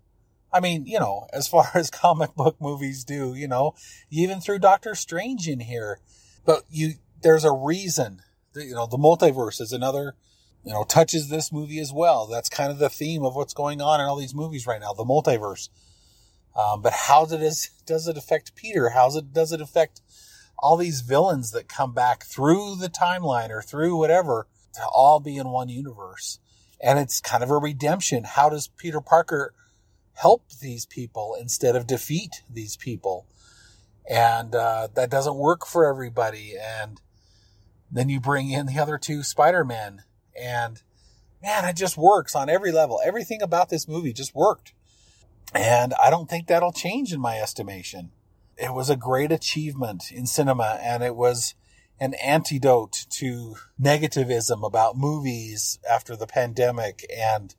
I 0.54 0.60
mean, 0.60 0.86
you 0.86 1.00
know, 1.00 1.28
as 1.34 1.48
far 1.48 1.72
as 1.74 1.90
comic 1.90 2.36
book 2.36 2.58
movies 2.60 3.04
do, 3.04 3.34
you 3.34 3.48
know, 3.48 3.74
you 4.10 4.24
even 4.24 4.40
threw 4.40 4.60
Doctor 4.60 4.96
Strange 4.96 5.48
in 5.48 5.62
here, 5.62 6.00
but 6.46 6.64
you, 6.70 6.94
there's 7.22 7.46
a 7.46 7.52
reason, 7.52 8.22
you 8.56 8.76
know, 8.76 8.86
the 8.86 8.98
multiverse 8.98 9.60
is 9.60 9.72
another 9.72 10.16
you 10.64 10.72
know, 10.72 10.84
touches 10.84 11.30
this 11.30 11.52
movie 11.52 11.80
as 11.80 11.92
well. 11.92 12.28
That's 12.28 12.50
kind 12.50 12.72
of 12.72 12.78
the 12.78 12.90
theme 12.90 13.24
of 13.24 13.36
what's 13.36 13.54
going 13.54 13.82
on 13.82 14.00
in 14.00 14.08
all 14.08 14.18
these 14.18 14.36
movies 14.36 14.68
right 14.68 14.80
now, 14.80 14.94
the 14.94 15.04
multiverse. 15.04 15.70
Um, 16.56 16.82
but 16.82 16.94
how 16.94 17.26
does 17.26 17.70
it, 17.70 17.86
does 17.86 18.08
it 18.08 18.18
affect 18.18 18.56
Peter? 18.56 18.90
How 18.90 19.10
it, 19.16 19.34
does 19.34 19.52
it 19.52 19.62
affect 19.62 20.02
all 20.60 20.78
these 20.78 21.02
villains 21.02 21.52
that 21.52 21.68
come 21.68 21.94
back 21.94 22.26
through 22.26 22.76
the 22.76 22.90
timeline 22.90 23.50
or 23.50 23.62
through 23.62 23.96
whatever 23.98 24.48
to 24.74 24.82
all 24.94 25.20
be 25.20 25.38
in 25.38 25.50
one 25.50 25.70
universe? 25.70 26.40
And 26.80 27.00
it's 27.00 27.22
kind 27.22 27.44
of 27.44 27.50
a 27.50 27.58
redemption. 27.58 28.24
How 28.24 28.50
does 28.50 28.68
Peter 28.68 29.02
Parker 29.02 29.54
help 30.14 30.50
these 30.62 30.86
people 30.86 31.36
instead 31.40 31.76
of 31.76 31.88
defeat 31.88 32.44
these 32.50 32.76
people? 32.76 33.26
And 34.10 34.54
uh, 34.54 34.90
that 34.96 35.10
doesn't 35.10 35.36
work 35.36 35.66
for 35.66 35.86
everybody. 35.86 36.54
And 36.60 37.00
then 37.90 38.10
you 38.10 38.20
bring 38.20 38.50
in 38.50 38.66
the 38.66 38.80
other 38.80 38.98
two 38.98 39.24
Spider-Men 39.24 40.04
and 40.42 40.82
man, 41.42 41.66
it 41.66 41.76
just 41.76 41.98
works 41.98 42.36
on 42.36 42.50
every 42.50 42.72
level. 42.72 43.00
Everything 43.04 43.42
about 43.42 43.70
this 43.70 43.88
movie 43.88 44.14
just 44.14 44.36
worked. 44.36 44.74
And 45.54 45.94
I 46.02 46.10
don't 46.10 46.30
think 46.30 46.48
that'll 46.48 46.72
change 46.72 47.14
in 47.14 47.20
my 47.20 47.40
estimation. 47.40 48.12
It 48.58 48.74
was 48.74 48.90
a 48.90 48.96
great 48.96 49.32
achievement 49.32 50.12
in 50.12 50.26
cinema 50.26 50.80
and 50.82 51.04
it 51.04 51.16
was 51.16 51.56
an 52.00 52.14
antidote 52.16 53.06
to 53.10 53.56
negativism 53.80 54.66
about 54.66 54.98
movies 54.98 55.80
after 55.90 56.16
the 56.16 56.28
pandemic 56.28 57.06
and 57.16 57.54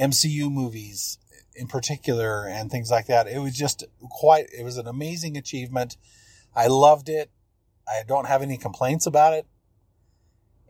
MCU 0.00 0.50
movies 0.50 1.18
in 1.54 1.66
particular 1.66 2.46
and 2.46 2.70
things 2.70 2.90
like 2.90 3.06
that. 3.06 3.26
It 3.26 3.38
was 3.38 3.56
just 3.56 3.84
quite, 4.08 4.46
it 4.56 4.64
was 4.64 4.76
an 4.76 4.86
amazing 4.86 5.36
achievement. 5.36 5.96
I 6.54 6.68
loved 6.68 7.08
it. 7.08 7.30
I 7.88 8.02
don't 8.06 8.26
have 8.26 8.42
any 8.42 8.56
complaints 8.56 9.04
about 9.06 9.34
it. 9.34 9.46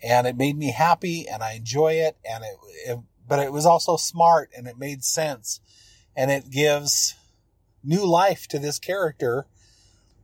And 0.03 0.27
it 0.27 0.37
made 0.37 0.57
me 0.57 0.73
happy 0.73 1.29
and 1.29 1.43
I 1.43 1.53
enjoy 1.53 1.95
it. 1.95 2.17
And 2.25 2.45
it, 2.45 2.57
it 2.87 2.99
but 3.27 3.39
it 3.39 3.53
was 3.53 3.67
also 3.67 3.97
smart 3.97 4.51
and 4.57 4.67
it 4.67 4.79
made 4.79 5.05
sense 5.05 5.61
and 6.17 6.31
it 6.31 6.51
gives 6.51 7.15
new 7.83 8.05
life 8.05 8.49
to 8.49 8.59
this 8.59 8.79
character 8.79 9.47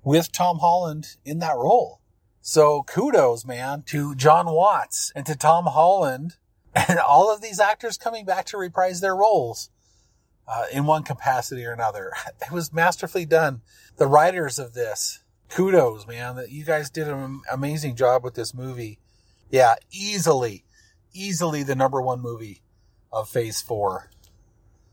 with 0.03 0.33
Tom 0.33 0.59
Holland 0.59 1.17
in 1.25 1.39
that 1.39 1.57
role. 1.57 2.01
So 2.41 2.83
kudos, 2.85 3.45
man, 3.45 3.83
to 3.87 4.15
Jon 4.15 4.47
Watts 4.47 5.13
and 5.17 5.27
to 5.27 5.35
Tom 5.37 5.67
Holland 5.67 6.37
and 6.75 6.99
all 7.07 7.33
of 7.33 7.41
these 7.41 7.59
actors 7.59 7.97
coming 7.97 8.25
back 8.25 8.47
to 8.47 8.59
reprise 8.59 9.01
their 9.01 9.17
roles 9.17 9.71
uh, 10.47 10.65
in 10.73 10.87
one 10.87 11.03
capacity 11.03 11.65
or 11.65 11.73
another. 11.73 12.13
It 12.47 12.53
was 12.53 12.73
masterfully 12.73 13.27
done. 13.27 13.63
The 13.97 14.07
writers 14.07 14.59
of 14.59 14.75
this, 14.75 15.25
kudos, 15.49 16.07
man, 16.07 16.37
that 16.37 16.51
you 16.51 16.65
guys 16.65 16.91
did 16.91 17.09
an 17.09 17.41
amazing 17.51 17.97
job 17.97 18.23
with 18.23 18.35
this 18.35 18.55
movie. 18.55 19.01
Yeah, 19.51 19.77
easily, 19.91 20.65
easily 21.13 21.63
the 21.63 21.77
number 21.77 22.01
one 22.03 22.21
movie 22.21 22.63
of 23.13 23.29
phase 23.29 23.61
four. 23.61 24.11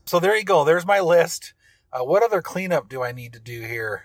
So 0.04 0.20
there 0.20 0.36
you 0.36 0.44
go. 0.44 0.64
There's 0.64 0.86
my 0.86 1.00
list. 1.00 1.54
Uh, 1.92 2.04
what 2.04 2.22
other 2.22 2.42
cleanup 2.42 2.88
do 2.88 3.02
I 3.02 3.12
need 3.12 3.32
to 3.32 3.40
do 3.40 3.62
here? 3.62 4.04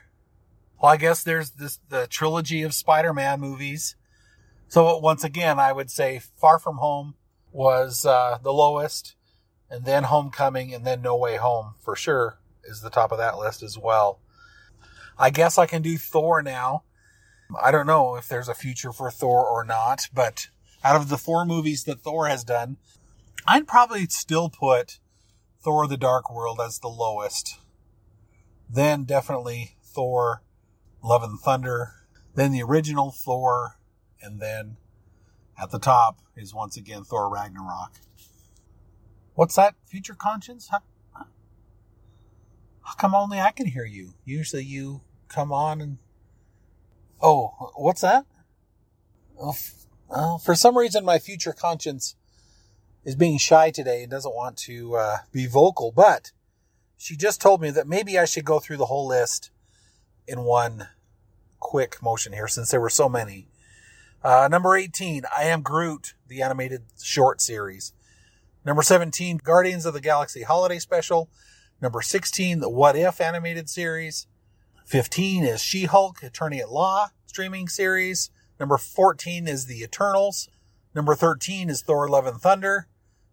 Well, 0.82 0.91
I 0.91 0.97
guess 0.97 1.24
there's 1.24 1.52
this, 1.52 1.80
the 1.89 2.08
trilogy 2.08 2.64
of 2.64 2.74
Spider-Man 2.74 3.39
movies. 3.39 3.95
So 4.68 4.97
once 4.97 5.24
again, 5.24 5.60
I 5.60 5.72
would 5.74 5.91
say 5.91 6.22
Far 6.38 6.60
From 6.60 6.78
Home 6.78 7.16
was, 7.52 8.06
uh, 8.06 8.38
the 8.41 8.54
lowest 8.54 9.16
and 9.70 9.86
then 9.86 10.04
Homecoming 10.04 10.74
and 10.74 10.86
then 10.86 11.02
No 11.02 11.16
Way 11.16 11.38
Home 11.38 11.76
for 11.80 11.95
sure 11.95 12.39
is 12.64 12.82
the 12.82 12.89
top 12.89 13.12
of 13.12 13.18
that 13.18 13.38
list 13.38 13.62
as 13.64 13.78
well. 13.78 14.20
I 15.18 15.30
guess 15.30 15.58
I 15.58 15.66
can 15.66 15.82
do 15.82 15.97
Thor 15.97 16.41
now. 16.41 16.84
I 17.58 17.72
don't 17.72 17.88
know 17.88 18.16
if 18.16 18.28
there's 18.28 18.47
a 18.47 18.54
future 18.54 18.91
for 18.91 19.10
Thor 19.10 19.45
or 19.45 19.64
not, 19.64 20.08
but 20.14 20.50
out 20.84 20.95
of 20.95 21.10
the 21.10 21.18
four 21.18 21.45
movies 21.45 21.84
that 21.86 22.02
Thor 22.02 22.28
has 22.28 22.43
done, 22.43 22.78
I'd 23.47 23.68
probably 23.68 24.06
still 24.08 24.50
put 24.50 25.00
Thor 25.62 25.88
the 25.88 25.97
Dark 25.97 26.34
World 26.34 26.60
as 26.64 26.80
the 26.80 26.88
lowest. 26.88 27.60
Then 28.70 29.04
definitely 29.04 29.78
Thor 29.84 30.43
Love 31.04 31.24
and 31.24 31.39
Thunder. 31.39 31.93
Then 32.36 32.52
the 32.52 32.62
original 32.62 33.12
Thor. 33.12 33.80
And 34.22 34.39
then 34.39 34.78
at 35.60 35.72
the 35.72 35.80
top 35.80 36.20
is 36.36 36.54
once 36.54 36.78
again 36.78 37.04
Thor 37.04 37.30
Ragnarok. 37.30 37.93
What's 39.34 39.56
that? 39.56 39.76
Future 39.86 40.14
conscience? 40.14 40.68
How, 40.70 40.82
how 41.14 41.26
come 42.97 43.16
only 43.16 43.39
I 43.39 43.52
can 43.52 43.66
hear 43.66 43.86
you? 43.86 44.14
Usually 44.24 44.64
you 44.64 45.02
come 45.28 45.52
on 45.52 45.82
and. 45.82 45.97
Oh, 47.22 47.72
what's 47.76 48.01
that? 48.01 48.26
Well, 49.36 50.38
for 50.38 50.55
some 50.55 50.78
reason, 50.78 51.03
my 51.05 51.20
future 51.20 51.53
conscience 51.53 52.15
is 53.03 53.15
being 53.15 53.38
shy 53.38 53.72
today 53.72 54.03
and 54.03 54.11
doesn't 54.11 54.36
want 54.36 54.57
to 54.57 54.95
uh, 54.95 55.17
be 55.32 55.45
vocal, 55.45 55.91
but 55.91 56.32
she 56.97 57.15
just 57.15 57.41
told 57.41 57.61
me 57.61 57.72
that 57.72 57.88
maybe 57.88 58.17
I 58.17 58.26
should 58.26 58.45
go 58.45 58.59
through 58.59 58.78
the 58.78 58.88
whole 58.88 59.07
list 59.07 59.51
in 60.28 60.43
one 60.43 60.88
quick 61.59 62.01
motion 62.01 62.34
here 62.34 62.47
since 62.47 62.72
there 62.72 62.82
were 62.82 62.89
so 62.89 63.09
many. 63.09 63.47
Uh, 64.24 64.47
number 64.51 64.76
18, 64.76 65.24
I 65.36 65.43
Am 65.43 65.61
Groot, 65.61 66.13
the 66.28 66.41
animated 66.41 66.84
short 67.01 67.41
series. 67.41 67.93
Number 68.65 68.82
17, 68.82 69.38
Guardians 69.43 69.86
of 69.86 69.93
the 69.93 70.01
Galaxy 70.01 70.43
Holiday 70.43 70.80
Special. 70.80 71.30
Number 71.82 72.01
16, 72.01 72.59
the 72.59 72.70
What 72.70 72.97
If 72.97 73.22
animated 73.22 73.70
series. 73.70 74.28
15 74.90 75.44
is 75.44 75.62
She-Hulk, 75.62 76.24
Attorney 76.24 76.60
at 76.62 76.72
Law 76.72 77.10
streaming 77.28 77.68
series. 77.68 78.32
Number 78.60 78.76
14 78.76 79.48
is 79.48 79.68
The 79.68 79.84
Eternals. 79.84 80.50
Number 80.96 81.14
13 81.14 81.70
is 81.70 81.84
Thor 81.84 82.10
Love 82.10 82.26
and 82.26 82.42
Thunder. 82.42 82.88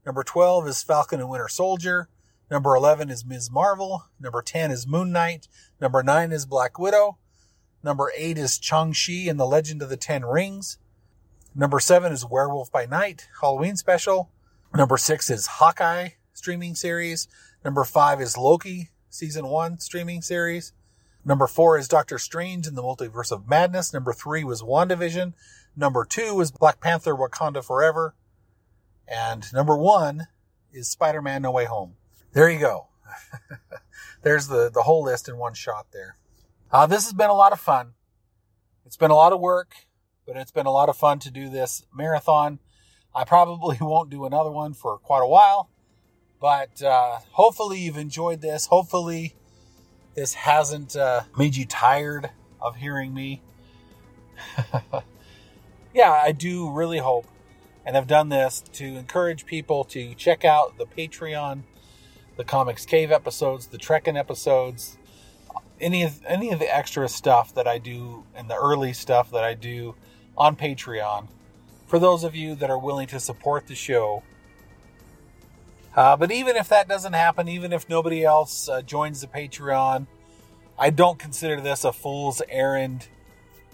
Number 0.05 0.23
12 0.23 0.69
is 0.69 0.83
Falcon 0.83 1.19
and 1.19 1.31
Winter 1.31 1.49
Soldier. 1.49 2.11
Number 2.51 2.75
11 2.75 3.09
is 3.09 3.25
Ms. 3.25 3.51
Marvel. 3.51 4.05
Number 4.21 4.43
10 4.43 4.71
is 4.71 4.87
Moon 4.87 5.13
Knight. 5.13 5.49
Number 5.81 6.03
9 6.03 6.31
is 6.31 6.45
Black 6.45 6.79
Widow. 6.79 7.17
Number 7.83 8.13
8 8.15 8.37
is 8.37 8.61
Shang-Chi 8.63 9.25
and 9.27 9.41
the 9.41 9.47
Legend 9.47 9.81
of 9.81 9.89
the 9.89 9.97
Ten 9.97 10.27
Rings. 10.27 10.77
Number 11.55 11.81
7 11.81 12.13
is 12.13 12.27
Werewolf 12.27 12.71
by 12.71 12.85
Night, 12.85 13.29
Halloween 13.41 13.77
special. 13.77 14.31
Number 14.75 14.99
6 14.99 15.31
is 15.31 15.47
Hawkeye 15.47 16.11
streaming 16.35 16.75
series. 16.75 17.29
Number 17.65 17.85
5 17.85 18.21
is 18.21 18.37
Loki 18.37 18.91
season 19.09 19.47
1 19.47 19.79
streaming 19.79 20.21
series. 20.21 20.75
Number 21.27 21.49
4 21.49 21.77
is 21.77 21.89
Doctor 21.89 22.20
Strange 22.20 22.68
in 22.68 22.77
the 22.77 22.85
Multiverse 22.85 23.33
of 23.33 23.49
Madness. 23.49 23.93
Number 23.93 24.12
3 24.12 24.45
was 24.45 24.62
WandaVision. 24.62 25.33
Number 25.74 26.05
2 26.05 26.37
was 26.37 26.53
Black 26.53 26.81
Panther 26.81 27.16
Wakanda 27.16 27.64
Forever. 27.64 28.14
And 29.09 29.45
number 29.53 29.77
1 29.77 30.29
is 30.72 30.89
Spider-Man 30.89 31.43
No 31.43 31.51
Way 31.51 31.64
Home. 31.64 31.97
There 32.33 32.49
you 32.49 32.61
go. 32.61 32.87
There's 34.22 34.47
the, 34.47 34.70
the 34.72 34.83
whole 34.83 35.03
list 35.03 35.29
in 35.29 35.37
one 35.37 35.55
shot 35.55 35.89
there. 35.93 36.16
Uh, 36.70 36.87
this 36.87 37.03
has 37.03 37.12
been 37.12 37.31
a 37.31 37.35
lot 37.35 37.53
of 37.53 37.59
fun. 37.59 37.95
It's 38.85 38.97
been 38.97 39.11
a 39.11 39.16
lot 39.16 39.33
of 39.33 39.41
work, 39.41 39.74
but 40.29 40.37
it's 40.37 40.53
been 40.53 40.66
a 40.66 40.70
lot 40.70 40.89
of 40.89 40.97
fun 40.97 41.18
to 41.20 41.31
do 41.33 41.49
this 41.49 41.85
marathon. 41.93 42.61
I 43.12 43.24
probably 43.24 43.79
won't 43.81 44.11
do 44.11 44.27
another 44.27 44.53
one 44.53 44.74
for 44.74 44.97
quite 44.99 45.24
a 45.24 45.29
while, 45.29 45.70
but 46.41 46.81
uh, 46.81 47.18
hopefully 47.33 47.81
you've 47.81 47.97
enjoyed 47.97 48.43
this. 48.43 48.66
Hopefully 48.66 49.35
this 50.17 50.35
hasn't 50.35 50.97
uh, 50.97 51.23
made 51.39 51.55
you 51.55 51.67
tired 51.67 52.31
of 52.61 52.77
hearing 52.77 53.14
me. 53.14 53.43
yeah, 55.95 56.11
I 56.11 56.33
do 56.33 56.71
really 56.71 56.99
hope 56.99 57.27
and 57.87 57.97
I've 57.97 58.09
done 58.09 58.29
this 58.29 58.61
to 58.73 58.85
encourage 58.85 59.47
people 59.47 59.85
to 59.85 60.12
check 60.14 60.45
out 60.45 60.77
the 60.77 60.87
Patreon, 60.87 61.62
the 62.37 62.43
Comics 62.43 62.85
Cave 62.85 63.12
episodes, 63.12 63.69
the 63.69 63.79
Trekking 63.79 64.17
episodes, 64.17 64.99
any 65.81 66.03
of 66.03 66.21
any 66.27 66.51
of 66.51 66.59
the 66.59 66.75
extra 66.75 67.09
stuff 67.09 67.55
that 67.55 67.69
I 67.69 67.79
do 67.79 68.25
and 68.35 68.51
the 68.51 68.57
early 68.57 68.93
stuff 68.93 69.31
that 69.31 69.45
I 69.45 69.55
do 69.55 69.95
on 70.37 70.57
Patreon. 70.57 71.29
For 71.87 72.01
those 72.01 72.25
of 72.25 72.35
you 72.35 72.57
that 72.57 72.71
are 72.71 72.79
willing 72.79 73.07
to 73.09 73.21
support 73.21 73.69
the 73.69 73.77
show. 73.77 74.25
Uh, 75.97 76.14
but 76.14 76.30
even 76.30 76.57
if 76.57 76.68
that 76.68 76.86
doesn't 76.86 77.14
happen, 77.14 77.49
even 77.49 77.72
if 77.72 77.88
nobody 77.88 78.22
else 78.22 78.68
uh, 78.68 78.82
joins 78.82 79.22
the 79.22 79.26
Patreon, 79.26 80.07
I 80.78 80.90
don't 80.90 81.18
consider 81.18 81.59
this 81.59 81.84
a 81.84 81.92
fool's 81.92 82.42
errand. 82.51 83.09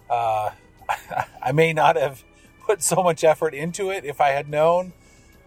Uh, 0.09 0.51
I 1.43 1.51
may 1.51 1.73
not 1.73 1.97
have 1.97 2.23
put 2.65 2.81
so 2.81 3.03
much 3.03 3.25
effort 3.25 3.55
into 3.55 3.91
it 3.91 4.05
if 4.05 4.21
I 4.21 4.29
had 4.31 4.49
known, 4.49 4.93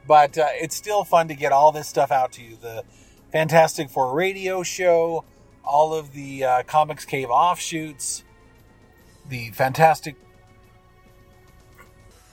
but 0.05 0.37
uh, 0.37 0.47
it's 0.51 0.75
still 0.75 1.05
fun 1.05 1.29
to 1.29 1.33
get 1.33 1.53
all 1.53 1.71
this 1.71 1.87
stuff 1.87 2.11
out 2.11 2.33
to 2.33 2.43
you. 2.43 2.57
The 2.59 2.83
Fantastic 3.31 3.89
Four 3.89 4.13
radio 4.13 4.61
show, 4.61 5.23
all 5.63 5.93
of 5.93 6.11
the 6.11 6.43
uh, 6.43 6.63
Comics 6.63 7.05
Cave 7.05 7.29
offshoots, 7.29 8.25
the 9.29 9.49
Fantastic, 9.51 10.17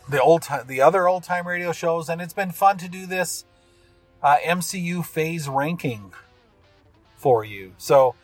the 0.09 0.21
old 0.21 0.43
time, 0.43 0.67
the 0.67 0.81
other 0.81 1.07
old 1.07 1.23
time 1.23 1.47
radio 1.47 1.71
shows, 1.71 2.09
and 2.09 2.21
it's 2.21 2.35
been 2.35 2.51
fun 2.51 2.77
to 2.79 2.89
do 2.89 3.07
this 3.07 3.45
uh, 4.23 4.37
MCU 4.45 5.05
phase 5.05 5.49
ranking 5.49 6.13
for 7.17 7.45
you. 7.45 7.73
So 7.79 8.15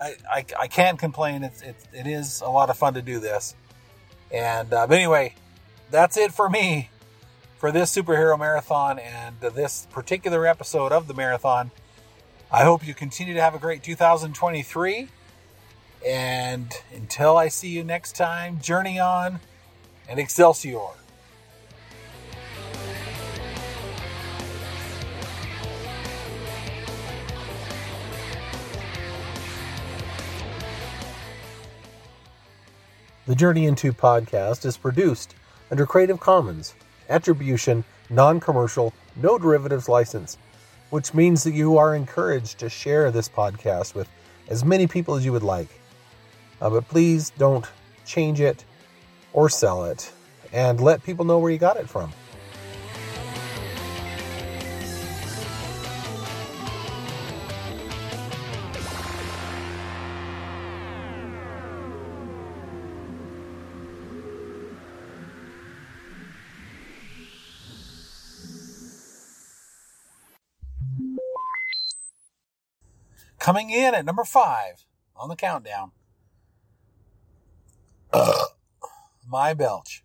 I, 0.00 0.14
I, 0.30 0.44
I 0.60 0.66
can't 0.68 0.98
complain. 0.98 1.42
It's, 1.44 1.62
it's 1.62 1.86
it 1.92 2.06
is 2.06 2.40
a 2.40 2.48
lot 2.48 2.70
of 2.70 2.76
fun 2.76 2.94
to 2.94 3.02
do 3.02 3.20
this. 3.20 3.54
And 4.30 4.72
uh, 4.72 4.86
but 4.86 4.94
anyway, 4.94 5.34
that's 5.90 6.16
it 6.16 6.32
for 6.32 6.48
me 6.48 6.90
for 7.58 7.72
this 7.72 7.94
superhero 7.94 8.38
marathon 8.38 8.98
and 8.98 9.40
this 9.40 9.86
particular 9.90 10.46
episode 10.46 10.92
of 10.92 11.08
the 11.08 11.14
marathon. 11.14 11.70
I 12.50 12.62
hope 12.64 12.86
you 12.86 12.94
continue 12.94 13.34
to 13.34 13.40
have 13.40 13.54
a 13.54 13.58
great 13.58 13.82
2023. 13.82 15.08
And 16.06 16.72
until 16.94 17.36
I 17.36 17.48
see 17.48 17.68
you 17.68 17.82
next 17.82 18.14
time, 18.16 18.60
journey 18.60 19.00
on 19.00 19.40
and 20.08 20.18
Excelsior. 20.18 20.94
The 33.28 33.34
Journey 33.34 33.66
Into 33.66 33.92
podcast 33.92 34.64
is 34.64 34.78
produced 34.78 35.34
under 35.70 35.84
Creative 35.84 36.18
Commons 36.18 36.74
Attribution, 37.10 37.84
Non 38.08 38.40
Commercial, 38.40 38.94
No 39.16 39.36
Derivatives 39.36 39.86
license, 39.86 40.38
which 40.88 41.12
means 41.12 41.44
that 41.44 41.52
you 41.52 41.76
are 41.76 41.94
encouraged 41.94 42.58
to 42.60 42.70
share 42.70 43.10
this 43.10 43.28
podcast 43.28 43.94
with 43.94 44.08
as 44.48 44.64
many 44.64 44.86
people 44.86 45.14
as 45.14 45.26
you 45.26 45.32
would 45.32 45.42
like. 45.42 45.68
Uh, 46.62 46.70
but 46.70 46.88
please 46.88 47.28
don't 47.36 47.66
change 48.06 48.40
it 48.40 48.64
or 49.34 49.50
sell 49.50 49.84
it 49.84 50.10
and 50.50 50.80
let 50.80 51.04
people 51.04 51.26
know 51.26 51.38
where 51.38 51.52
you 51.52 51.58
got 51.58 51.76
it 51.76 51.86
from. 51.86 52.10
Coming 73.48 73.70
in 73.70 73.94
at 73.94 74.04
number 74.04 74.24
five 74.24 74.84
on 75.16 75.30
the 75.30 75.34
countdown. 75.34 75.92
My 79.26 79.54
Belch. 79.54 80.04